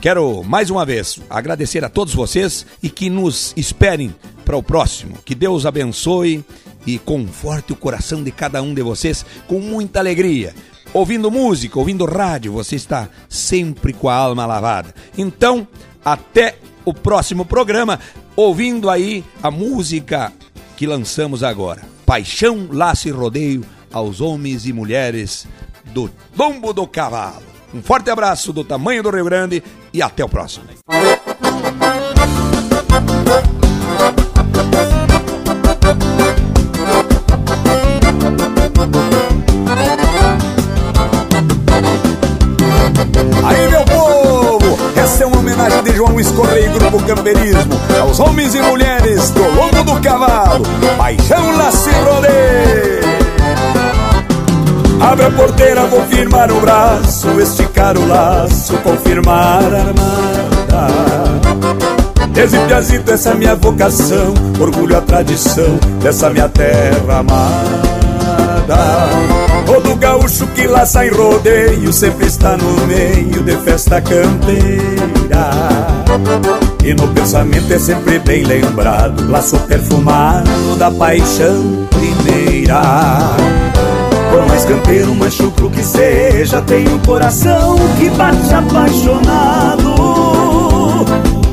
quero 0.00 0.42
mais 0.42 0.70
uma 0.70 0.86
vez 0.86 1.20
agradecer 1.28 1.84
a 1.84 1.90
todos 1.90 2.14
vocês 2.14 2.66
e 2.82 2.88
que 2.88 3.10
nos 3.10 3.52
esperem 3.54 4.14
para 4.46 4.56
o 4.56 4.62
próximo. 4.62 5.18
Que 5.24 5.34
Deus 5.34 5.66
abençoe 5.66 6.42
e 6.86 6.98
conforte 6.98 7.72
o 7.72 7.76
coração 7.76 8.22
de 8.22 8.30
cada 8.30 8.62
um 8.62 8.72
de 8.72 8.82
vocês 8.82 9.24
com 9.46 9.60
muita 9.60 9.98
alegria. 9.98 10.54
Ouvindo 10.94 11.30
música, 11.30 11.78
ouvindo 11.78 12.04
rádio, 12.04 12.52
você 12.52 12.76
está 12.76 13.08
sempre 13.28 13.92
com 13.92 14.08
a 14.08 14.14
alma 14.14 14.46
lavada. 14.46 14.94
Então, 15.18 15.66
até 16.04 16.56
o 16.84 16.92
próximo 16.92 17.44
programa, 17.44 17.98
ouvindo 18.36 18.90
aí 18.90 19.24
a 19.42 19.50
música 19.50 20.32
que 20.76 20.86
lançamos 20.86 21.42
agora. 21.42 21.82
Paixão, 22.04 22.68
Laço 22.70 23.08
e 23.08 23.10
Rodeio, 23.10 23.64
aos 23.92 24.20
homens 24.20 24.66
e 24.66 24.72
mulheres 24.72 25.46
do 25.86 26.10
Lombo 26.36 26.72
do 26.72 26.86
Cavalo. 26.86 27.42
Um 27.72 27.82
forte 27.82 28.10
abraço 28.10 28.52
do 28.52 28.62
tamanho 28.62 29.02
do 29.02 29.10
Rio 29.10 29.24
Grande 29.24 29.62
e 29.92 30.02
até 30.02 30.24
o 30.24 30.28
próximo. 30.28 30.64
Aos 48.00 48.20
homens 48.20 48.54
e 48.54 48.60
mulheres 48.60 49.30
do 49.30 49.42
lombo 49.42 49.82
do 49.82 50.00
cavalo, 50.02 50.62
paixão 50.98 51.56
laço 51.56 51.88
rodeio. 52.04 53.04
Abre 55.00 55.24
a 55.24 55.30
porteira, 55.30 55.86
vou 55.86 56.02
firmar 56.02 56.52
o 56.52 56.60
braço, 56.60 57.40
esticar 57.40 57.96
o 57.96 58.06
laço, 58.06 58.76
confirmar 58.78 59.62
a 59.62 59.78
armada. 59.78 60.24
Desde 62.32 62.58
piazito 62.58 63.10
essa 63.10 63.30
é 63.30 63.34
minha 63.34 63.54
vocação, 63.54 64.34
orgulho 64.60 64.98
a 64.98 65.00
tradição 65.00 65.78
dessa 66.02 66.28
minha 66.28 66.48
terra 66.48 67.20
amada. 67.20 69.08
Todo 69.64 69.96
gaúcho 69.96 70.46
que 70.48 70.66
laça 70.66 71.06
em 71.06 71.10
rodeio 71.10 71.90
sempre 71.90 72.26
está 72.26 72.56
no 72.58 72.86
meio 72.86 73.42
de 73.42 73.56
festa 73.58 74.00
campeira. 74.02 75.48
E 76.84 76.92
no 76.92 77.08
pensamento 77.08 77.72
é 77.72 77.78
sempre 77.78 78.18
bem 78.18 78.44
lembrado, 78.44 79.30
laço 79.30 79.58
perfumado 79.60 80.76
da 80.76 80.90
paixão 80.90 81.88
primeira. 81.88 82.82
Por 84.30 84.46
mais 84.46 84.66
campeiro, 84.66 85.14
mais 85.14 85.32
chucro 85.32 85.70
que 85.70 85.82
seja, 85.82 86.60
tem 86.60 86.86
um 86.88 86.98
coração 86.98 87.76
que 87.98 88.10
bate 88.10 88.52
apaixonado. 88.52 89.94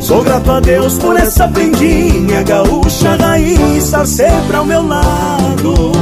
Sou 0.01 0.21
grato 0.21 0.51
a 0.51 0.59
Deus 0.59 0.97
por 0.97 1.15
essa 1.15 1.47
prendinha 1.47 2.43
gaúcha 2.43 3.15
raiz 3.15 3.93
sempre 4.05 4.57
ao 4.57 4.65
meu 4.65 4.85
lado. 4.85 5.93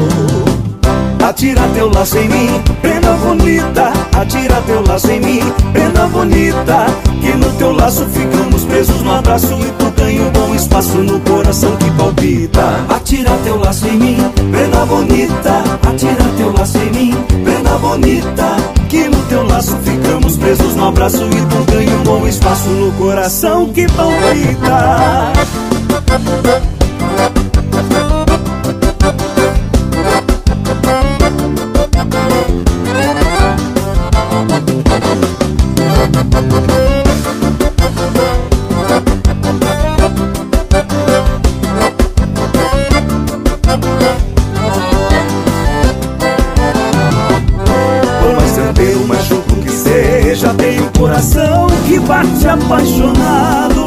Atira 1.29 1.61
teu 1.75 1.91
laço 1.93 2.17
em 2.17 2.27
mim, 2.27 2.49
prenda 2.81 3.13
bonita. 3.13 3.93
Atira 4.19 4.63
teu 4.65 4.81
laço 4.81 5.11
em 5.11 5.19
mim, 5.19 5.53
prenda 5.71 6.07
bonita. 6.07 6.87
Que 7.21 7.33
no 7.33 7.51
teu 7.51 7.71
laço 7.71 8.03
ficamos 8.07 8.63
presos 8.63 9.03
no 9.03 9.13
abraço 9.13 9.53
e 9.53 9.71
tu 9.73 9.91
ganha 9.91 10.23
um 10.23 10.31
bom 10.31 10.55
espaço 10.55 10.97
no 10.97 11.19
coração 11.19 11.77
que 11.77 11.91
palpita. 11.91 12.83
Atira 12.89 13.29
teu 13.43 13.59
laço 13.59 13.87
em 13.87 13.97
mim, 13.99 14.17
prenda 14.49 14.83
bonita. 14.87 15.63
Atira 15.87 16.25
teu 16.35 16.51
laço 16.51 16.79
em 16.79 16.91
mim, 16.93 17.15
prenda 17.43 17.77
bonita. 17.77 18.55
Que 18.89 19.07
no 19.07 19.21
teu 19.27 19.43
laço 19.45 19.77
ficamos 19.83 20.35
presos 20.35 20.75
no 20.75 20.87
abraço 20.87 21.23
e 21.25 21.45
tu 21.45 21.71
ganha 21.71 21.95
um 21.95 22.03
bom 22.05 22.27
espaço 22.27 22.67
no 22.69 22.91
coração 22.93 23.71
que 23.71 23.85
palpita. 23.85 25.31
Bate 52.39 52.47
apaixonado. 52.47 53.85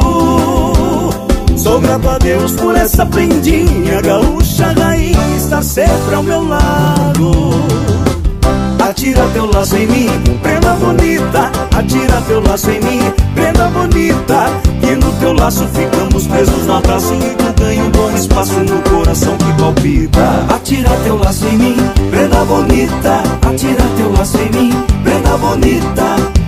Sou 1.57 1.81
grato 1.81 2.09
a 2.09 2.19
Deus 2.19 2.53
por 2.53 2.77
essa 2.77 3.07
prendinha 3.07 4.01
gaúcha 4.03 4.75
raiz 4.79 5.17
estar 5.37 5.63
sempre 5.63 6.15
ao 6.15 6.23
meu 6.23 6.47
lado. 6.47 7.53
Atira 8.79 9.27
teu 9.33 9.47
laço 9.51 9.77
em 9.77 9.87
mim, 9.87 10.09
prenda 10.43 10.75
bonita. 10.75 11.51
Atira 11.77 12.21
teu 12.27 12.43
laço 12.43 12.71
em 12.71 12.81
mim, 12.81 13.01
prenda 13.35 13.69
bonita. 13.69 14.47
Que 14.81 14.97
no 14.97 15.13
teu 15.13 15.33
laço 15.33 15.67
ficamos 15.69 16.27
presos 16.27 16.67
no 16.67 16.77
abraço 16.77 17.15
e 17.15 17.35
tu 17.37 17.61
ganha 17.61 17.85
um 17.85 17.91
bom 17.91 18.11
espaço 18.11 18.61
no 18.61 18.83
coração 18.83 19.37
que 19.39 19.53
palpita. 19.61 20.55
Atira 20.55 20.91
teu 21.05 21.17
laço 21.17 21.47
em 21.47 21.57
mim, 21.57 21.77
prenda 22.11 22.45
bonita. 22.45 23.23
Atira 23.49 23.85
teu 23.97 24.13
laço 24.13 24.39
em 24.39 24.51
mim, 24.51 24.85
prenda 25.05 25.39
bonita. 25.39 26.42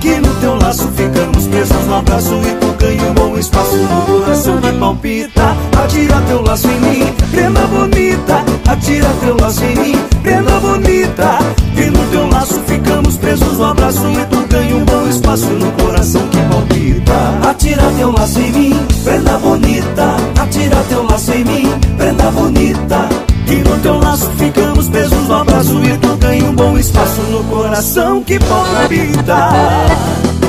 Laço 0.75 0.89
ficamos 0.89 1.47
presos 1.47 1.87
no 1.87 1.95
abraço 1.95 2.35
e 2.35 2.55
tu 2.57 2.75
ganha 2.77 3.05
um 3.05 3.15
bom 3.15 3.39
espaço 3.39 3.77
no 3.77 4.07
coração 4.07 4.61
que 4.61 4.73
palpita. 4.73 5.57
Atira 5.85 6.21
teu 6.27 6.43
laço 6.43 6.67
em 6.67 6.81
mim, 6.81 7.15
prenda 7.31 7.61
bonita. 7.69 8.45
Atira 8.67 9.09
teu 9.21 9.37
laço 9.41 9.65
em 9.65 9.77
mim, 9.77 9.97
prenda 10.21 10.59
bonita. 10.59 11.39
Que 11.77 11.91
no 11.91 12.05
teu 12.11 12.29
laço 12.29 12.61
ficamos 12.67 13.17
presos 13.19 13.57
no 13.57 13.67
abraço 13.67 14.01
e 14.01 14.27
tu 14.27 14.49
ganha 14.49 14.75
um 14.75 14.85
bom 14.85 15.09
espaço 15.09 15.47
no 15.47 15.71
coração 15.81 16.27
que 16.27 16.39
palpita. 16.39 17.49
Atira 17.49 17.93
teu 17.97 18.11
laço 18.11 18.41
em 18.41 18.51
mim, 18.51 18.87
prenda 19.05 19.39
bonita. 19.39 20.17
Atira 20.43 20.85
teu 20.89 21.05
laço 21.05 21.33
em 21.35 21.45
mim, 21.45 21.69
prenda 21.97 22.33
bonita. 22.33 23.09
Que 23.47 23.57
no 23.57 23.79
teu 23.79 24.01
laço 24.01 24.29
ficamos 24.37 24.89
presos 24.89 25.29
no 25.29 25.35
abraço 25.37 25.81
e 25.85 25.97
tu 25.99 26.17
ganha 26.17 26.45
um 26.47 26.55
bom 26.57 26.77
espaço 26.77 27.21
no 27.31 27.45
coração 27.45 28.25
que 28.25 28.41
palpita. 28.41 30.44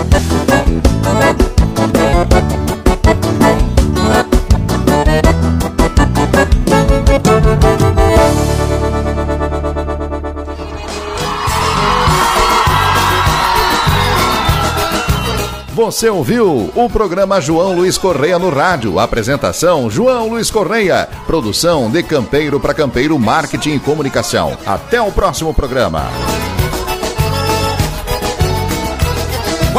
Você 15.95 16.09
ouviu 16.09 16.71
o 16.75 16.89
programa 16.89 17.39
João 17.39 17.73
Luiz 17.73 17.97
Correia 17.97 18.39
no 18.39 18.49
rádio. 18.49 18.99
Apresentação 18.99 19.89
João 19.89 20.27
Luiz 20.29 20.49
Correia. 20.49 21.07
Produção 21.27 21.91
de 21.91 22.01
Campeiro 22.01 22.59
para 22.59 22.73
Campeiro 22.73 23.17
Marketing 23.19 23.75
e 23.75 23.79
Comunicação. 23.79 24.57
Até 24.65 25.01
o 25.01 25.11
próximo 25.11 25.53
programa. 25.53 26.09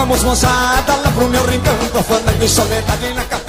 Vamos 0.06 0.22
moçada 0.22 0.94
lá 0.94 1.10
pro 1.10 1.28
meu 1.28 1.44
rincão, 1.46 1.76
tô 1.92 2.00
falando 2.00 2.38
de 2.38 2.48
soledade 2.48 3.12
na 3.12 3.24
cabeça. 3.24 3.45